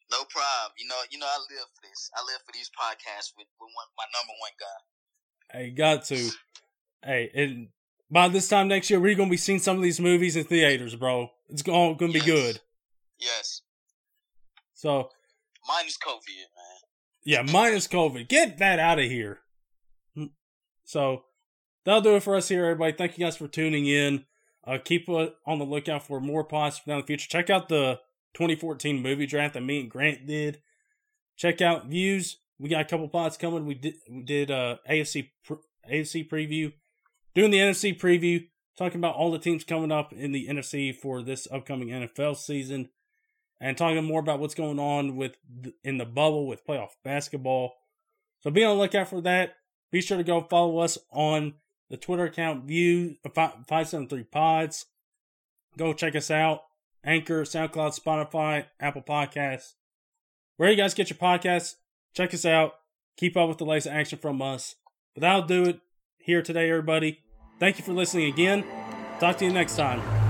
No 0.09 0.19
problem. 0.19 0.75
You 0.77 0.87
know, 0.87 0.95
you 1.11 1.19
know, 1.19 1.25
I 1.25 1.39
live 1.39 1.67
for 1.75 1.81
this. 1.83 2.09
I 2.15 2.21
live 2.21 2.39
for 2.45 2.53
these 2.53 2.69
podcasts 2.69 3.33
with, 3.37 3.47
with 3.59 3.69
one, 3.73 3.87
my 3.97 4.05
number 4.13 4.31
one 4.39 4.51
guy. 4.57 5.59
Hey, 5.59 5.71
got 5.71 6.05
to. 6.05 6.29
hey, 7.03 7.29
and 7.35 7.67
by 8.09 8.29
this 8.29 8.47
time 8.47 8.69
next 8.69 8.89
year, 8.89 9.01
we're 9.01 9.15
gonna 9.15 9.29
be 9.29 9.35
seeing 9.35 9.59
some 9.59 9.75
of 9.75 9.83
these 9.83 9.99
movies 9.99 10.37
in 10.37 10.45
theaters, 10.45 10.95
bro. 10.95 11.31
It's 11.49 11.67
all 11.67 11.95
gonna 11.95 12.13
yes. 12.13 12.23
be 12.23 12.31
good. 12.31 12.61
Yes. 13.19 13.61
So. 14.73 15.09
Minus 15.67 15.97
COVID. 15.97 16.45
Yeah, 17.25 17.43
minus 17.43 17.87
COVID. 17.87 18.27
Get 18.27 18.57
that 18.57 18.79
out 18.79 18.99
of 18.99 19.05
here. 19.05 19.39
So 20.83 21.23
that'll 21.85 22.01
do 22.01 22.15
it 22.15 22.23
for 22.23 22.35
us 22.35 22.49
here, 22.49 22.65
everybody. 22.65 22.93
Thank 22.93 23.17
you 23.17 23.25
guys 23.25 23.37
for 23.37 23.47
tuning 23.47 23.87
in. 23.87 24.25
Uh, 24.65 24.77
keep 24.83 25.07
on 25.09 25.59
the 25.59 25.65
lookout 25.65 26.05
for 26.05 26.19
more 26.19 26.43
pods 26.43 26.81
down 26.85 27.01
the 27.01 27.05
future. 27.05 27.27
Check 27.29 27.49
out 27.49 27.69
the 27.69 27.99
2014 28.33 29.01
movie 29.01 29.25
draft 29.25 29.53
that 29.53 29.61
me 29.61 29.81
and 29.81 29.89
Grant 29.89 30.25
did. 30.27 30.61
Check 31.35 31.61
out 31.61 31.87
views. 31.87 32.37
We 32.59 32.69
got 32.69 32.81
a 32.81 32.85
couple 32.85 33.07
pods 33.09 33.37
coming. 33.37 33.65
We 33.65 33.75
did 33.75 33.95
we 34.09 34.23
did 34.23 34.51
uh, 34.51 34.77
AFC 34.89 35.31
AFC 35.91 36.29
preview, 36.29 36.71
doing 37.33 37.51
the 37.51 37.57
NFC 37.57 37.99
preview, 37.99 38.47
talking 38.77 38.99
about 38.99 39.15
all 39.15 39.31
the 39.31 39.39
teams 39.39 39.63
coming 39.63 39.91
up 39.91 40.13
in 40.13 40.31
the 40.31 40.47
NFC 40.47 40.95
for 40.95 41.21
this 41.21 41.47
upcoming 41.51 41.89
NFL 41.89 42.37
season 42.37 42.89
and 43.63 43.77
talking 43.77 44.03
more 44.03 44.19
about 44.19 44.39
what's 44.39 44.55
going 44.55 44.77
on 44.77 45.15
with 45.15 45.37
in 45.85 45.97
the 45.97 46.05
bubble 46.05 46.45
with 46.47 46.67
playoff 46.67 46.89
basketball. 47.05 47.73
So 48.41 48.51
be 48.51 48.61
on 48.61 48.75
the 48.75 48.81
lookout 48.81 49.07
for 49.07 49.21
that. 49.21 49.55
Be 49.89 50.01
sure 50.01 50.17
to 50.17 50.23
go 50.23 50.41
follow 50.41 50.79
us 50.79 50.97
on 51.11 51.53
the 51.89 51.95
Twitter 51.95 52.25
account 52.25 52.65
View 52.65 53.15
five 53.33 53.87
seven 53.87 54.09
three 54.09 54.25
Pods. 54.25 54.85
Go 55.77 55.93
check 55.93 56.13
us 56.13 56.29
out. 56.29 56.63
Anchor, 57.05 57.43
SoundCloud, 57.43 57.97
Spotify, 57.99 58.65
Apple 58.81 59.01
Podcasts. 59.01 59.75
Where 60.57 60.69
you 60.69 60.75
guys 60.75 60.93
get 60.93 61.09
your 61.09 61.17
podcasts, 61.17 61.75
check 62.13 62.33
us 62.33 62.45
out. 62.45 62.73
Keep 63.15 63.37
up 63.37 63.47
with 63.47 63.59
the 63.59 63.65
latest 63.65 63.87
action 63.87 64.19
from 64.19 64.41
us. 64.41 64.75
But 65.15 65.21
that'll 65.21 65.43
do 65.43 65.63
it 65.63 65.79
here 66.17 66.41
today, 66.41 66.69
everybody. 66.69 67.19
Thank 67.59 67.77
you 67.77 67.85
for 67.85 67.93
listening 67.93 68.31
again. 68.31 68.65
Talk 69.19 69.37
to 69.37 69.45
you 69.45 69.53
next 69.53 69.77
time. 69.77 70.22